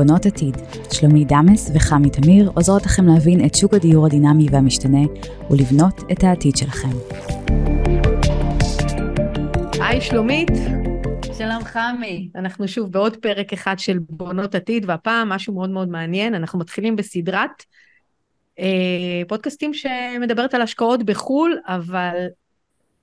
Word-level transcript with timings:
בונות 0.00 0.26
עתיד. 0.26 0.56
שלומי 0.92 1.24
דמס 1.24 1.70
וחמי 1.74 2.10
תמיר 2.10 2.50
עוזרות 2.54 2.86
לכם 2.86 3.06
להבין 3.06 3.46
את 3.46 3.54
שוק 3.54 3.74
הדיור 3.74 4.06
הדינמי 4.06 4.46
והמשתנה 4.50 4.98
ולבנות 5.50 6.00
את 6.12 6.24
העתיד 6.24 6.56
שלכם. 6.56 6.88
היי 9.80 10.00
שלומית, 10.00 10.48
שלום 11.38 11.64
חמי. 11.64 12.30
אנחנו 12.36 12.68
שוב 12.68 12.92
בעוד 12.92 13.16
פרק 13.16 13.52
אחד 13.52 13.78
של 13.78 13.98
בונות 14.08 14.54
עתיד, 14.54 14.84
והפעם 14.88 15.28
משהו 15.28 15.54
מאוד 15.54 15.70
מאוד 15.70 15.88
מעניין, 15.88 16.34
אנחנו 16.34 16.58
מתחילים 16.58 16.96
בסדרת 16.96 17.64
אה, 18.58 19.22
פודקאסטים 19.28 19.74
שמדברת 19.74 20.54
על 20.54 20.62
השקעות 20.62 21.02
בחו"ל, 21.02 21.58
אבל 21.66 22.16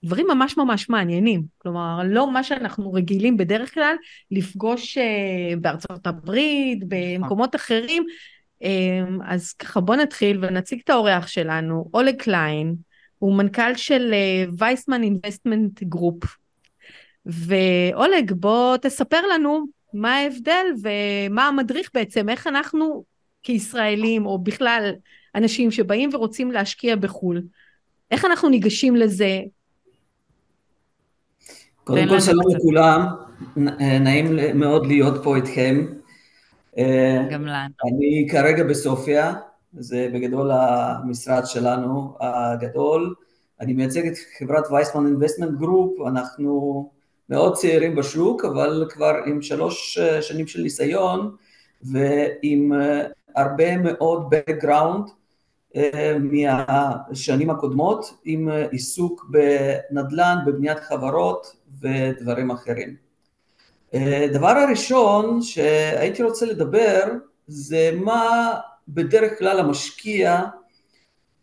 דברים 0.06 0.28
ממש 0.28 0.58
ממש 0.58 0.90
מעניינים. 0.90 1.44
כלומר, 1.58 2.00
לא 2.06 2.32
מה 2.32 2.44
שאנחנו 2.44 2.94
רגילים 2.94 3.38
בדרך 3.38 3.74
כלל 3.74 3.96
לפגוש 4.32 4.98
אה, 4.98 5.54
בארצות 5.62 6.08
הברית, 6.08 6.80
במקומות 6.88 7.56
אחרים. 7.56 8.04
אה, 8.64 9.04
אז 9.26 9.54
ככה 9.54 9.80
בוא 9.80 9.96
נתחיל 9.96 10.46
ונציג 10.46 10.80
את 10.84 10.90
האורח 10.90 11.28
שלנו, 11.28 11.90
אולג 11.94 12.16
קליין, 12.16 12.76
הוא 13.20 13.38
מנכ"ל 13.38 13.76
של 13.76 14.14
Vaisman 14.58 15.04
Investment 15.04 15.84
Group. 15.84 16.24
ואולג, 17.28 18.32
בוא 18.32 18.78
תספר 18.78 19.22
לנו 19.34 19.66
מה 19.94 20.16
ההבדל 20.16 20.66
ומה 20.84 21.48
המדריך 21.48 21.90
בעצם, 21.94 22.30
איך 22.30 22.48
אנחנו 22.48 23.04
כישראלים, 23.44 24.26
או 24.26 24.40
בכלל 24.40 24.92
אנשים 25.36 25.72
שבאים 25.72 26.10
ורוצים 26.14 26.52
להשקיע 26.52 26.96
בחו"ל, 26.96 27.42
איך 28.12 28.26
אנחנו 28.26 28.50
ניגשים 28.50 28.96
לזה, 28.96 29.40
קודם 31.88 32.10
כל 32.10 32.20
שלום 32.20 32.46
לכולם, 32.56 33.06
נעים 34.02 34.60
מאוד 34.60 34.86
להיות 34.86 35.24
פה 35.24 35.36
איתכם. 35.36 35.86
גם 37.32 37.46
לנו. 37.46 37.74
אני 37.86 38.28
כרגע 38.32 38.64
בסופיה, 38.64 39.34
זה 39.74 40.10
בגדול 40.14 40.52
המשרד 40.52 41.46
שלנו 41.46 42.18
הגדול. 42.20 43.16
אני 43.62 43.74
מייצג 43.74 44.08
את 44.08 44.14
חברת 44.40 44.72
Vaisman 44.72 45.06
Investment 45.06 45.60
Group, 45.60 46.08
אנחנו 46.08 46.90
מאוד 47.30 47.56
צעירים 47.56 47.96
בשוק, 47.96 48.46
אבל 48.46 48.86
כבר 48.90 49.14
עם 49.26 49.42
שלוש 49.42 50.00
שנים 50.22 50.48
של 50.48 50.62
ניסיון 50.62 51.36
ועם 51.84 52.72
הרבה 53.36 53.78
מאוד 53.78 54.34
background 54.34 55.12
מהשנים 56.20 57.50
הקודמות, 57.50 58.14
עם 58.24 58.50
עיסוק 58.72 59.30
בנדל"ן, 59.30 60.38
בבניית 60.46 60.80
חברות 60.80 61.57
ודברים 61.82 62.52
אחרים. 62.52 62.96
דבר 64.34 64.48
הראשון 64.48 65.42
שהייתי 65.42 66.24
רוצה 66.24 66.46
לדבר 66.46 67.04
זה 67.48 67.92
מה 67.96 68.54
בדרך 68.88 69.40
כלל 69.40 69.60
המשקיע 69.60 70.42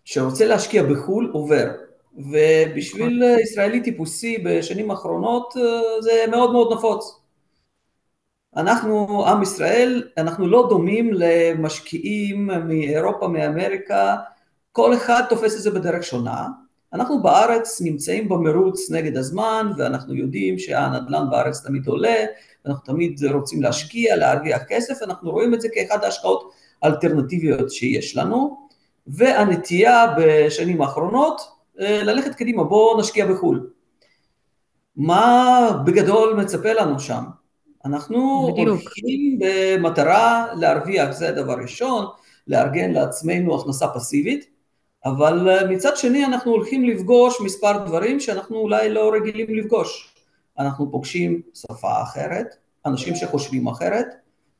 שרוצה 0.04 0.46
להשקיע 0.46 0.82
בחו"ל 0.82 1.30
עובר 1.32 1.70
ובשביל 2.16 3.22
ישראלי 3.42 3.80
טיפוסי 3.80 4.38
בשנים 4.38 4.90
האחרונות 4.90 5.54
זה 6.00 6.24
מאוד 6.30 6.52
מאוד 6.52 6.72
נפוץ. 6.72 7.20
אנחנו 8.56 9.26
עם 9.26 9.42
ישראל, 9.42 10.08
אנחנו 10.16 10.46
לא 10.46 10.66
דומים 10.68 11.10
למשקיעים 11.12 12.46
מאירופה, 12.46 13.28
מאמריקה, 13.28 14.16
כל 14.72 14.94
אחד 14.94 15.22
תופס 15.28 15.56
את 15.56 15.62
זה 15.62 15.70
בדרך 15.70 16.04
שונה 16.04 16.46
אנחנו 16.94 17.22
בארץ 17.22 17.80
נמצאים 17.80 18.28
במרוץ 18.28 18.90
נגד 18.90 19.16
הזמן 19.16 19.70
ואנחנו 19.76 20.14
יודעים 20.14 20.58
שהנדל"ן 20.58 21.26
בארץ 21.30 21.60
תמיד 21.60 21.86
עולה, 21.86 22.14
אנחנו 22.66 22.84
תמיד 22.84 23.20
רוצים 23.24 23.62
להשקיע, 23.62 24.16
להרוויח 24.16 24.62
כסף, 24.68 25.02
אנחנו 25.02 25.30
רואים 25.30 25.54
את 25.54 25.60
זה 25.60 25.68
כאחד 25.72 26.04
ההשקעות 26.04 26.50
האלטרנטיביות 26.82 27.70
שיש 27.70 28.16
לנו, 28.16 28.68
והנטייה 29.06 30.06
בשנים 30.18 30.82
האחרונות 30.82 31.40
ללכת 31.78 32.34
קדימה, 32.34 32.64
בואו 32.64 33.00
נשקיע 33.00 33.26
בחו"ל. 33.26 33.70
מה 34.96 35.82
בגדול 35.86 36.34
מצפה 36.34 36.72
לנו 36.72 37.00
שם? 37.00 37.24
אנחנו 37.84 38.48
בדיוק. 38.52 38.68
הולכים 38.68 39.38
במטרה 39.38 40.46
להרוויח, 40.56 41.10
זה 41.10 41.28
הדבר 41.28 41.54
ראשון, 41.54 42.06
לארגן 42.48 42.90
לעצמנו 42.90 43.60
הכנסה 43.60 43.88
פסיבית, 43.88 44.53
אבל 45.04 45.48
אה, 45.48 45.66
מצד 45.66 45.96
שני 45.96 46.24
אנחנו 46.24 46.52
הולכים 46.52 46.84
לפגוש 46.84 47.40
מספר 47.40 47.78
דברים 47.78 48.20
שאנחנו 48.20 48.56
אולי 48.56 48.90
לא 48.90 49.12
רגילים 49.14 49.54
לפגוש. 49.54 50.14
אנחנו 50.58 50.90
פוגשים 50.90 51.40
שפה 51.54 52.02
אחרת, 52.02 52.56
אנשים 52.86 53.14
שחושבים 53.14 53.66
אחרת, 53.66 54.06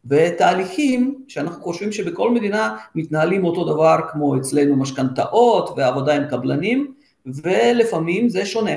ותהליכים 0.07 1.25
שאנחנו 1.29 1.63
חושבים 1.63 1.93
שבכל 1.93 2.31
מדינה 2.31 2.77
מתנהלים 2.95 3.45
אותו 3.45 3.65
דבר 3.65 3.97
כמו 4.13 4.37
אצלנו 4.37 4.77
משכנתאות 4.77 5.71
ועבודה 5.77 6.17
עם 6.17 6.29
קבלנים, 6.29 6.95
ולפעמים 7.27 8.29
זה 8.29 8.47
שונה. 8.47 8.77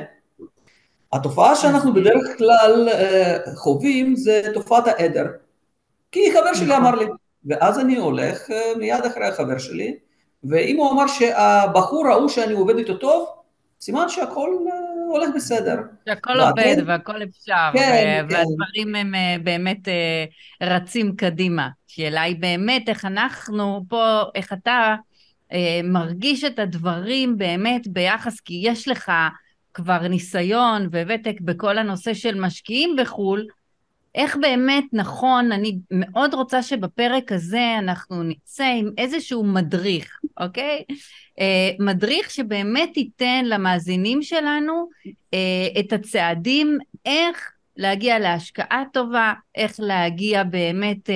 התופעה 1.13 1.55
שאנחנו 1.55 1.94
בדרך 1.94 2.38
כלל 2.38 2.89
אה, 2.89 3.38
חווים 3.55 4.16
זה 4.16 4.41
תופעת 4.53 4.88
העדר. 4.88 5.25
כי 6.11 6.31
חבר 6.31 6.53
שלי 6.53 6.78
אמר 6.78 6.95
לי, 6.95 7.05
ואז 7.45 7.79
אני 7.79 7.97
הולך 7.97 8.51
אה, 8.51 8.73
מיד 8.78 9.05
אחרי 9.05 9.25
החבר 9.25 9.57
שלי, 9.57 9.97
ואם 10.50 10.78
הוא 10.78 10.91
אמר 10.91 11.08
שהבחור 11.08 12.08
ההוא 12.08 12.30
שאני 12.30 12.53
עובד 12.53 12.78
איתו 12.78 12.97
טוב, 12.97 13.30
סימן 13.81 14.09
שהכל 14.09 14.50
אה, 14.72 14.74
הולך 15.09 15.30
בסדר. 15.35 15.75
שהכל 16.09 16.40
עובד 16.40 16.75
והכל 16.85 17.24
אפשר, 17.24 17.69
כן, 17.74 17.80
כן. 17.80 18.25
והדברים 18.30 18.96
הם 18.96 19.16
אה, 19.16 19.35
באמת 19.44 19.88
אה, 19.88 20.25
רצים 20.62 21.16
קדימה. 21.16 21.69
השאלה 21.90 22.22
היא 22.22 22.35
באמת 22.40 22.90
איך 22.90 23.06
אנחנו 23.06 23.84
פה, 23.90 24.22
איך 24.35 24.53
אתה 24.53 24.96
מרגיש 25.84 26.44
את 26.44 26.59
הדברים 26.59 27.38
באמת 27.38 27.88
ביחס, 27.88 28.40
כי 28.40 28.62
יש 28.64 28.88
לך 28.88 29.12
כבר 29.74 30.08
ניסיון 30.08 30.88
וותק 30.88 31.35
בכל 31.41 31.78
הנושא 31.78 32.14
של 32.14 32.40
משקיעים 32.40 32.96
בחו"ל, 33.00 33.46
איך 34.17 34.38
באמת 34.41 34.83
נכון, 34.94 35.51
אני 35.51 35.78
מאוד 35.91 36.33
רוצה 36.33 36.63
שבפרק 36.63 37.31
הזה 37.31 37.75
אנחנו 37.79 38.23
נצא 38.23 38.66
עם 38.66 38.89
איזשהו 38.97 39.44
מדריך, 39.44 40.19
אוקיי? 40.39 40.83
אה, 41.39 41.72
מדריך 41.79 42.29
שבאמת 42.29 42.97
ייתן 42.97 43.45
למאזינים 43.45 44.22
שלנו 44.22 44.89
אה, 45.33 45.79
את 45.79 45.94
הצעדים 45.94 46.78
איך 47.05 47.51
להגיע 47.78 48.19
להשקעה 48.19 48.83
טובה, 48.94 49.33
איך 49.55 49.75
להגיע 49.79 50.44
באמת, 50.44 51.09
אה, 51.09 51.16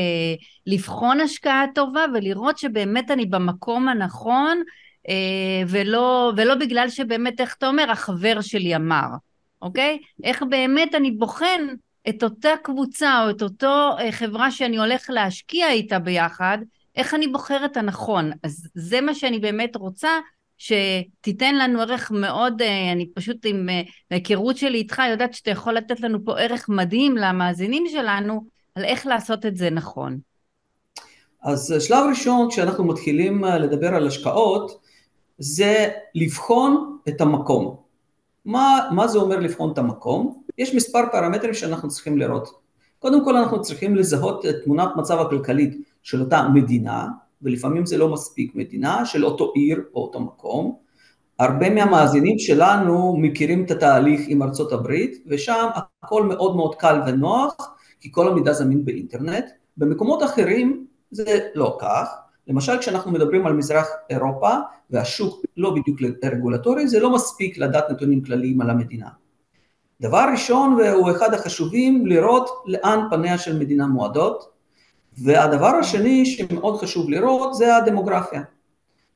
לבחון 0.68 1.20
השקעה 1.20 1.66
טובה 1.76 2.06
ולראות 2.14 2.58
שבאמת 2.58 3.12
אני 3.12 3.26
במקום 3.26 3.88
הנכון, 3.88 4.62
אה, 5.10 5.64
ולא, 5.68 6.34
ולא 6.38 6.56
בגלל 6.56 6.90
שבאמת, 6.90 7.42
איך 7.42 7.56
אתה 7.58 7.68
אומר, 7.68 7.92
החבר 7.92 8.42
שלי 8.42 8.76
אמר, 8.76 9.08
אוקיי? 9.62 10.00
איך 10.24 10.44
באמת 10.50 10.96
אני 10.96 11.12
בוחן 11.12 11.62
את 12.10 12.24
אותה 12.24 12.50
קבוצה 12.64 13.24
או 13.26 13.30
את 13.30 13.42
אותו 13.42 13.90
אה, 14.00 14.12
חברה 14.12 14.52
שאני 14.52 14.78
הולך 14.78 15.10
להשקיע 15.10 15.72
איתה 15.72 16.00
ביחד, 16.00 16.58
איך 16.96 17.14
אני 17.14 17.28
בוחרת 17.28 17.78
הנכון. 17.78 18.32
אז 18.44 18.68
זה 18.76 19.02
מה 19.02 19.16
שאני 19.16 19.40
באמת 19.40 19.76
רוצה, 19.76 20.10
שתיתן 20.58 21.56
לנו 21.56 21.82
ערך 21.82 22.12
מאוד, 22.12 22.62
אה, 22.62 22.92
אני 22.92 23.10
פשוט 23.14 23.38
עם 23.46 23.70
אה, 23.70 23.82
היכרות 24.10 24.58
שלי 24.58 24.78
איתך 24.78 25.02
יודעת 25.12 25.34
שאתה 25.34 25.52
יכול 25.52 25.74
לתת 25.74 26.00
לנו 26.00 26.26
פה 26.26 26.40
ערך 26.40 26.70
מדהים 26.70 27.18
למאזינים 27.18 27.84
שלנו, 27.92 28.46
על 28.76 28.86
איך 28.86 29.06
לעשות 29.06 29.46
את 29.46 29.58
זה 29.58 29.70
נכון. 29.70 30.20
אז 31.44 31.76
שלב 31.80 32.06
ראשון 32.10 32.50
כשאנחנו 32.50 32.84
מתחילים 32.84 33.44
לדבר 33.44 33.96
על 33.96 34.08
השקעות, 34.08 34.82
זה 35.38 35.90
לבחון 36.16 36.98
את 37.08 37.22
המקום. 37.22 37.76
מה, 38.46 38.90
מה 38.92 39.08
זה 39.08 39.20
אומר 39.20 39.40
לבחון 39.40 39.72
את 39.72 39.78
המקום? 39.78 40.41
יש 40.62 40.76
מספר 40.76 41.00
פרמטרים 41.12 41.54
שאנחנו 41.54 41.90
צריכים 41.90 42.18
לראות. 42.18 42.50
קודם 43.00 43.26
כל 43.26 43.38
אנחנו 43.38 43.62
צריכים 43.62 43.96
לזהות 43.96 44.46
את 44.46 44.56
תמונת 44.64 44.90
מצב 44.96 45.20
הכלכלית 45.20 45.78
של 46.04 46.22
אותה 46.22 46.50
מדינה, 46.54 47.08
ולפעמים 47.42 47.86
זה 47.86 47.98
לא 47.98 48.10
מספיק 48.10 48.56
מדינה, 48.56 49.06
של 49.06 49.26
אותו 49.26 49.52
עיר 49.56 49.82
או 49.96 50.02
אותו 50.02 50.20
מקום. 50.20 50.76
הרבה 51.40 51.70
מהמאזינים 51.70 52.40
שלנו 52.40 53.18
מכירים 53.18 53.64
את 53.66 53.72
התהליך 53.72 54.22
עם 54.28 54.44
ארצות 54.44 54.72
הברית, 54.72 55.24
ושם 55.28 55.68
הכל 55.76 56.24
מאוד 56.24 56.56
מאוד 56.56 56.76
קל 56.76 57.02
ונוח, 57.08 57.56
כי 58.00 58.12
כל 58.12 58.28
המידע 58.28 58.54
זמין 58.54 58.86
באינטרנט. 58.86 59.46
במקומות 59.78 60.24
אחרים 60.24 60.86
זה 61.12 61.40
לא 61.56 61.78
כך. 61.82 62.10
למשל 62.48 62.78
כשאנחנו 62.80 63.12
מדברים 63.12 63.48
על 63.48 63.54
מזרח 63.54 63.88
אירופה 64.10 64.56
והשוק 64.90 65.46
לא 65.58 65.76
בדיוק 65.76 66.00
רגולטורי, 66.24 66.88
זה 66.88 67.00
לא 67.00 67.14
מספיק 67.14 67.58
לדעת 67.58 67.92
נתונים 67.92 68.24
כלליים 68.24 68.62
על 68.62 68.70
המדינה. 68.70 69.21
דבר 70.02 70.26
ראשון 70.32 70.74
והוא 70.74 71.12
אחד 71.12 71.34
החשובים, 71.34 72.06
לראות 72.06 72.50
לאן 72.66 73.00
פניה 73.10 73.38
של 73.38 73.60
מדינה 73.60 73.88
מועדות, 73.88 74.50
והדבר 75.18 75.68
השני 75.68 76.26
שמאוד 76.26 76.82
חשוב 76.82 77.10
לראות 77.10 77.56
זה 77.56 77.76
הדמוגרפיה. 77.76 78.42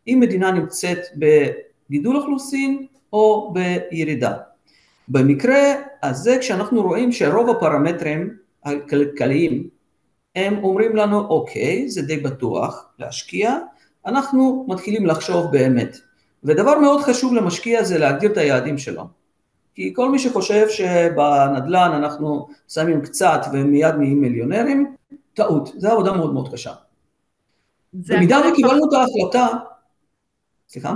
אם 0.07 0.17
מדינה 0.21 0.51
נמצאת 0.51 0.99
בגידול 1.15 2.17
אוכלוסין 2.17 2.85
או 3.13 3.53
בירידה. 3.53 4.33
במקרה 5.07 5.73
הזה 6.03 6.37
כשאנחנו 6.39 6.81
רואים 6.81 7.11
שרוב 7.11 7.49
הפרמטרים 7.49 8.29
הכלכליים 8.63 9.69
הם 10.35 10.63
אומרים 10.63 10.95
לנו, 10.95 11.19
אוקיי, 11.19 11.89
זה 11.89 12.01
די 12.01 12.17
בטוח 12.17 12.89
להשקיע, 12.99 13.57
אנחנו 14.05 14.65
מתחילים 14.69 15.05
לחשוב 15.05 15.51
באמת. 15.51 15.97
ודבר 16.43 16.79
מאוד 16.79 17.01
חשוב 17.01 17.33
למשקיע 17.33 17.83
זה 17.83 17.97
להגדיר 17.97 18.31
את 18.31 18.37
היעדים 18.37 18.77
שלו. 18.77 19.24
כי 19.75 19.93
כל 19.95 20.11
מי 20.11 20.19
שחושב 20.19 20.69
שבנדל"ן 20.69 21.91
אנחנו 21.95 22.47
שמים 22.67 23.01
קצת 23.01 23.39
ומיד 23.53 23.95
נהיים 23.95 24.21
מיליונרים, 24.21 24.95
טעות, 25.33 25.69
זו 25.77 25.91
עבודה 25.91 26.13
מאוד 26.13 26.33
מאוד 26.33 26.53
קשה. 26.53 26.73
במידה 27.93 28.37
וקיבלנו 28.51 28.89
את 28.89 28.93
ההחלטה, 28.93 29.57
סליחה? 30.69 30.93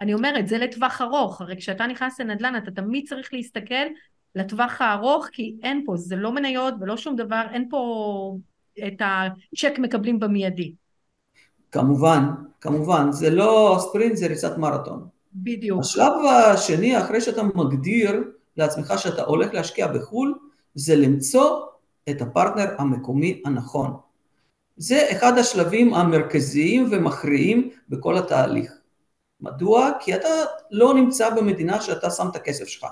אני 0.00 0.14
אומרת, 0.14 0.48
זה 0.48 0.58
לטווח 0.58 1.00
ארוך, 1.00 1.40
הרי 1.40 1.56
כשאתה 1.56 1.86
נכנס 1.86 2.20
לנדל"ן 2.20 2.56
אתה 2.56 2.70
תמיד 2.70 3.08
צריך 3.08 3.34
להסתכל 3.34 3.84
לטווח 4.34 4.80
הארוך, 4.80 5.26
כי 5.32 5.56
אין 5.62 5.82
פה, 5.86 5.96
זה 5.96 6.16
לא 6.16 6.32
מניות 6.32 6.74
ולא 6.80 6.96
שום 6.96 7.16
דבר, 7.16 7.42
אין 7.52 7.68
פה 7.70 8.36
את 8.86 9.02
הצ'ק 9.04 9.78
מקבלים 9.78 10.20
במיידי. 10.20 10.72
כמובן, 11.72 12.22
כמובן, 12.60 13.12
זה 13.12 13.30
לא 13.30 13.76
ספרינט, 13.80 14.16
זה 14.16 14.26
ריצת 14.26 14.58
מרתון. 14.58 15.15
בדיוק. 15.42 15.80
השלב 15.80 16.12
השני, 16.30 16.98
אחרי 16.98 17.20
שאתה 17.20 17.42
מגדיר 17.42 18.24
לעצמך 18.56 18.94
שאתה 18.96 19.22
הולך 19.22 19.54
להשקיע 19.54 19.86
בחו"ל, 19.86 20.34
זה 20.74 20.96
למצוא 20.96 21.60
את 22.10 22.22
הפרטנר 22.22 22.74
המקומי 22.78 23.42
הנכון. 23.44 23.96
זה 24.76 25.06
אחד 25.12 25.38
השלבים 25.38 25.94
המרכזיים 25.94 26.88
ומכריעים 26.90 27.70
בכל 27.88 28.18
התהליך. 28.18 28.72
מדוע? 29.40 29.90
כי 30.00 30.14
אתה 30.14 30.28
לא 30.70 30.94
נמצא 30.94 31.30
במדינה 31.30 31.80
שאתה 31.80 32.10
שם 32.10 32.28
את 32.30 32.36
הכסף 32.36 32.66
שלך. 32.66 32.86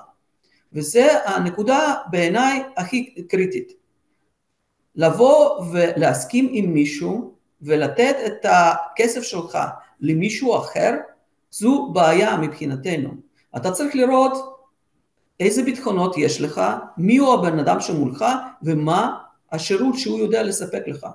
וזה 0.73 1.07
הנקודה 1.25 1.93
בעיניי 2.11 2.63
הכי 2.77 3.25
קריטית. 3.29 3.73
לבוא 4.95 5.65
ולהסכים 5.71 6.49
עם 6.51 6.73
מישהו 6.73 7.35
ולתת 7.61 8.15
את 8.25 8.45
הכסף 8.49 9.21
שלך 9.21 9.57
למישהו 9.99 10.57
אחר, 10.57 10.91
זו 11.57 11.89
בעיה 11.93 12.37
מבחינתנו. 12.37 13.09
אתה 13.57 13.71
צריך 13.71 13.95
לראות 13.95 14.59
איזה 15.39 15.63
ביטחונות 15.63 16.17
יש 16.17 16.41
לך, 16.41 16.61
מי 16.97 17.17
הוא 17.17 17.33
הבן 17.33 17.59
אדם 17.59 17.79
שמולך 17.79 18.25
ומה 18.63 19.17
השירות 19.51 19.99
שהוא 19.99 20.19
יודע 20.19 20.43
לספק 20.43 20.83
לך. 20.87 21.07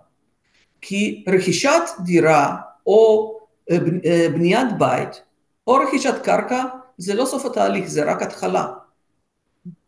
כי 0.81 1.25
רכישת 1.29 1.83
דירה 2.05 2.57
או 2.87 3.35
אה, 3.71 3.79
אה, 4.05 4.27
בניית 4.33 4.79
בית 4.79 5.23
או 5.67 5.75
רכישת 5.75 6.15
קרקע 6.23 6.65
זה 6.99 7.15
לא 7.15 7.25
סוף 7.25 7.47
התהליך, 7.47 7.87
זה 7.87 8.13
רק 8.13 8.23
התחלה. 8.23 8.67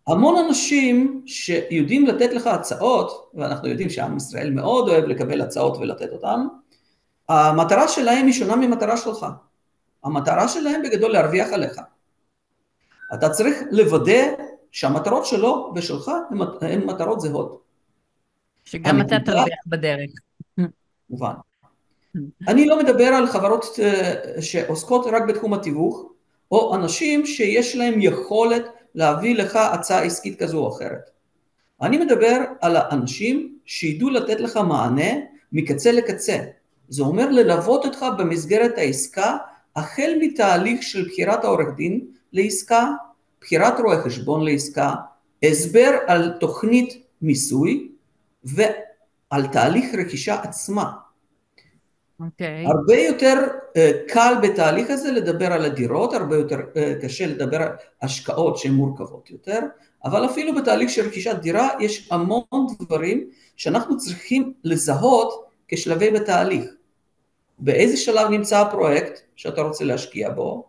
המון 0.07 0.45
אנשים 0.47 1.23
שיודעים 1.27 2.07
לתת 2.07 2.33
לך 2.33 2.47
הצעות, 2.47 3.31
ואנחנו 3.35 3.69
יודעים 3.69 3.91
שעם 3.91 4.17
ישראל 4.17 4.51
מאוד 4.51 4.89
אוהב 4.89 5.05
לקבל 5.05 5.41
הצעות 5.41 5.77
ולתת 5.77 6.13
אותן, 6.13 6.41
המטרה 7.29 7.89
שלהם 7.89 8.27
היא 8.27 8.35
שונה 8.35 8.57
ממטרה 8.57 8.97
שלך. 8.97 9.27
המטרה 10.05 10.49
שלהם 10.49 10.83
בגדול 10.83 11.13
להרוויח 11.13 11.53
עליך. 11.53 11.81
אתה 13.15 13.29
צריך 13.31 13.59
לוודא 13.71 14.23
שהמטרות 14.71 15.27
שלו 15.27 15.73
ושלך 15.75 16.11
הן 16.61 16.85
מטרות 16.87 17.21
זהות. 17.21 17.63
שגם 18.65 19.01
אתה 19.01 19.17
תרוויח 19.25 19.59
בדרך. 19.67 20.11
מובן. 21.11 21.33
אני 22.49 22.67
לא 22.67 22.79
מדבר 22.79 23.05
על 23.05 23.27
חברות 23.27 23.65
אה, 23.83 24.43
שעוסקות 24.43 25.07
רק 25.13 25.23
בתחום 25.29 25.55
התיווך, 25.55 26.13
או 26.51 26.75
אנשים 26.75 27.27
שיש 27.27 27.77
להם 27.77 27.95
יכולת 27.99 28.65
להביא 28.95 29.37
לך 29.37 29.57
הצעה 29.57 30.03
עסקית 30.03 30.43
כזו 30.43 30.59
או 30.59 30.77
אחרת. 30.77 31.11
אני 31.83 31.99
מדבר 31.99 32.39
על 32.61 32.77
האנשים 32.77 33.59
שידעו 33.65 34.11
לתת 34.11 34.41
לך 34.41 34.57
מענה 34.57 35.11
מקצה 35.53 35.93
לקצה. 35.93 36.37
זה 36.89 37.03
אומר 37.03 37.31
ללוות 37.31 37.85
אותך 37.85 38.07
במסגרת 38.19 38.79
העסקה 38.79 39.37
החל 39.77 40.13
מתהליך 40.21 40.83
של 40.83 41.09
בחירת 41.09 41.45
העורך 41.45 41.69
דין 41.77 42.07
לעסקה, 42.33 42.89
בחירת 43.41 43.81
רואה 43.81 44.03
חשבון 44.03 44.45
לעסקה, 44.45 44.95
הסבר 45.43 45.91
על 46.07 46.33
תוכנית 46.41 47.07
מיסוי 47.23 47.89
ועל 48.45 49.47
תהליך 49.53 49.95
רכישה 49.95 50.43
עצמה. 50.43 50.93
Okay. 52.21 52.25
אוקיי. 52.25 52.67
הרבה 52.67 52.97
יותר 52.97 53.35
uh, 53.49 54.13
קל 54.13 54.35
בתהליך 54.43 54.91
הזה 54.91 55.11
לדבר 55.11 55.53
על 55.53 55.65
הדירות, 55.65 56.15
הרבה 56.15 56.37
יותר 56.37 56.59
uh, 56.59 57.05
קשה 57.05 57.27
לדבר 57.27 57.63
על 57.63 57.69
השקעות 58.03 58.59
שהן 58.59 58.73
מורכבות 58.73 59.31
יותר, 59.31 59.61
אבל 60.05 60.25
אפילו 60.25 60.55
בתהליך 60.55 60.91
של 60.91 61.07
רכישת 61.07 61.37
דירה 61.37 61.69
יש 61.81 62.09
המון 62.11 62.67
דברים 62.81 63.31
שאנחנו 63.57 63.97
צריכים 63.97 64.53
לזהות 64.65 65.45
כשלבי 65.69 66.11
בתהליך. 66.11 66.65
באיזה 67.59 67.97
שלב 67.97 68.31
נמצא 68.31 68.61
הפרויקט 68.61 69.21
שאתה 69.37 69.63
רוצה 69.63 69.85
להשקיע 69.85 70.31
בו, 70.31 70.65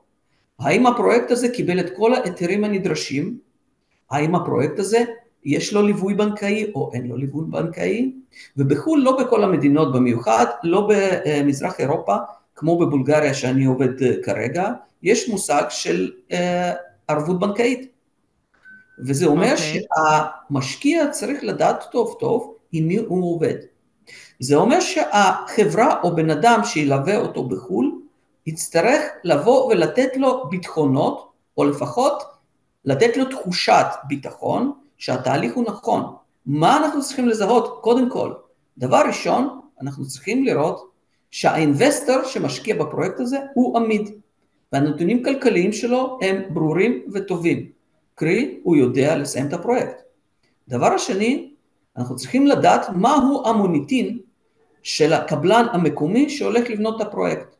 האם 0.59 0.87
הפרויקט 0.87 1.31
הזה 1.31 1.49
קיבל 1.49 1.79
את 1.79 1.89
כל 1.95 2.13
ההיתרים 2.13 2.63
הנדרשים, 2.63 3.37
האם 4.11 4.35
הפרויקט 4.35 4.79
הזה 4.79 5.03
יש 5.45 5.73
לו 5.73 5.81
ליווי 5.81 6.13
בנקאי 6.13 6.71
או 6.75 6.91
אין 6.93 7.07
לו 7.07 7.17
ליווי 7.17 7.45
בנקאי, 7.47 8.13
ובחו"ל 8.57 8.99
לא 8.99 9.17
בכל 9.23 9.43
המדינות 9.43 9.93
במיוחד, 9.93 10.45
לא 10.63 10.89
במזרח 10.89 11.79
אירופה, 11.79 12.15
כמו 12.55 12.79
בבולגריה 12.79 13.33
שאני 13.33 13.65
עובד 13.65 14.03
אה, 14.03 14.13
כרגע, 14.23 14.69
יש 15.03 15.29
מושג 15.29 15.63
של 15.69 16.11
אה, 16.31 16.71
ערבות 17.07 17.39
בנקאית. 17.39 17.93
וזה 18.99 19.25
אומר 19.25 19.47
okay. 19.47 19.51
אוקיי. 19.51 19.81
שהמשקיע 20.49 21.09
צריך 21.09 21.43
לדעת 21.43 21.83
טוב 21.91 22.15
טוב 22.19 22.55
עם 22.71 22.87
מי 22.87 22.97
הוא 22.97 23.35
עובד. 23.35 23.55
זה 24.39 24.55
אומר 24.55 24.79
שהחברה 24.79 26.01
או 26.03 26.15
בן 26.15 26.29
אדם 26.29 26.59
שילווה 26.63 27.17
אותו 27.17 27.43
בחו"ל, 27.43 27.99
יצטרך 28.45 29.01
לבוא 29.23 29.65
ולתת 29.65 30.17
לו 30.17 30.49
ביטחונות, 30.49 31.31
או 31.57 31.63
לפחות 31.63 32.23
לתת 32.85 33.17
לו 33.17 33.25
תחושת 33.25 33.85
ביטחון, 34.07 34.71
שהתהליך 34.97 35.53
הוא 35.53 35.63
נכון. 35.67 36.15
מה 36.45 36.77
אנחנו 36.77 37.01
צריכים 37.01 37.29
לזהות? 37.29 37.79
קודם 37.81 38.09
כל, 38.09 38.33
דבר 38.77 39.01
ראשון, 39.07 39.59
אנחנו 39.81 40.07
צריכים 40.07 40.45
לראות 40.45 40.91
שהאינבסטור 41.31 42.23
שמשקיע 42.23 42.75
בפרויקט 42.75 43.19
הזה 43.19 43.37
הוא 43.53 43.77
עמיד, 43.77 44.09
והנתונים 44.73 45.21
הכלכליים 45.21 45.73
שלו 45.73 46.19
הם 46.21 46.41
ברורים 46.53 47.03
וטובים, 47.13 47.69
קרי, 48.15 48.59
הוא 48.63 48.75
יודע 48.75 49.15
לסיים 49.15 49.47
את 49.47 49.53
הפרויקט. 49.53 50.01
דבר 50.67 50.93
השני, 50.93 51.52
אנחנו 51.97 52.15
צריכים 52.15 52.47
לדעת 52.47 52.89
מהו 52.89 53.47
המוניטין 53.47 54.19
של 54.83 55.13
הקבלן 55.13 55.65
המקומי 55.73 56.29
שהולך 56.29 56.69
לבנות 56.69 57.01
את 57.01 57.07
הפרויקט. 57.07 57.55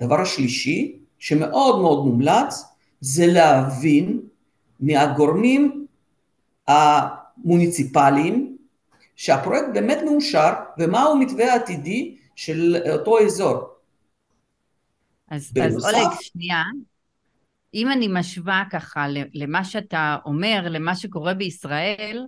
דבר 0.00 0.20
השלישי, 0.20 0.98
שמאוד 1.18 1.80
מאוד 1.80 2.04
מומלץ, 2.04 2.64
זה 3.00 3.26
להבין 3.26 4.20
מהגורמים 4.80 5.86
המוניציפליים 6.68 8.56
שהפרויקט 9.16 9.66
באמת 9.74 9.98
מאושר 10.04 10.52
ומהו 10.78 11.16
מתווה 11.16 11.52
העתידי 11.52 12.16
של 12.36 12.76
אותו 12.92 13.20
אזור. 13.20 13.74
אז, 15.28 15.52
אז 15.62 15.84
אולג, 15.84 16.08
שנייה, 16.20 16.62
אם 17.74 17.90
אני 17.90 18.08
משווה 18.08 18.62
ככה 18.70 19.06
למה 19.34 19.64
שאתה 19.64 20.16
אומר, 20.24 20.66
למה 20.70 20.96
שקורה 20.96 21.34
בישראל, 21.34 22.26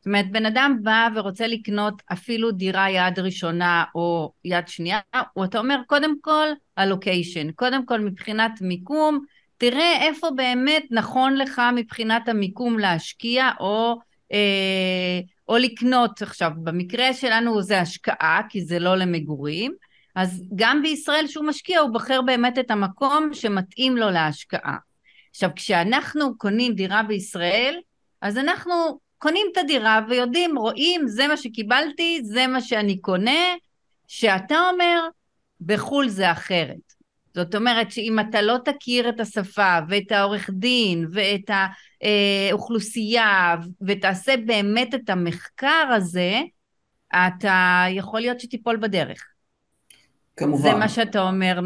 זאת 0.00 0.06
אומרת, 0.06 0.30
בן 0.30 0.46
אדם 0.46 0.76
בא 0.82 1.08
ורוצה 1.14 1.46
לקנות 1.46 2.02
אפילו 2.12 2.50
דירה 2.50 2.90
יד 2.90 3.18
ראשונה 3.18 3.84
או 3.94 4.32
יד 4.44 4.68
שנייה, 4.68 5.00
אתה 5.44 5.58
אומר, 5.58 5.80
קודם 5.86 6.14
כל, 6.20 6.48
הלוקיישן. 6.76 7.50
קודם 7.52 7.86
כל, 7.86 8.00
מבחינת 8.00 8.52
מיקום, 8.60 9.24
תראה 9.58 9.96
איפה 10.00 10.30
באמת 10.36 10.82
נכון 10.90 11.36
לך 11.36 11.62
מבחינת 11.76 12.28
המיקום 12.28 12.78
להשקיע 12.78 13.50
או, 13.60 13.98
אה, 14.32 15.20
או 15.48 15.56
לקנות. 15.56 16.22
עכשיו, 16.22 16.50
במקרה 16.62 17.14
שלנו 17.14 17.62
זה 17.62 17.80
השקעה, 17.80 18.40
כי 18.48 18.64
זה 18.64 18.78
לא 18.78 18.96
למגורים, 18.96 19.72
אז 20.14 20.44
גם 20.54 20.82
בישראל 20.82 21.26
שהוא 21.26 21.44
משקיע, 21.44 21.80
הוא 21.80 21.90
בוחר 21.90 22.22
באמת 22.22 22.58
את 22.58 22.70
המקום 22.70 23.30
שמתאים 23.32 23.96
לו 23.96 24.10
להשקעה. 24.10 24.76
עכשיו, 25.30 25.50
כשאנחנו 25.56 26.38
קונים 26.38 26.74
דירה 26.74 27.02
בישראל, 27.02 27.74
אז 28.20 28.38
אנחנו 28.38 29.00
קונים 29.20 29.46
את 29.52 29.58
הדירה 29.58 30.00
ויודעים, 30.08 30.58
רואים, 30.58 31.08
זה 31.08 31.28
מה 31.28 31.36
שקיבלתי, 31.36 32.20
זה 32.22 32.46
מה 32.46 32.60
שאני 32.60 33.00
קונה, 33.00 33.54
שאתה 34.08 34.54
אומר, 34.72 35.00
בחו"ל 35.60 36.08
זה 36.08 36.32
אחרת. 36.32 37.00
זאת 37.34 37.54
אומרת 37.54 37.90
שאם 37.90 38.20
אתה 38.20 38.42
לא 38.42 38.56
תכיר 38.64 39.08
את 39.08 39.20
השפה 39.20 39.78
ואת 39.88 40.12
העורך 40.12 40.50
דין 40.52 41.06
ואת 41.12 41.50
האוכלוסייה 42.50 43.56
ותעשה 43.86 44.36
באמת 44.36 44.94
את 44.94 45.10
המחקר 45.10 45.88
הזה, 45.96 46.40
אתה 47.26 47.84
יכול 47.90 48.20
להיות 48.20 48.40
שתיפול 48.40 48.76
בדרך. 48.76 49.26
כמובן. 50.36 50.62
זה 50.62 50.74
מה 50.74 50.88
שאתה 50.88 51.20
אומר 51.20 51.60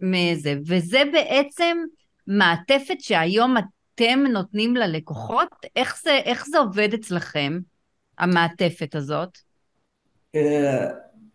מזה. 0.00 0.54
וזה 0.66 1.02
בעצם 1.12 1.78
מעטפת 2.26 3.00
שהיום 3.00 3.56
אתם 3.94 4.24
נותנים 4.32 4.76
ללקוחות? 4.76 5.48
איך 5.76 6.00
זה, 6.04 6.20
איך 6.24 6.46
זה 6.46 6.58
עובד 6.58 6.94
אצלכם, 6.94 7.58
המעטפת 8.18 8.94
הזאת? 8.94 9.38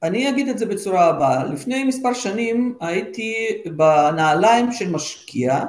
אני 0.03 0.29
אגיד 0.29 0.47
את 0.47 0.57
זה 0.57 0.65
בצורה 0.65 1.05
הבאה, 1.05 1.43
לפני 1.43 1.83
מספר 1.83 2.13
שנים 2.13 2.77
הייתי 2.79 3.33
בנעליים 3.75 4.71
של 4.71 4.91
משקיע 4.91 5.63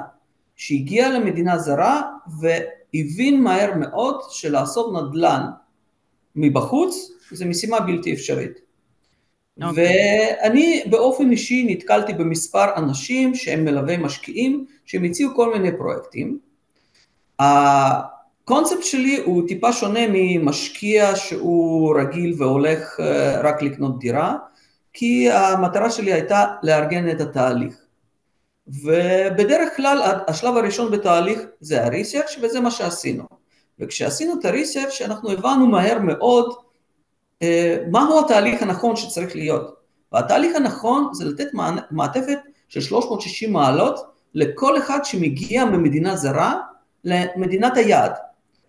שהגיע 0.55 1.09
למדינה 1.09 1.57
זרה 1.57 2.01
והבין 2.39 3.43
מהר 3.43 3.73
מאוד 3.75 4.21
שלעשות 4.29 4.93
נדל"ן 4.93 5.41
מבחוץ 6.35 7.11
זה 7.31 7.45
משימה 7.45 7.79
בלתי 7.79 8.13
אפשרית. 8.13 8.51
Okay. 8.51 9.65
אוקיי. 9.65 9.85
ואני 10.43 10.83
באופן 10.89 11.31
אישי 11.31 11.65
נתקלתי 11.69 12.13
במספר 12.13 12.75
אנשים 12.77 13.35
שהם 13.35 13.65
מלווי 13.65 13.97
משקיעים 13.97 14.65
שהם 14.85 15.03
הציעו 15.03 15.35
כל 15.35 15.53
מיני 15.53 15.77
פרויקטים. 15.77 16.39
הקונספט 17.39 18.83
שלי 18.83 19.21
הוא 19.25 19.47
טיפה 19.47 19.73
שונה 19.73 19.99
ממשקיע 20.09 21.15
שהוא 21.15 21.95
רגיל 21.99 22.33
והולך 22.37 22.99
אה, 22.99 23.41
רק 23.41 23.61
לקנות 23.61 23.99
דירה, 23.99 24.35
כי 24.93 25.31
המטרה 25.31 25.89
שלי 25.89 26.13
הייתה 26.13 26.45
לארגן 26.63 27.09
את 27.09 27.21
התהליך. 27.21 27.75
ובדרך 28.67 29.75
כלל 29.75 30.21
השלב 30.27 30.57
הראשון 30.57 30.91
בתהליך 30.91 31.39
זה 31.59 31.85
הריסרצ' 31.85 32.35
וזה 32.41 32.59
מה 32.59 32.71
שעשינו. 32.71 33.23
וכשעשינו 33.79 34.33
את 34.39 34.45
הריסרצ' 34.45 35.01
אנחנו 35.01 35.31
הבנו 35.31 35.67
מהר 35.67 35.99
מאוד 35.99 36.53
אה, 37.41 37.77
מהו 37.91 38.19
התהליך 38.19 38.61
הנכון 38.61 38.95
שצריך 38.95 39.35
להיות. 39.35 39.75
והתהליך 40.11 40.55
הנכון 40.55 41.09
זה 41.13 41.25
לתת 41.25 41.47
מעטפת 41.91 42.39
של 42.67 42.81
360 42.81 43.53
מעלות 43.53 43.99
לכל 44.33 44.77
אחד 44.77 44.99
שמגיע 45.03 45.65
ממדינה 45.65 46.15
זרה 46.15 46.61
למדינת 47.03 47.77
היעד. 47.77 48.11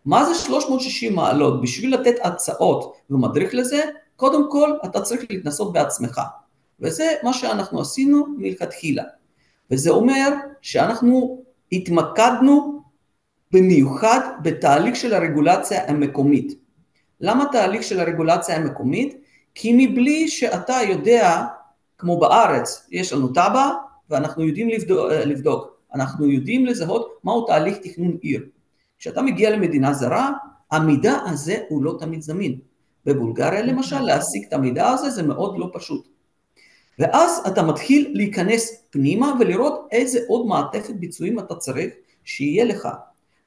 מה 0.04 0.24
זה 0.24 0.34
360 0.34 1.14
מעלות? 1.14 1.62
בשביל 1.62 1.94
לתת 1.94 2.14
הצעות 2.22 2.96
ומדריך 3.10 3.54
לזה, 3.54 3.82
קודם 4.16 4.50
כל 4.50 4.72
אתה 4.84 5.00
צריך 5.00 5.24
להתנסות 5.30 5.72
בעצמך. 5.72 6.20
וזה 6.80 7.14
מה 7.22 7.32
שאנחנו 7.32 7.80
עשינו 7.80 8.26
מלכתחילה. 8.38 9.04
וזה 9.70 9.90
אומר 9.90 10.28
שאנחנו 10.62 11.42
התמקדנו 11.72 12.82
במיוחד 13.52 14.20
בתהליך 14.42 14.96
של 14.96 15.14
הרגולציה 15.14 15.88
המקומית. 15.88 16.54
למה 17.20 17.44
תהליך 17.52 17.82
של 17.82 18.00
הרגולציה 18.00 18.56
המקומית? 18.56 19.16
כי 19.54 19.86
מבלי 19.86 20.28
שאתה 20.28 20.78
יודע, 20.88 21.42
כמו 21.98 22.20
בארץ, 22.20 22.86
יש 22.90 23.12
לנו 23.12 23.28
תב"ע 23.28 23.70
ואנחנו 24.10 24.44
יודעים 24.44 24.68
לבדוק, 24.68 25.10
לבדוק, 25.10 25.79
אנחנו 25.94 26.26
יודעים 26.26 26.66
לזהות 26.66 27.18
מהו 27.24 27.46
תהליך 27.46 27.78
תכנון 27.82 28.16
עיר. 28.20 28.46
כשאתה 28.98 29.22
מגיע 29.22 29.50
למדינה 29.50 29.92
זרה, 29.92 30.32
המידע 30.70 31.14
הזה 31.26 31.58
הוא 31.68 31.84
לא 31.84 31.96
תמיד 31.98 32.22
זמין. 32.22 32.58
בבולגריה 33.04 33.62
למשל, 33.62 34.00
להשיג 34.00 34.44
את 34.48 34.52
המידע 34.52 34.88
הזה 34.88 35.10
זה 35.10 35.22
מאוד 35.22 35.58
לא 35.58 35.70
פשוט. 35.72 36.08
ואז 36.98 37.42
אתה 37.46 37.62
מתחיל 37.62 38.10
להיכנס 38.14 38.82
פנימה 38.90 39.32
ולראות 39.40 39.88
איזה 39.92 40.18
עוד 40.28 40.46
מעטפת 40.46 40.94
ביצועים 40.94 41.38
אתה 41.38 41.54
צריך 41.54 41.92
שיהיה 42.24 42.64
לך. 42.64 42.88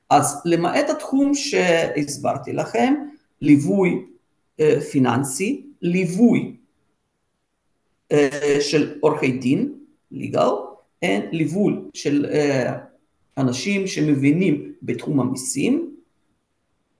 אז 0.09 0.41
למעט 0.45 0.89
התחום 0.89 1.33
שהסברתי 1.33 2.53
לכם, 2.53 2.93
ליווי 3.41 4.05
אה, 4.59 4.81
פיננסי, 4.81 5.65
ליווי 5.81 6.55
אה, 8.11 8.57
של 8.61 8.97
עורכי 8.99 9.31
דין, 9.31 9.73
legal, 10.13 10.51
ליווי 11.31 11.73
של 11.93 12.25
אה, 12.31 12.77
אנשים 13.37 13.87
שמבינים 13.87 14.73
בתחום 14.83 15.19
המיסים, 15.19 15.95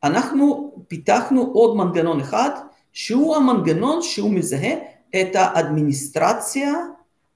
אנחנו 0.04 0.76
פיתחנו 0.88 1.42
עוד 1.42 1.78
מנגנון 1.78 2.20
אחד, 2.20 2.50
שהוא 2.94 3.36
המנגנון 3.36 4.02
שהוא 4.02 4.32
מזהה 4.32 4.74
את 5.22 5.36
האדמיניסטרציה 5.36 6.74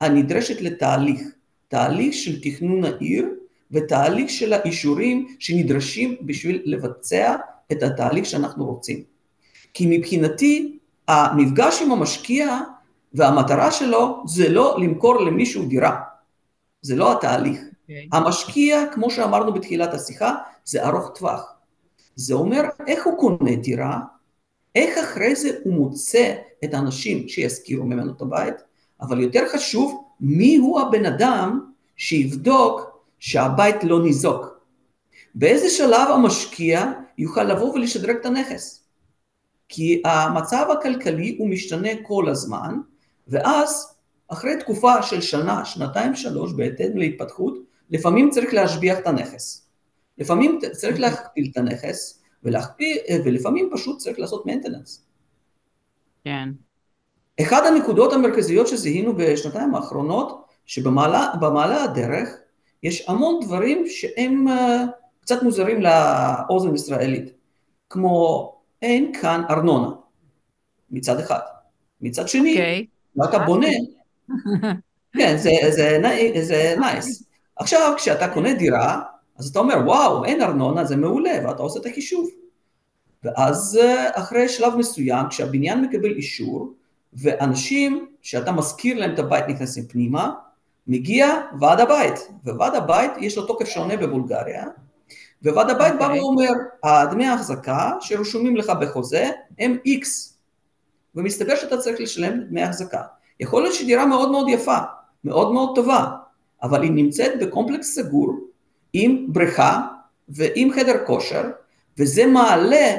הנדרשת 0.02 0.62
לתהליך, 0.62 1.22
תהליך 1.68 2.14
של 2.14 2.42
תכנון 2.42 2.84
העיר 2.84 3.30
ותהליך 3.72 4.30
של 4.30 4.54
האישורים 4.54 5.28
שנדרשים 5.40 6.16
בשביל 6.22 6.62
לבצע 6.66 7.36
את 7.72 7.84
התהליך 7.84 8.26
שאנחנו 8.26 8.66
רוצים. 8.66 9.04
כי 9.74 9.98
מבחינתי 9.98 10.78
המפגש 11.08 11.82
עם 11.82 11.92
המשקיע 11.92 12.60
והמטרה 13.14 13.72
שלו 13.72 14.24
זה 14.28 14.50
לא 14.50 14.78
למכור 14.80 15.22
למישהו 15.22 15.66
דירה, 15.66 16.00
זה 16.82 16.96
לא 16.96 17.18
התהליך. 17.18 17.60
Okay. 17.60 17.82
אוקיי. 17.82 18.10
המשקיע, 18.14 18.86
כמו 18.94 19.12
שאמרנו 19.12 19.54
בתחילת 19.54 19.94
השיחה, 19.94 20.36
זה 20.66 20.88
ארוך 20.88 21.12
טווח. 21.16 21.54
זה 22.16 22.34
אומר 22.34 22.64
איך 22.88 23.06
הוא 23.06 23.18
קונה 23.18 23.56
דירה, 23.56 24.00
איך 24.76 24.98
אחרי 24.98 25.36
זה 25.36 25.50
הוא 25.64 25.74
מוצא 25.74 26.36
את 26.64 26.74
האנשים 26.74 27.28
שישכירו 27.28 27.86
ממנו 27.86 28.12
את 28.12 28.22
הבית, 28.22 28.56
אבל 29.02 29.20
יותר 29.22 29.44
חשוב, 29.54 30.04
מי 30.20 30.56
הוא 30.56 30.80
הבן 30.80 31.06
אדם 31.06 31.72
שיבדוק 31.96 33.02
שהבית 33.20 33.84
לא 33.84 34.04
ניזוק. 34.04 34.60
באיזה 35.36 35.70
שלב 35.70 36.10
המשקיע 36.14 36.92
יוכל 37.18 37.44
לבוא 37.44 37.74
ולשדרג 37.74 38.16
את 38.16 38.26
הנכס. 38.26 38.84
כי 39.70 40.02
המצב 40.06 40.66
הכלכלי 40.72 41.36
הוא 41.40 41.50
משתנה 41.50 41.90
כל 42.04 42.30
הזמן, 42.30 42.80
ואז 43.28 43.97
אחרי 44.28 44.60
תקופה 44.60 45.02
של 45.02 45.22
שנה, 45.22 45.66
שנתיים, 45.66 46.16
שלוש, 46.16 46.54
בהתאם 46.54 46.98
להתפתחות, 46.98 47.58
לפעמים 47.90 48.30
צריך 48.30 48.54
להשביח 48.54 49.00
את 49.00 49.08
הנכס. 49.08 49.68
לפעמים 50.18 50.60
צריך 50.72 51.00
להכפיל 51.00 51.48
את 51.52 51.58
הנכס, 51.58 52.24
ולהכפיל, 52.44 52.98
ולפעמים 53.26 53.70
פשוט 53.74 53.98
צריך 53.98 54.20
לעשות 54.20 54.46
maintenance. 54.46 55.00
כן. 56.26 56.50
אחד 57.42 57.62
הנקודות 57.66 58.14
המרכזיות 58.14 58.68
שזיהינו 58.68 59.16
בשנתיים 59.18 59.76
האחרונות, 59.76 60.46
שבמעלה 60.66 61.84
הדרך 61.84 62.30
יש 62.84 63.10
המון 63.10 63.40
דברים 63.46 63.88
שהם 63.88 64.48
אה, 64.48 64.84
קצת 65.22 65.44
מוזרים 65.44 65.82
לאוזן 65.82 66.76
ישראלית, 66.76 67.32
כמו 67.90 68.54
אין 68.82 69.14
כאן 69.22 69.42
ארנונה, 69.50 69.90
מצד 70.92 71.20
אחד. 71.20 71.40
מצד 72.02 72.28
שני, 72.28 72.54
okay. 72.54 72.58
אוקיי. 73.20 73.38
אתה 73.38 73.46
בונה, 73.46 73.68
כן, 75.18 75.38
זה, 75.38 75.52
זה, 75.70 76.00
זה 76.42 76.76
נייס. 76.80 77.24
עכשיו, 77.56 77.94
כשאתה 77.98 78.28
קונה 78.28 78.54
דירה, 78.54 79.02
אז 79.38 79.48
אתה 79.48 79.60
אומר, 79.60 79.76
וואו, 79.86 80.26
אין 80.26 80.42
ארנונה, 80.42 80.86
זה 80.86 80.96
מעולה, 80.96 81.48
ואתה 81.48 81.64
עושה 81.64 81.80
את 81.80 81.86
החישוב. 81.86 82.30
ואז 83.24 83.80
אה, 83.82 84.10
אחרי 84.14 84.50
שלב 84.50 84.76
מסוים, 84.76 85.26
כשהבניין 85.30 85.82
מקבל 85.82 86.12
אישור, 86.12 86.74
ואנשים 87.14 88.08
שאתה 88.22 88.52
מזכיר 88.52 89.00
להם 89.00 89.14
את 89.14 89.20
הבית 89.20 89.46
נכנסים 89.48 89.86
פנימה, 89.88 90.32
מגיע 90.88 91.42
ועד 91.60 91.80
הבית, 91.80 92.28
וועד 92.46 92.76
הבית 92.76 93.12
יש 93.20 93.38
לו 93.38 93.46
תוקף 93.46 93.66
שונה 93.66 93.98
בבולגריה, 93.98 94.66
וועד 95.44 95.70
הבית 95.70 95.94
okay. 95.94 95.98
בא 95.98 96.06
אוקיי. 96.06 96.20
ואומר, 96.20 96.52
הדמי 96.84 97.26
ההחזקה 97.26 97.92
שרשומים 98.02 98.56
לך 98.56 98.72
בחוזה 98.82 99.30
הם 99.60 99.78
X, 99.88 100.08
ומסתבר 101.16 101.56
שאתה 101.56 101.78
צריך 101.78 102.00
לשלם 102.00 102.44
דמי 102.44 102.64
החזקה. 102.64 103.02
יכול 103.40 103.62
להיות 103.62 103.76
שדירה 103.76 104.06
מאוד 104.06 104.32
מאוד 104.32 104.50
יפה, 104.50 104.78
מאוד 105.24 105.54
מאוד 105.54 105.76
טובה, 105.76 106.08
אבל 106.64 106.82
היא 106.84 106.92
נמצאת 106.92 107.32
בקומפלקס 107.42 107.96
סגור, 107.96 108.34
עם 108.94 109.26
בריכה 109.30 109.88
ועם 110.30 110.72
חדר 110.72 111.06
כושר, 111.06 111.44
וזה 111.98 112.26
מעלה 112.26 112.98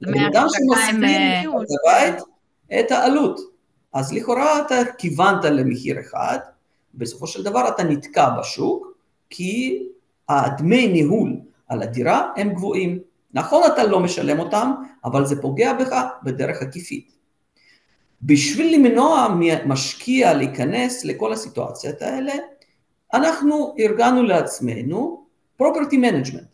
לאדם 0.00 0.46
שמסכים 0.48 1.04
אה, 1.04 1.42
את 1.42 1.68
הבית 1.80 2.22
את 2.80 2.90
העלות. 2.90 3.40
אז 3.92 4.12
לכאורה 4.12 4.60
אתה 4.60 4.74
כיוונת 4.98 5.44
למחיר 5.44 6.00
אחד, 6.00 6.38
בסופו 6.94 7.26
של 7.26 7.42
דבר 7.42 7.68
אתה 7.68 7.82
נתקע 7.82 8.28
בשוק, 8.40 8.86
כי 9.30 9.86
הדמי 10.28 10.88
ניהול 10.88 11.36
על 11.68 11.82
הדירה 11.82 12.30
הם 12.36 12.54
גבוהים. 12.54 12.98
נכון 13.34 13.62
אתה 13.72 13.84
לא 13.84 14.00
משלם 14.00 14.38
אותם, 14.38 14.72
אבל 15.04 15.26
זה 15.26 15.42
פוגע 15.42 15.72
בך 15.72 15.94
בדרך 16.22 16.62
עקיפית. 16.62 17.19
בשביל 18.22 18.74
למנוע 18.74 19.36
ממשקיע 19.40 20.34
להיכנס 20.34 21.04
לכל 21.04 21.32
הסיטואציות 21.32 22.02
האלה, 22.02 22.32
אנחנו 23.14 23.74
ארגנו 23.78 24.22
לעצמנו 24.22 25.26
property 25.62 25.94
management. 25.94 26.50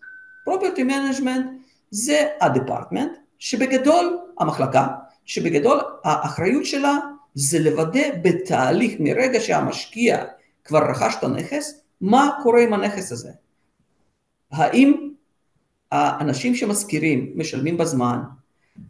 property 0.49 0.81
management 0.81 1.47
זה 1.91 2.29
הדפרטמנט 2.41 3.13
שבגדול, 3.39 4.19
המחלקה, 4.39 4.87
שבגדול 5.25 5.81
האחריות 6.05 6.67
שלה 6.67 6.99
זה 7.35 7.59
לוודא 7.59 8.03
בתהליך 8.23 8.93
מרגע 9.01 9.41
שהמשקיע 9.41 10.25
כבר 10.65 10.91
רכש 10.91 11.15
את 11.19 11.25
הנכס, 11.25 11.81
מה 12.01 12.31
קורה 12.43 12.63
עם 12.63 12.73
הנכס 12.73 13.13
הזה. 13.13 13.31
האם 14.53 15.11
האנשים 15.93 16.55
שמשכירים 16.55 17.33
משלמים 17.37 17.77
בזמן, 17.77 18.19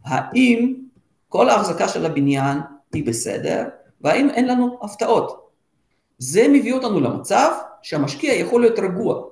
האם 0.05 0.86
כל 1.29 1.49
ההחזקה 1.49 1.87
של 1.87 2.05
הבניין 2.05 2.57
היא 2.93 3.07
בסדר, 3.07 3.63
והאם 4.01 4.29
אין 4.29 4.47
לנו 4.47 4.79
הפתעות. 4.81 5.49
זה 6.17 6.47
מביא 6.47 6.73
אותנו 6.73 6.99
למצב 6.99 7.51
שהמשקיע 7.81 8.33
יכול 8.33 8.61
להיות 8.61 8.79
רגוע, 8.79 9.23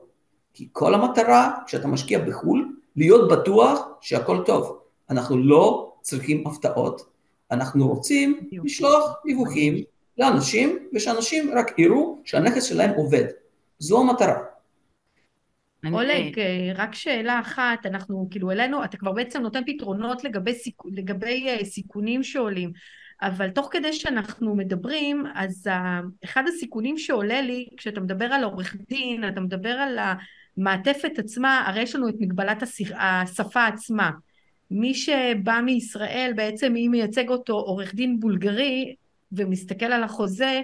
כי 0.53 0.67
כל 0.71 0.93
המטרה 0.93 1.51
כשאתה 1.65 1.87
משקיע 1.87 2.19
בחו"ל, 2.19 2.75
להיות 2.95 3.31
בטוח 3.31 3.87
שהכל 4.01 4.43
טוב. 4.45 4.79
אנחנו 5.09 5.37
לא 5.37 5.93
צריכים 6.01 6.47
הפתעות, 6.47 7.05
אנחנו 7.51 7.87
רוצים 7.87 8.49
לשלוח 8.51 9.13
דיווחים 9.25 9.83
לאנשים, 10.17 10.79
ושאנשים 10.93 11.51
רק 11.55 11.79
יראו 11.79 12.19
שהנכס 12.23 12.63
שלהם 12.63 12.91
עובד. 12.97 13.25
זו 13.79 14.01
המטרה. 14.01 14.37
אולג, 15.91 16.39
אה, 16.39 16.71
רק 16.75 16.95
שאלה 16.95 17.39
אחת, 17.39 17.85
אנחנו 17.85 18.27
כאילו 18.31 18.51
אלינו, 18.51 18.83
אתה 18.83 18.97
כבר 18.97 19.11
בעצם 19.11 19.41
נותן 19.41 19.61
פתרונות 19.65 20.23
לגבי, 20.23 20.53
סיכ... 20.53 20.75
לגבי 20.85 21.47
אה, 21.49 21.65
סיכונים 21.65 22.23
שעולים, 22.23 22.71
אבל 23.21 23.49
תוך 23.49 23.67
כדי 23.71 23.93
שאנחנו 23.93 24.55
מדברים, 24.55 25.23
אז 25.35 25.67
אחד 26.23 26.43
הסיכונים 26.47 26.97
שעולה 26.97 27.41
לי, 27.41 27.67
כשאתה 27.77 27.99
מדבר 28.01 28.25
על 28.25 28.43
עורך 28.43 28.75
דין, 28.89 29.27
אתה 29.27 29.41
מדבר 29.41 29.69
על 29.69 29.99
המעטפת 30.57 31.19
עצמה, 31.19 31.63
הרי 31.67 31.81
יש 31.81 31.95
לנו 31.95 32.09
את 32.09 32.15
מגבלת 32.19 32.63
השפה 32.95 33.65
עצמה. 33.65 34.11
מי 34.71 34.93
שבא 34.93 35.61
מישראל, 35.65 36.31
בעצם 36.35 36.75
אם 36.75 36.87
מייצג 36.91 37.29
אותו 37.29 37.53
עורך 37.53 37.95
דין 37.95 38.19
בולגרי 38.19 38.95
ומסתכל 39.31 39.85
על 39.85 40.03
החוזה, 40.03 40.61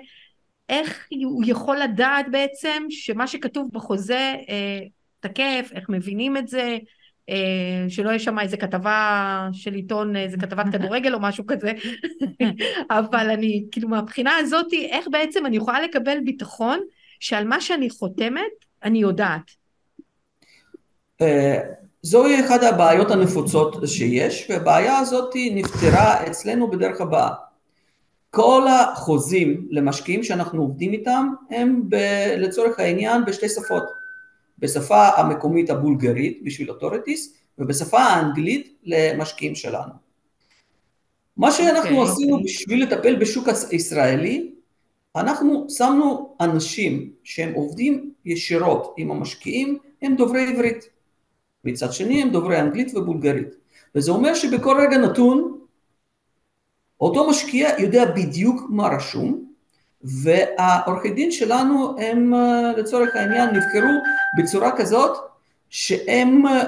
איך 0.70 1.08
הוא 1.12 1.44
יכול 1.48 1.78
לדעת 1.78 2.26
בעצם 2.32 2.84
שמה 2.90 3.28
שכתוב 3.28 3.70
בחוזה 3.74 4.36
אה, 4.50 4.80
תקף, 5.22 5.70
איך 5.76 5.90
מבינים 5.90 6.38
את 6.38 6.48
זה, 6.48 6.78
אה, 7.30 7.86
שלא 7.90 8.10
יהיה 8.10 8.20
שם 8.20 8.40
איזה 8.40 8.58
כתבה 8.58 9.48
של 9.54 9.74
עיתון, 9.74 10.16
איזה 10.16 10.38
כתבת 10.38 10.66
כדורגל 10.74 11.14
או 11.14 11.20
משהו 11.20 11.44
כזה, 11.48 11.72
אבל 13.00 13.30
אני, 13.30 13.66
כאילו 13.72 13.90
מהבחינה 13.90 14.38
הזאת, 14.38 14.74
איך 14.74 15.08
בעצם 15.12 15.46
אני 15.46 15.58
יכולה 15.58 15.82
לקבל 15.82 16.18
ביטחון 16.26 16.80
שעל 17.20 17.48
מה 17.48 17.62
שאני 17.62 17.90
חותמת, 17.90 18.52
אני 18.84 19.00
יודעת. 19.00 19.52
אה, 21.22 21.60
זוהי 22.02 22.46
אחת 22.46 22.64
הבעיות 22.64 23.12
הנפוצות 23.12 23.76
שיש, 23.88 24.48
והבעיה 24.50 24.98
הזאת 24.98 25.34
נפתרה 25.52 26.28
אצלנו 26.28 26.72
בדרך 26.72 27.02
הבאה. 27.02 27.30
כל 28.30 28.68
החוזים 28.68 29.68
למשקיעים 29.70 30.24
שאנחנו 30.24 30.62
עובדים 30.62 30.94
איתם 30.94 31.28
הם 31.50 31.82
ב, 31.90 31.96
לצורך 32.38 32.80
העניין 32.80 33.26
בשתי 33.26 33.50
שפות. 33.50 34.01
בשפה 34.62 35.08
המקומית 35.08 35.70
הבולגרית 35.70 36.42
בשביל 36.44 36.72
authorities 36.72 37.34
ובשפה 37.58 38.00
האנגלית 38.00 38.78
למשקיעים 38.84 39.56
שלנו. 39.56 39.94
מה 41.38 41.52
שאנחנו 41.52 41.90
okay, 41.90 41.94
אוקיי, 41.94 42.12
עשינו 42.12 42.30
okay. 42.30 42.40
אוקיי. 42.40 42.46
בשביל 42.46 42.84
לטפל 42.84 43.16
בשוק 43.16 43.48
הישראלי, 43.70 44.54
אנחנו 45.16 45.66
שמנו 45.70 46.36
אנשים 46.42 47.14
שהם 47.24 47.54
עובדים 47.54 48.14
ישירות 48.26 48.94
עם 48.98 49.12
המשקיעים, 49.12 49.78
הם 50.02 50.16
דוברי 50.16 50.52
עברית. 50.52 50.90
מצד 51.64 51.94
שני 51.94 52.22
הם 52.22 52.30
דוברי 52.30 52.60
אנגלית 52.60 52.96
ובולגרית. 52.96 53.56
וזה 53.96 54.12
אומר 54.12 54.34
שבכל 54.34 54.78
רגע 54.82 54.98
נתון, 54.98 55.58
אותו 57.02 57.30
משקיע 57.30 57.70
יודע 57.80 58.06
בדיוק 58.06 58.62
מה 58.70 58.88
רשום, 58.88 59.51
והעורכי 60.04 61.12
דין 61.12 61.32
שלנו 61.32 61.96
הם 62.00 62.34
אה, 62.34 62.72
לצורך 62.78 63.16
העניין 63.16 63.50
נבחרו 63.50 63.92
בצורה 64.38 64.78
כזאת 64.78 65.18
שהם 65.70 66.48
אה, 66.48 66.64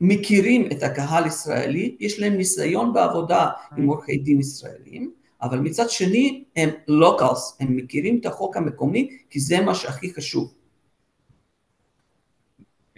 מכירים 0.00 0.68
את 0.72 0.82
הקהל 0.82 1.24
הישראלי, 1.24 1.96
יש 2.00 2.20
להם 2.20 2.32
ניסיון 2.32 2.92
בעבודה 2.92 3.50
עם 3.76 3.86
עורכי 3.86 4.16
דין 4.16 4.40
ישראלים, 4.40 5.10
אבל 5.42 5.58
מצד 5.58 5.90
שני 5.90 6.44
הם 6.56 6.70
לוקלס, 6.88 7.56
הם 7.60 7.76
מכירים 7.76 8.18
את 8.20 8.26
החוק 8.26 8.56
המקומי 8.56 9.18
כי 9.30 9.40
זה 9.40 9.60
מה 9.60 9.74
שהכי 9.74 10.14
חשוב. 10.14 10.54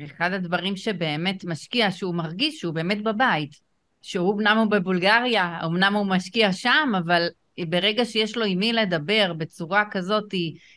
אחד 0.04 0.32
הדברים 0.32 0.76
שבאמת 0.76 1.44
משקיע, 1.44 1.90
שהוא 1.90 2.14
מרגיש 2.14 2.60
שהוא 2.60 2.74
באמת 2.74 3.02
בבית, 3.02 3.50
שהוא 4.02 4.34
אמנם 4.34 4.58
הוא 4.58 4.66
בבולגריה, 4.70 5.58
אמנם 5.64 5.94
הוא 5.94 6.06
משקיע 6.06 6.52
שם, 6.52 6.92
אבל 6.98 7.28
ברגע 7.68 8.04
שיש 8.04 8.36
לו 8.36 8.44
עם 8.44 8.58
מי 8.58 8.72
לדבר 8.72 9.32
בצורה 9.38 9.84
כזאת 9.90 10.34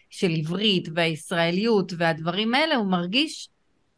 של 0.10 0.32
עברית 0.38 0.88
והישראליות 0.96 1.94
והדברים 1.98 2.54
האלה, 2.54 2.76
הוא 2.76 2.91
מרגיש 2.91 3.50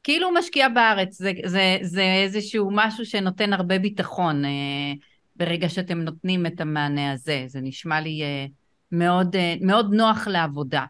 כאילו 0.04 0.28
הוא 0.28 0.36
משקיע 0.38 0.70
בארץ. 0.70 1.18
זה, 1.18 1.32
זה, 1.46 1.78
זה 1.82 2.04
איזשהו 2.24 2.70
משהו 2.72 3.06
שנותן 3.06 3.54
הרבה 3.54 3.80
ביטחון 3.80 4.46
אה, 4.46 4.50
ברגע 5.36 5.70
שאתם 5.70 6.02
נותנים 6.02 6.46
את 6.46 6.62
המענה 6.62 7.12
הזה. 7.12 7.44
זה 7.48 7.60
נשמע 7.62 8.02
לי 8.02 8.22
אה, 8.22 8.46
מאוד, 8.92 9.36
אה, 9.36 9.56
מאוד 9.62 9.94
נוח 9.94 10.28
לעבודה. 10.28 10.84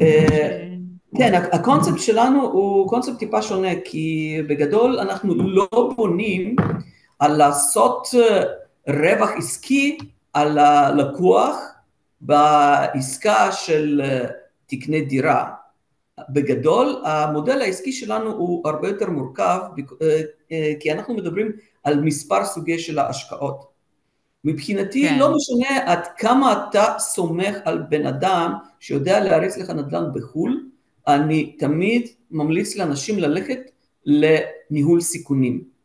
אה, 0.00 0.68
כן, 1.16 1.42
הקונספט 1.52 1.98
שלנו 1.98 2.42
הוא 2.42 2.88
קונספט 2.88 3.18
טיפה 3.18 3.42
שונה, 3.42 3.68
כי 3.84 4.36
בגדול 4.48 4.98
אנחנו 4.98 5.34
לא 5.34 5.68
בונים 5.96 6.56
על 7.18 7.36
לעשות 7.36 8.06
אה, 8.14 8.42
רווח 8.88 9.30
עסקי 9.38 9.98
על 10.36 10.58
הלקוח 10.58 11.56
בעסקה 12.20 13.52
של 13.52 14.00
אה, 14.04 14.24
תקנה 14.66 15.00
דירה. 15.00 15.50
בגדול 16.30 17.02
המודל 17.04 17.60
העסקי 17.60 17.92
שלנו 17.92 18.32
הוא 18.32 18.68
הרבה 18.68 18.88
יותר 18.88 19.10
מורכב 19.10 19.60
אה, 20.02 20.20
אה, 20.52 20.72
כי 20.80 20.92
אנחנו 20.92 21.14
מדברים 21.14 21.52
על 21.84 22.00
מספר 22.00 22.44
סוגי 22.44 22.78
של 22.78 22.98
ההשקעות. 22.98 23.66
מבחינתי 24.44 25.08
כן. 25.08 25.18
לא 25.18 25.34
משנה 25.36 25.92
עד 25.92 26.06
כמה 26.18 26.66
אתה 26.70 26.94
סומך 26.98 27.56
על 27.64 27.82
בן 27.88 28.06
אדם 28.06 28.52
שיודע 28.80 29.20
להריץ 29.20 29.56
לך 29.56 29.70
נדל"ן 29.70 30.04
בחו"ל, 30.14 30.66
אני 31.08 31.56
תמיד 31.58 32.08
ממליץ 32.30 32.76
לאנשים 32.76 33.18
ללכת 33.18 33.60
לניהול 34.06 35.00
סיכונים. 35.00 35.75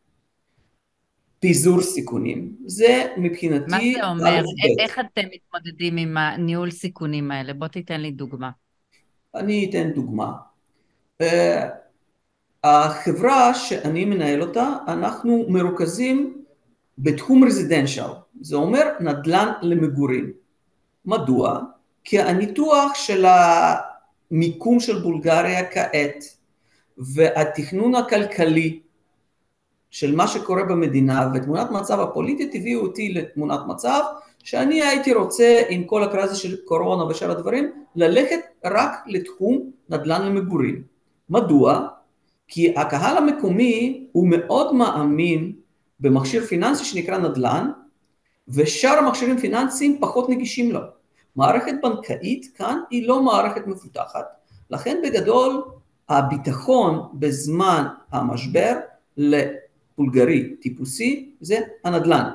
פיזור 1.42 1.80
סיכונים. 1.80 2.56
זה 2.66 3.06
מבחינתי... 3.16 3.70
מה 3.70 3.78
זה 3.94 4.06
אומר? 4.06 4.42
איך 4.78 4.98
אתם 4.98 5.22
מתמודדים 5.34 5.96
עם 5.96 6.16
הניהול 6.16 6.70
סיכונים 6.70 7.30
האלה? 7.30 7.52
בוא 7.52 7.66
תיתן 7.66 8.00
לי 8.00 8.10
דוגמה. 8.10 8.50
אני 9.34 9.66
אתן 9.70 9.90
דוגמה. 9.90 10.32
Uh, 11.22 11.26
החברה 12.64 13.54
שאני 13.54 14.04
מנהל 14.04 14.42
אותה, 14.42 14.76
אנחנו 14.88 15.44
מרוכזים 15.48 16.42
בתחום 16.98 17.44
רזידנציאל. 17.44 18.10
זה 18.40 18.56
אומר 18.56 18.82
נדל"ן 19.00 19.52
למגורים. 19.62 20.32
מדוע? 21.04 21.60
כי 22.04 22.20
הניתוח 22.20 22.94
של 22.94 23.24
המיקום 24.30 24.80
של 24.80 24.98
בולגריה 24.98 25.70
כעת 25.70 26.24
והתכנון 26.98 27.94
הכלכלי 27.94 28.80
של 29.92 30.16
מה 30.16 30.28
שקורה 30.28 30.64
במדינה 30.64 31.30
ותמונת 31.34 31.70
מצב 31.70 32.00
הפוליטית 32.00 32.54
הביאו 32.54 32.80
אותי 32.80 33.12
לתמונת 33.14 33.60
מצב 33.66 34.00
שאני 34.44 34.82
הייתי 34.82 35.14
רוצה 35.14 35.62
עם 35.68 35.84
כל 35.84 36.02
הקרזה 36.02 36.36
של 36.36 36.56
קורונה 36.64 37.04
ושאר 37.04 37.30
הדברים 37.30 37.70
ללכת 37.96 38.40
רק 38.64 38.90
לתחום 39.06 39.70
נדל"ן 39.88 40.26
למגורים. 40.26 40.82
מדוע? 41.30 41.88
כי 42.48 42.74
הקהל 42.76 43.16
המקומי 43.16 44.06
הוא 44.12 44.28
מאוד 44.28 44.74
מאמין 44.74 45.52
במכשיר 46.00 46.44
פיננסי 46.44 46.84
שנקרא 46.84 47.18
נדל"ן 47.18 47.70
ושאר 48.48 48.98
המכשירים 48.98 49.38
פיננסיים 49.38 49.98
פחות 50.00 50.28
נגישים 50.28 50.72
לו. 50.72 50.80
מערכת 51.36 51.74
בנקאית 51.82 52.46
כאן 52.54 52.78
היא 52.90 53.08
לא 53.08 53.22
מערכת 53.22 53.66
מפותחת, 53.66 54.26
לכן 54.70 54.96
בגדול 55.04 55.62
הביטחון 56.08 57.08
בזמן 57.14 57.86
המשבר 58.12 58.72
בולגרי 60.02 60.56
טיפוסי 60.56 61.34
זה 61.40 61.58
הנדל"ן. 61.84 62.30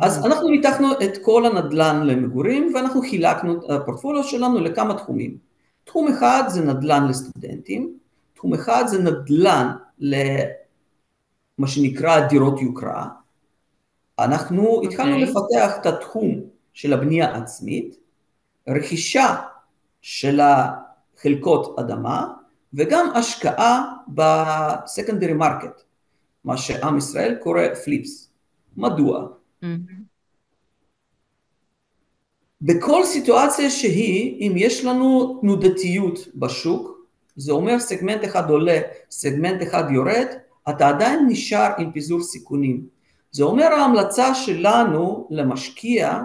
אז 0.00 0.26
אנחנו 0.26 0.48
ניתחנו 0.48 0.92
את 0.92 1.18
כל 1.22 1.46
הנדל"ן 1.46 2.06
למגורים 2.06 2.72
ואנחנו 2.74 3.00
חילקנו 3.00 3.52
את 3.52 3.70
הפורטפוליו 3.70 4.24
שלנו 4.24 4.60
לכמה 4.60 4.94
תחומים. 4.94 5.36
תחום 5.84 6.08
אחד 6.08 6.42
זה 6.48 6.64
נדל"ן 6.64 7.08
לסטודנטים, 7.08 7.94
תחום 8.34 8.54
אחד 8.54 8.84
זה 8.86 9.02
נדל"ן 9.02 9.68
למה 9.98 11.66
שנקרא 11.66 12.20
דירות 12.28 12.60
יוקרה. 12.60 13.08
אנחנו 14.18 14.62
okay. 14.62 14.66
אוקיי. 14.66 14.88
התחלנו 14.88 15.18
לפתח 15.18 15.76
את 15.80 15.86
התחום 15.86 16.40
של 16.74 16.92
הבנייה 16.92 17.34
העצמית, 17.34 17.96
רכישה 18.68 19.36
של 20.02 20.40
החלקות 20.40 21.78
אדמה 21.78 22.32
וגם 22.74 23.10
השקעה 23.14 23.92
ב 24.08 24.20
secondary 24.20 25.32
market. 25.32 25.82
מה 26.44 26.56
שעם 26.56 26.98
ישראל 26.98 27.34
קורא 27.34 27.74
flips. 27.84 28.30
מדוע? 28.76 29.26
Mm-hmm. 29.64 29.66
בכל 32.62 33.04
סיטואציה 33.04 33.70
שהיא, 33.70 34.46
אם 34.46 34.52
יש 34.56 34.84
לנו 34.84 35.38
תנודתיות 35.40 36.18
בשוק, 36.34 37.06
זה 37.36 37.52
אומר 37.52 37.78
סגמנט 37.78 38.24
אחד 38.24 38.50
עולה, 38.50 38.80
סגמנט 39.10 39.62
אחד 39.62 39.84
יורד, 39.90 40.26
אתה 40.68 40.88
עדיין 40.88 41.26
נשאר 41.28 41.70
עם 41.78 41.92
פיזור 41.92 42.22
סיכונים. 42.22 42.86
זה 43.30 43.44
אומר 43.44 43.64
ההמלצה 43.64 44.34
שלנו 44.34 45.28
למשקיע, 45.30 46.20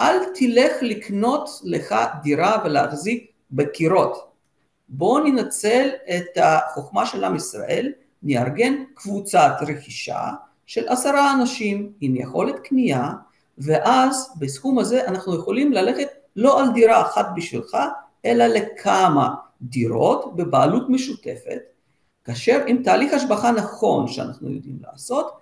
אל 0.00 0.18
תלך 0.34 0.72
לקנות 0.82 1.48
לך 1.64 1.94
דירה 2.22 2.62
ולהחזיק 2.64 3.30
בקירות. 3.50 4.30
בואו 4.88 5.24
ננצל 5.24 5.88
את 6.16 6.38
החוכמה 6.42 7.06
של 7.06 7.24
עם 7.24 7.36
ישראל, 7.36 7.92
נארגן 8.22 8.74
קבוצת 8.94 9.52
רכישה 9.60 10.30
של 10.66 10.88
עשרה 10.88 11.32
אנשים 11.32 11.92
עם 12.00 12.16
יכולת 12.16 12.58
קנייה, 12.58 13.10
ואז 13.58 14.32
בסכום 14.38 14.78
הזה 14.78 15.06
אנחנו 15.06 15.34
יכולים 15.34 15.72
ללכת 15.72 16.08
לא 16.36 16.60
על 16.60 16.72
דירה 16.72 17.02
אחת 17.02 17.26
בשבילך, 17.36 17.76
אלא 18.24 18.46
לכמה 18.46 19.34
דירות 19.62 20.36
בבעלות 20.36 20.88
משותפת, 20.88 21.58
כאשר 22.24 22.62
עם 22.66 22.82
תהליך 22.82 23.12
השבחה 23.12 23.50
נכון 23.50 24.08
שאנחנו 24.08 24.50
יודעים 24.50 24.78
לעשות, 24.82 25.32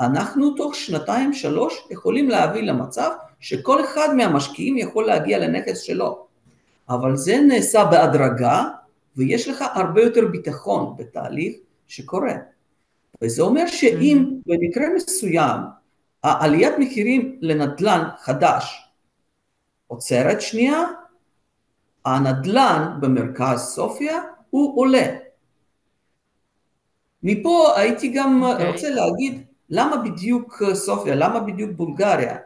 אנחנו 0.00 0.50
תוך 0.54 0.74
שנתיים 0.74 1.32
שלוש 1.32 1.86
יכולים 1.90 2.28
להביא 2.28 2.62
למצב 2.62 3.10
שכל 3.40 3.84
אחד 3.84 4.14
מהמשקיעים 4.16 4.78
יכול 4.78 5.06
להגיע 5.06 5.38
לנכס 5.38 5.80
שלו. 5.80 6.26
אבל 6.88 7.16
זה 7.16 7.40
נעשה 7.48 7.84
בהדרגה 7.84 8.64
ויש 9.16 9.48
לך 9.48 9.64
הרבה 9.74 10.02
יותר 10.02 10.26
ביטחון 10.26 10.94
בתהליך 10.96 11.56
שקורה. 11.88 12.34
וזה 13.22 13.42
אומר 13.42 13.66
שאם 13.66 14.24
mm-hmm. 14.24 14.42
במקרה 14.46 14.86
מסוים 14.96 15.60
העליית 16.22 16.72
מחירים 16.78 17.38
לנדל"ן 17.40 18.08
חדש 18.18 18.88
עוצרת 19.86 20.40
שנייה, 20.40 20.82
הנדל"ן 22.04 22.98
במרכז 23.00 23.60
סופיה 23.60 24.22
הוא 24.50 24.80
עולה. 24.80 25.16
מפה 27.22 27.72
הייתי 27.76 28.08
גם 28.08 28.42
okay. 28.44 28.52
אוקיי. 28.52 28.70
רוצה 28.70 28.90
להגיד 28.90 29.42
למה 29.70 29.96
בדיוק 29.96 30.62
סופיה, 30.72 31.14
למה 31.14 31.40
בדיוק 31.40 31.70
בולגריה? 31.70 32.36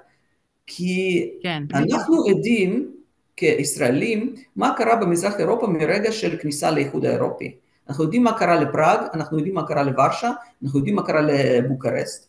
כי 0.66 1.30
כן, 1.42 1.62
אנחנו. 1.74 2.24
עדים 2.30 2.94
כישראלים 3.36 4.34
מה 4.56 4.74
קרה 4.76 4.96
במזרח 4.96 5.40
אירופה 5.40 5.66
מרגע 5.66 6.12
של 6.12 6.36
כניסה 6.36 6.70
לאיחוד 6.70 7.04
האירופי. 7.04 7.56
אנחנו 7.88 8.04
יודעים 8.04 8.24
מה 8.24 8.38
קרה 8.38 8.60
לפראג, 8.60 9.00
אנחנו 9.14 9.36
יודעים 9.36 9.54
מה 9.54 9.66
קרה 9.66 9.82
לוורשה, 9.82 10.30
אנחנו 10.62 10.78
יודעים 10.78 10.96
מה 10.96 11.02
קרה 11.02 11.20
לבוקרסט. 11.20 12.28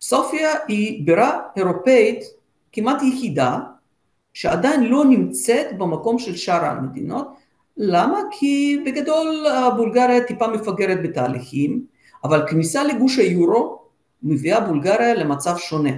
סופיה 0.00 0.50
היא 0.68 1.06
בירה 1.06 1.40
אירופאית 1.56 2.24
כמעט 2.72 3.02
יחידה 3.02 3.58
שעדיין 4.34 4.84
לא 4.84 5.04
נמצאת 5.04 5.78
במקום 5.78 6.18
של 6.18 6.36
שאר 6.36 6.64
המדינות. 6.64 7.28
למה? 7.76 8.18
כי 8.30 8.82
בגדול 8.86 9.46
בולגריה 9.76 10.24
טיפה 10.24 10.46
מפגרת 10.48 11.02
בתהליכים, 11.02 11.84
אבל 12.24 12.48
כניסה 12.48 12.84
לגוש 12.84 13.18
היורו 13.18 13.82
מביאה 14.22 14.60
בולגריה 14.60 15.14
למצב 15.14 15.56
שונה. 15.56 15.90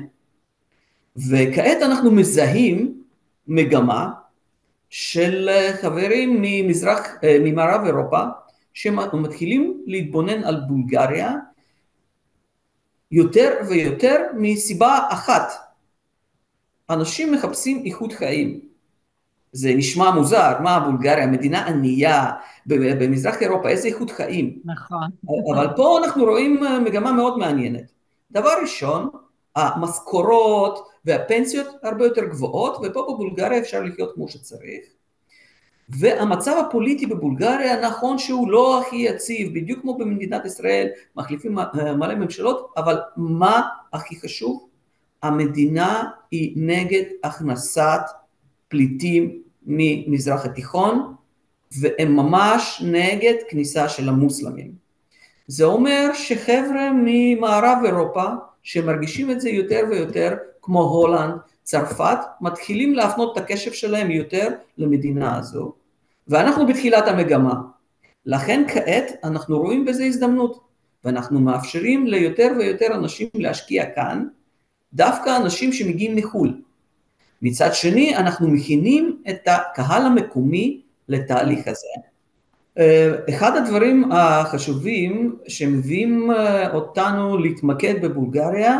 וכעת 1.16 1.82
אנחנו 1.82 2.10
מזהים 2.10 3.02
מגמה 3.48 4.10
של 4.90 5.48
חברים 5.80 6.38
ממזרח, 6.42 7.06
ממערב 7.40 7.84
אירופה 7.84 8.22
שמתחילים 8.74 9.82
להתבונן 9.86 10.44
על 10.44 10.60
בולגריה 10.68 11.34
יותר 13.10 13.50
ויותר 13.68 14.16
מסיבה 14.36 14.98
אחת, 15.10 15.52
אנשים 16.90 17.32
מחפשים 17.32 17.82
איכות 17.86 18.12
חיים. 18.12 18.60
זה 19.52 19.74
נשמע 19.74 20.10
מוזר, 20.10 20.60
מה 20.62 20.80
בולגריה, 20.80 21.26
מדינה 21.26 21.66
ענייה 21.66 22.30
במזרח 22.66 23.42
אירופה, 23.42 23.68
איזה 23.68 23.88
איכות 23.88 24.10
חיים. 24.10 24.58
נכון. 24.64 25.10
אבל 25.54 25.66
פה 25.76 25.98
אנחנו 26.04 26.24
רואים 26.24 26.60
מגמה 26.84 27.12
מאוד 27.12 27.38
מעניינת. 27.38 27.92
דבר 28.30 28.50
ראשון, 28.62 29.08
המשכורות 29.56 30.88
והפנסיות 31.04 31.66
הרבה 31.82 32.04
יותר 32.04 32.24
גבוהות, 32.24 32.76
ופה 32.82 33.02
בבולגריה 33.02 33.58
אפשר 33.58 33.82
לחיות 33.82 34.14
כמו 34.14 34.28
שצריך. 34.28 34.84
והמצב 35.88 36.64
הפוליטי 36.66 37.06
בבולגריה 37.06 37.80
נכון 37.80 38.18
שהוא 38.18 38.50
לא 38.50 38.80
הכי 38.80 38.96
יציב, 38.96 39.54
בדיוק 39.54 39.80
כמו 39.80 39.98
במדינת 39.98 40.44
ישראל, 40.46 40.88
מחליפים 41.16 41.54
מלא 41.98 42.14
ממשלות, 42.14 42.72
אבל 42.76 42.98
מה 43.16 43.62
הכי 43.92 44.20
חשוב? 44.20 44.68
המדינה 45.22 46.04
היא 46.30 46.52
נגד 46.56 47.02
הכנסת 47.24 48.00
פליטים 48.68 49.42
ממזרח 49.66 50.44
התיכון, 50.44 51.14
והם 51.80 52.16
ממש 52.16 52.82
נגד 52.86 53.34
כניסה 53.48 53.88
של 53.88 54.08
המוסלמים. 54.08 54.72
זה 55.46 55.64
אומר 55.64 56.10
שחבר'ה 56.14 56.90
ממערב 57.04 57.78
אירופה, 57.84 58.24
שמרגישים 58.62 59.30
את 59.30 59.40
זה 59.40 59.50
יותר 59.50 59.84
ויותר, 59.90 60.36
כמו 60.62 60.82
הולנד, 60.82 61.34
צרפת, 61.62 62.18
מתחילים 62.40 62.94
להפנות 62.94 63.38
את 63.38 63.42
הקשב 63.42 63.72
שלהם 63.72 64.10
יותר 64.10 64.48
למדינה 64.78 65.38
הזו, 65.38 65.72
ואנחנו 66.28 66.66
בתחילת 66.66 67.08
המגמה. 67.08 67.54
לכן 68.26 68.64
כעת 68.68 69.12
אנחנו 69.24 69.58
רואים 69.58 69.84
בזה 69.84 70.04
הזדמנות, 70.04 70.60
ואנחנו 71.04 71.40
מאפשרים 71.40 72.06
ליותר 72.06 72.52
ויותר 72.58 72.94
אנשים 72.94 73.28
להשקיע 73.34 73.90
כאן, 73.94 74.26
דווקא 74.94 75.36
אנשים 75.36 75.72
שמגיעים 75.72 76.16
מחו"ל. 76.16 76.62
מצד 77.42 77.74
שני, 77.74 78.16
אנחנו 78.16 78.48
מכינים 78.48 79.22
את 79.30 79.48
הקהל 79.48 80.06
המקומי 80.06 80.80
לתהליך 81.08 81.68
הזה. 81.68 81.86
אה, 82.78 83.10
אחד 83.28 83.56
הדברים 83.56 84.12
החשובים 84.12 85.36
שמביאים 85.48 86.30
אה, 86.30 86.74
אותנו 86.74 87.38
להתמקד 87.38 87.94
בבולגריה 88.02 88.78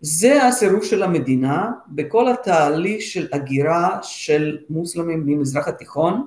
זה 0.00 0.46
הסירוב 0.46 0.84
של 0.84 1.02
המדינה 1.02 1.72
בכל 1.88 2.28
התהליך 2.28 3.02
של 3.02 3.28
הגירה 3.32 3.98
של 4.02 4.58
מוסלמים 4.70 5.22
ממזרח 5.26 5.68
התיכון 5.68 6.26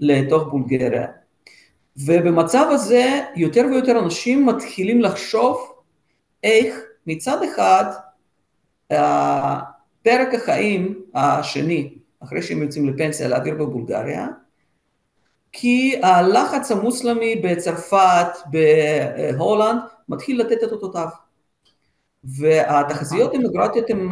לתוך 0.00 0.48
בולגריה. 0.48 1.06
ובמצב 1.96 2.66
הזה 2.70 3.20
יותר 3.36 3.66
ויותר 3.70 3.98
אנשים 3.98 4.46
מתחילים 4.46 5.00
לחשוב 5.00 5.72
איך 6.42 6.80
מצד 7.06 7.38
אחד 7.42 7.84
פרק 10.02 10.34
החיים 10.34 11.02
השני, 11.14 11.94
אחרי 12.20 12.42
שהם 12.42 12.62
יוצאים 12.62 12.88
לפנסיה, 12.88 13.28
להעביר 13.28 13.54
בבולגריה, 13.54 14.28
כי 15.52 16.00
הלחץ 16.02 16.70
המוסלמי 16.70 17.36
בצרפת, 17.36 18.28
בהולנד, 18.46 19.80
מתחיל 20.08 20.40
לתת 20.40 20.64
את 20.64 20.72
אותותיו. 20.72 21.08
והתחזיות 22.24 23.32
דמוגרפיות 23.32 23.90
הן 23.90 24.08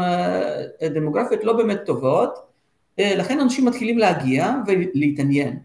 דמוגרפיות 0.94 1.44
לא 1.44 1.52
באמת 1.52 1.80
טובות, 1.86 2.38
לכן 2.98 3.40
אנשים 3.40 3.64
מתחילים 3.64 3.98
להגיע 3.98 4.54
ולהתעניין. 4.66 5.58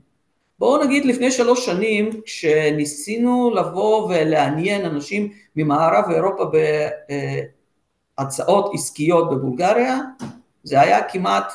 בואו 0.59 0.83
נגיד 0.83 1.05
לפני 1.05 1.31
שלוש 1.31 1.65
שנים, 1.65 2.09
כשניסינו 2.25 3.51
לבוא 3.55 4.07
ולעניין 4.09 4.85
אנשים 4.85 5.31
ממערב 5.55 6.11
אירופה 6.11 6.43
הצעות 8.17 8.71
עסקיות 8.73 9.29
בבולגריה, 9.31 9.99
זה 10.63 10.81
היה 10.81 11.03
כמעט 11.03 11.51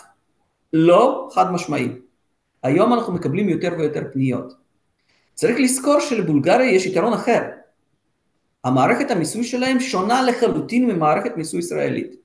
לא 0.73 1.29
חד 1.33 1.53
משמעי. 1.53 1.89
היום 2.63 2.93
אנחנו 2.93 3.13
מקבלים 3.13 3.49
יותר 3.49 3.75
ויותר 3.79 4.03
פניות. 4.13 4.55
צריך 5.35 5.57
לזכור 5.61 6.01
שלבולגריה 6.01 6.71
יש 6.71 6.87
יתרון 6.87 7.13
אחר. 7.13 7.43
המערכת 8.65 9.11
המיסוי 9.11 9.45
שלהם 9.45 9.81
שונה 9.81 10.23
לחלוטין 10.23 10.87
ממערכת 10.87 11.37
מיסוי 11.37 11.61
ישראלית. 11.61 12.17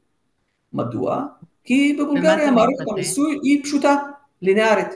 מדוע? 0.73 1.25
כי 1.63 1.97
בבולגריה 1.99 2.51
מערכת 2.51 2.87
המיסוי 2.91 3.39
היא 3.43 3.63
פשוטה, 3.63 3.95
לינארית. 4.41 4.89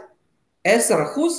10% 0.68 0.72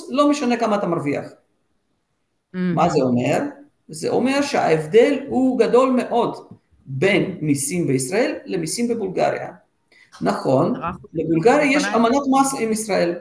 לא 0.09 0.29
משנה 0.29 0.57
כמה 0.57 0.75
אתה 0.75 0.87
מרוויח. 0.87 1.25
Mm-hmm. 1.25 2.57
מה 2.75 2.89
זה 2.89 3.01
אומר? 3.01 3.39
זה 3.87 4.09
אומר 4.09 4.41
שההבדל 4.41 5.19
הוא 5.27 5.59
גדול 5.59 5.89
מאוד 5.89 6.47
בין 6.85 7.37
מיסים 7.41 7.87
בישראל 7.87 8.35
למיסים 8.45 8.87
בבולגריה. 8.87 9.51
נכון, 10.21 10.73
לבולגריה 11.13 11.71
יש 11.71 11.85
אמנות 11.95 12.23
מס 12.31 12.53
עם 12.59 12.71
ישראל. 12.71 13.15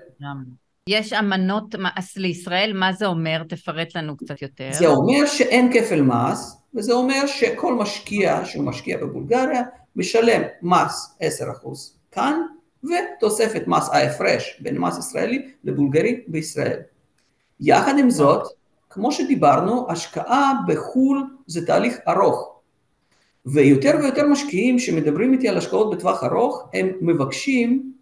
יש 0.89 1.13
אמנות 1.13 1.75
מס 1.75 2.17
לישראל, 2.17 2.73
מה 2.75 2.93
זה 2.93 3.07
אומר? 3.07 3.43
תפרט 3.49 3.97
לנו 3.97 4.17
קצת 4.17 4.43
יותר. 4.43 4.69
זה 4.73 4.87
אומר 4.87 5.27
שאין 5.27 5.73
כפל 5.73 6.03
מס, 6.03 6.62
וזה 6.75 6.93
אומר 6.93 7.27
שכל 7.27 7.75
משקיע 7.75 8.45
שהוא 8.45 8.65
משקיע 8.65 8.97
בבולגריה 8.97 9.63
משלם 9.97 10.43
מס 10.63 11.19
10% 11.21 11.69
כאן, 12.13 12.43
ותוספת 12.85 13.63
מס 13.67 13.89
ההפרש 13.89 14.61
בין 14.61 14.79
מס 14.79 14.99
ישראלי 14.99 15.49
לבולגרי 15.65 16.21
בישראל. 16.29 16.81
יחד 17.61 17.99
עם 17.99 18.11
זאת, 18.11 18.49
כמו 18.91 19.13
שדיברנו, 19.13 19.87
השקעה 19.91 20.53
בחו"ל 20.69 21.27
זה 21.47 21.67
תהליך 21.67 21.99
ארוך. 22.09 22.53
ויותר 23.47 23.97
ויותר 24.03 24.27
משקיעים 24.27 24.79
שמדברים 24.79 25.33
איתי 25.33 25.49
על 25.49 25.59
השקעות 25.59 25.97
בטווח 25.97 26.25
ארוך, 26.25 26.69
הם 26.75 26.89
מבקשים 27.01 27.93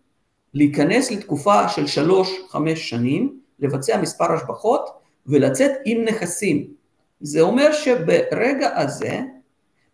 להיכנס 0.55 1.11
לתקופה 1.11 1.69
של 1.69 1.87
שלוש-חמש 1.87 2.91
שנים, 2.91 3.41
לבצע 3.59 4.01
מספר 4.01 4.33
השבחות 4.33 4.91
ולצאת 5.27 5.71
עם 5.85 6.05
נכסים. 6.05 6.80
זה 7.21 7.41
אומר 7.41 7.73
שברגע 7.73 8.79
הזה 8.79 9.21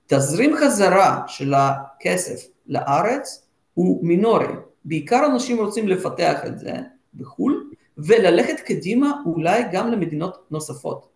תזרים 0.07 0.57
חזרה 0.57 1.23
של 1.27 1.55
הכסף 1.55 2.49
לארץ 2.67 3.47
הוא 3.75 4.07
מינורי. 4.07 4.47
בעיקר 4.85 5.27
אנשים 5.27 5.59
רוצים 5.59 5.89
לפתח 5.89 6.41
את 6.47 6.59
זה 6.59 6.73
בחו"ל 7.15 7.71
וללכת 7.99 8.61
קדימה 8.61 9.13
אולי 9.27 9.63
גם 9.73 9.91
למדינות 9.91 10.47
נוספות. 10.51 11.09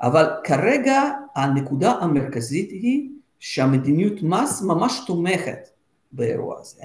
אבל 0.00 0.26
כרגע 0.44 1.10
הנקודה 1.34 1.92
המרכזית 1.92 2.70
היא 2.70 3.10
שהמדיניות 3.38 4.22
מס 4.22 4.62
ממש 4.62 5.00
תומכת 5.06 5.68
באירוע 6.12 6.60
הזה, 6.60 6.82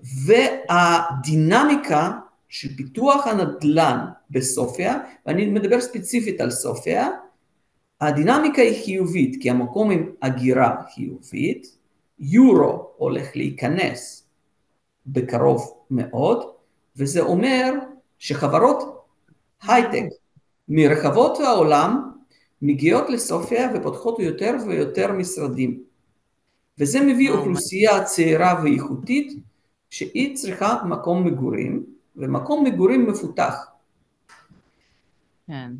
והדינמיקה 0.00 2.10
של 2.52 2.76
פיתוח 2.76 3.26
הנדל"ן 3.26 3.98
בסופיה, 4.30 4.98
ואני 5.26 5.46
מדבר 5.46 5.80
ספציפית 5.80 6.40
על 6.40 6.50
סופיה, 6.50 7.08
הדינמיקה 8.00 8.62
היא 8.62 8.84
חיובית, 8.84 9.42
כי 9.42 9.50
המקום 9.50 9.90
עם 9.90 10.12
הגירה 10.22 10.76
חיובית, 10.94 11.76
יורו 12.18 12.90
הולך 12.96 13.36
להיכנס 13.36 14.26
בקרוב 15.06 15.84
מאוד, 15.90 16.44
וזה 16.96 17.20
אומר 17.20 17.72
שחברות 18.18 19.06
הייטק 19.62 20.04
מרחבות 20.68 21.40
העולם 21.40 22.10
מגיעות 22.62 23.10
לסופיה 23.10 23.70
ופותחות 23.74 24.18
יותר 24.18 24.54
ויותר 24.66 25.12
משרדים. 25.12 25.82
וזה 26.78 27.00
מביא 27.00 27.30
אוכלוסייה 27.30 28.04
צעירה 28.04 28.60
ואיכותית 28.64 29.32
שהיא 29.90 30.36
צריכה 30.36 30.76
מקום 30.88 31.26
מגורים, 31.26 31.92
ומקום 32.16 32.64
מגורים 32.64 33.10
מפותח. 33.10 33.66
כן. 35.46 35.72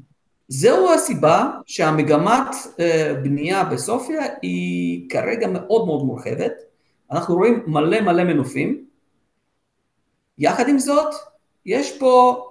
זהו 0.49 0.93
הסיבה 0.95 1.51
שהמגמת 1.67 2.55
אה, 2.81 3.15
בנייה 3.23 3.65
בסופיה 3.65 4.23
היא 4.43 5.11
כרגע 5.11 5.47
מאוד 5.53 5.87
מאוד 5.87 6.05
מורחבת. 6.05 6.53
אנחנו 7.11 7.35
רואים 7.35 7.63
מלא 7.67 8.01
מלא 8.01 8.25
מנופים. 8.25 8.87
יחד 10.39 10.69
עם 10.69 10.79
זאת, 10.79 11.15
יש 11.67 11.99
פה 11.99 12.45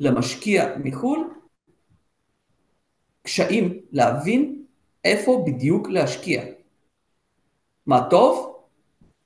למשקיע 0.00 0.76
מחו"ל 0.84 1.34
קשיים 3.22 3.80
להבין 3.92 4.64
איפה 5.04 5.44
בדיוק 5.46 5.88
להשקיע. 5.88 6.42
מה 7.86 8.10
טוב 8.10 8.56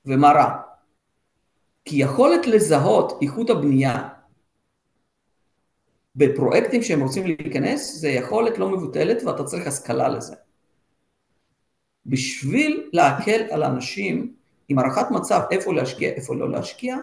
ומה 0.05 0.31
רע. 0.31 0.64
כי 1.85 1.95
יכולת 1.95 2.47
לזהות 2.47 3.19
איכות 3.21 3.49
הבנייה 3.49 4.09
בפרויקטים 6.15 6.83
שהם 6.83 7.01
רוצים 7.01 7.25
להיכנס, 7.25 7.95
זה 7.95 8.09
יכולת 8.09 8.57
לא 8.57 8.69
מבוטלת 8.69 9.23
ואתה 9.23 9.43
צריך 9.43 9.67
השכלה 9.67 10.09
לזה. 10.09 10.35
בשביל 12.05 12.89
להקל 12.93 13.41
על 13.51 13.63
אנשים 13.63 14.33
עם 14.67 14.79
הערכת 14.79 15.11
מצב 15.11 15.41
איפה 15.51 15.73
להשקיע, 15.73 16.09
איפה 16.09 16.35
לא 16.35 16.51
להשקיע, 16.51 16.97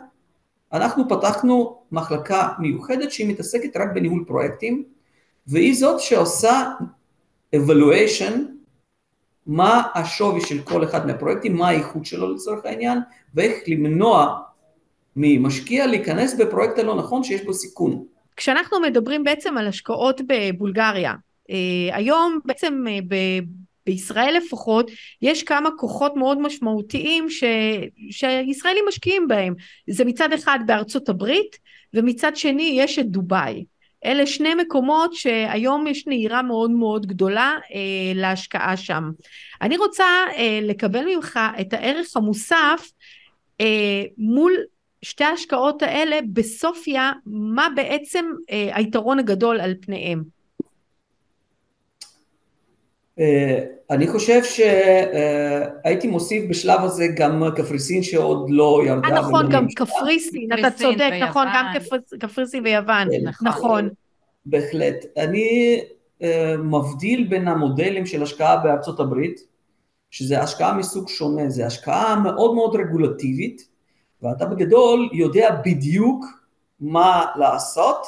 אנחנו 0.73 1.09
פתחנו 1.09 1.83
מחלקה 1.93 2.49
מיוחדת 2.59 3.13
שהיא 3.13 3.29
מתעסקת 3.29 3.77
רק 3.77 3.89
בניהול 3.95 4.25
פרויקטים, 4.27 4.85
והיא 5.47 5.75
זאת 5.75 6.01
שעושה 6.01 6.73
evaluation, 7.57 8.33
מה 9.47 9.83
השווי 9.95 10.41
של 10.41 10.63
כל 10.63 10.85
אחד 10.85 11.07
מהפרויקטים, 11.07 11.57
מה 11.57 11.69
האיכות 11.69 12.07
שלו 12.07 12.35
לצורך 12.35 12.65
העניין, 12.65 12.99
ואיך 13.35 13.63
למנוע 13.67 14.43
ממשקיע 15.17 15.87
להיכנס 15.87 16.35
בפרויקט 16.35 16.79
הלא 16.79 16.95
נכון 16.95 17.25
שיש 17.25 17.45
בו 17.45 17.55
סיכון. 17.55 18.05
כשאנחנו 18.37 18.81
מדברים 18.81 19.25
בעצם 19.25 19.59
על 19.59 19.67
השקעות 19.67 20.21
בבולגריה, 20.27 21.13
אה, 21.51 21.97
היום 21.97 22.39
בעצם 22.45 22.85
אה, 22.89 22.99
ב... 23.09 23.15
בישראל 23.87 24.35
לפחות, 24.37 24.91
יש 25.23 25.43
כמה 25.43 25.71
כוחות 25.79 26.17
מאוד 26.17 26.41
משמעותיים 26.41 27.31
ש... 27.31 27.45
שישראלים 28.11 28.85
משקיעים 28.89 29.29
בהם. 29.29 29.55
זה 29.91 30.05
מצד 30.05 30.33
אחד 30.33 30.59
בארצות 30.67 31.09
הברית, 31.09 31.59
ומצד 31.95 32.37
שני 32.37 32.73
יש 32.77 32.99
את 32.99 33.07
דובאי. 33.07 33.65
אלה 34.05 34.27
שני 34.27 34.55
מקומות 34.55 35.15
שהיום 35.15 35.87
יש 35.87 36.07
נהירה 36.07 36.43
מאוד 36.43 36.71
מאוד 36.71 37.07
גדולה 37.07 37.59
אה, 37.75 38.13
להשקעה 38.15 38.77
שם. 38.77 39.11
אני 39.63 39.77
רוצה 39.77 40.05
אה, 40.37 40.59
לקבל 40.63 41.05
ממך 41.05 41.41
את 41.61 41.73
הערך 41.73 42.17
המוסף 42.17 42.91
אה, 43.61 44.03
מול 44.19 44.53
שתי 45.03 45.25
ההשקעות 45.25 45.83
האלה 45.83 46.19
בסופיה, 46.33 47.13
מה 47.27 47.69
בעצם 47.77 48.25
אה, 48.51 48.71
היתרון 48.75 49.19
הגדול 49.19 49.61
על 49.61 49.75
פניהם? 49.81 50.23
אה, 53.19 53.65
אני 53.91 54.09
חושב 54.09 54.41
שהייתי 54.45 56.09
מוסיף 56.09 56.51
בשלב 56.51 56.81
הזה 56.81 57.07
גם 57.17 57.43
קפריסין 57.57 58.03
שעוד 58.03 58.51
לא 58.51 58.83
ירדה. 58.87 59.09
אה, 59.09 59.21
נכון, 59.21 59.49
גם 59.51 59.67
קפריסין, 59.77 60.49
אתה 60.53 60.71
צודק, 60.71 61.11
נכון, 61.23 61.47
גם 61.55 61.67
קפריסין 62.19 62.65
ויוון, 62.65 63.09
כן, 63.11 63.29
נכון. 63.29 63.49
נכון. 63.49 63.89
בהחלט. 64.47 65.05
אני 65.17 65.81
אה, 66.23 66.57
מבדיל 66.57 67.27
בין 67.29 67.49
המודלים 67.49 68.07
של 68.07 68.23
השקעה 68.23 68.57
בארצות 68.57 69.01
הברית, 69.01 69.41
שזה 70.11 70.41
השקעה 70.41 70.75
מסוג 70.75 71.09
שונה, 71.09 71.51
זה 71.51 71.67
השקעה 71.67 72.21
מאוד 72.21 72.55
מאוד 72.55 72.77
רגולטיבית, 72.77 73.72
ואתה 74.23 74.47
בגדול 74.47 75.09
יודע 75.13 75.57
בדיוק 75.65 76.25
מה 76.81 77.25
לעשות 77.37 78.07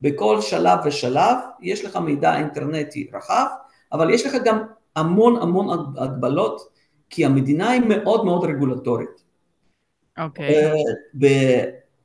בכל 0.00 0.40
שלב 0.40 0.78
ושלב, 0.84 1.36
יש 1.60 1.84
לך 1.84 1.96
מידע 1.96 2.36
אינטרנטי 2.36 3.10
רחב, 3.14 3.46
אבל 3.92 4.10
יש 4.10 4.26
לך 4.26 4.34
גם 4.44 4.62
המון 4.96 5.36
המון 5.42 5.94
הגבלות, 5.98 6.68
כי 7.10 7.24
המדינה 7.24 7.70
היא 7.70 7.82
מאוד 7.88 8.24
מאוד 8.24 8.44
רגולטורית. 8.44 9.22
אוקיי. 10.18 10.48
Okay. 10.48 10.74
אה, 11.14 11.32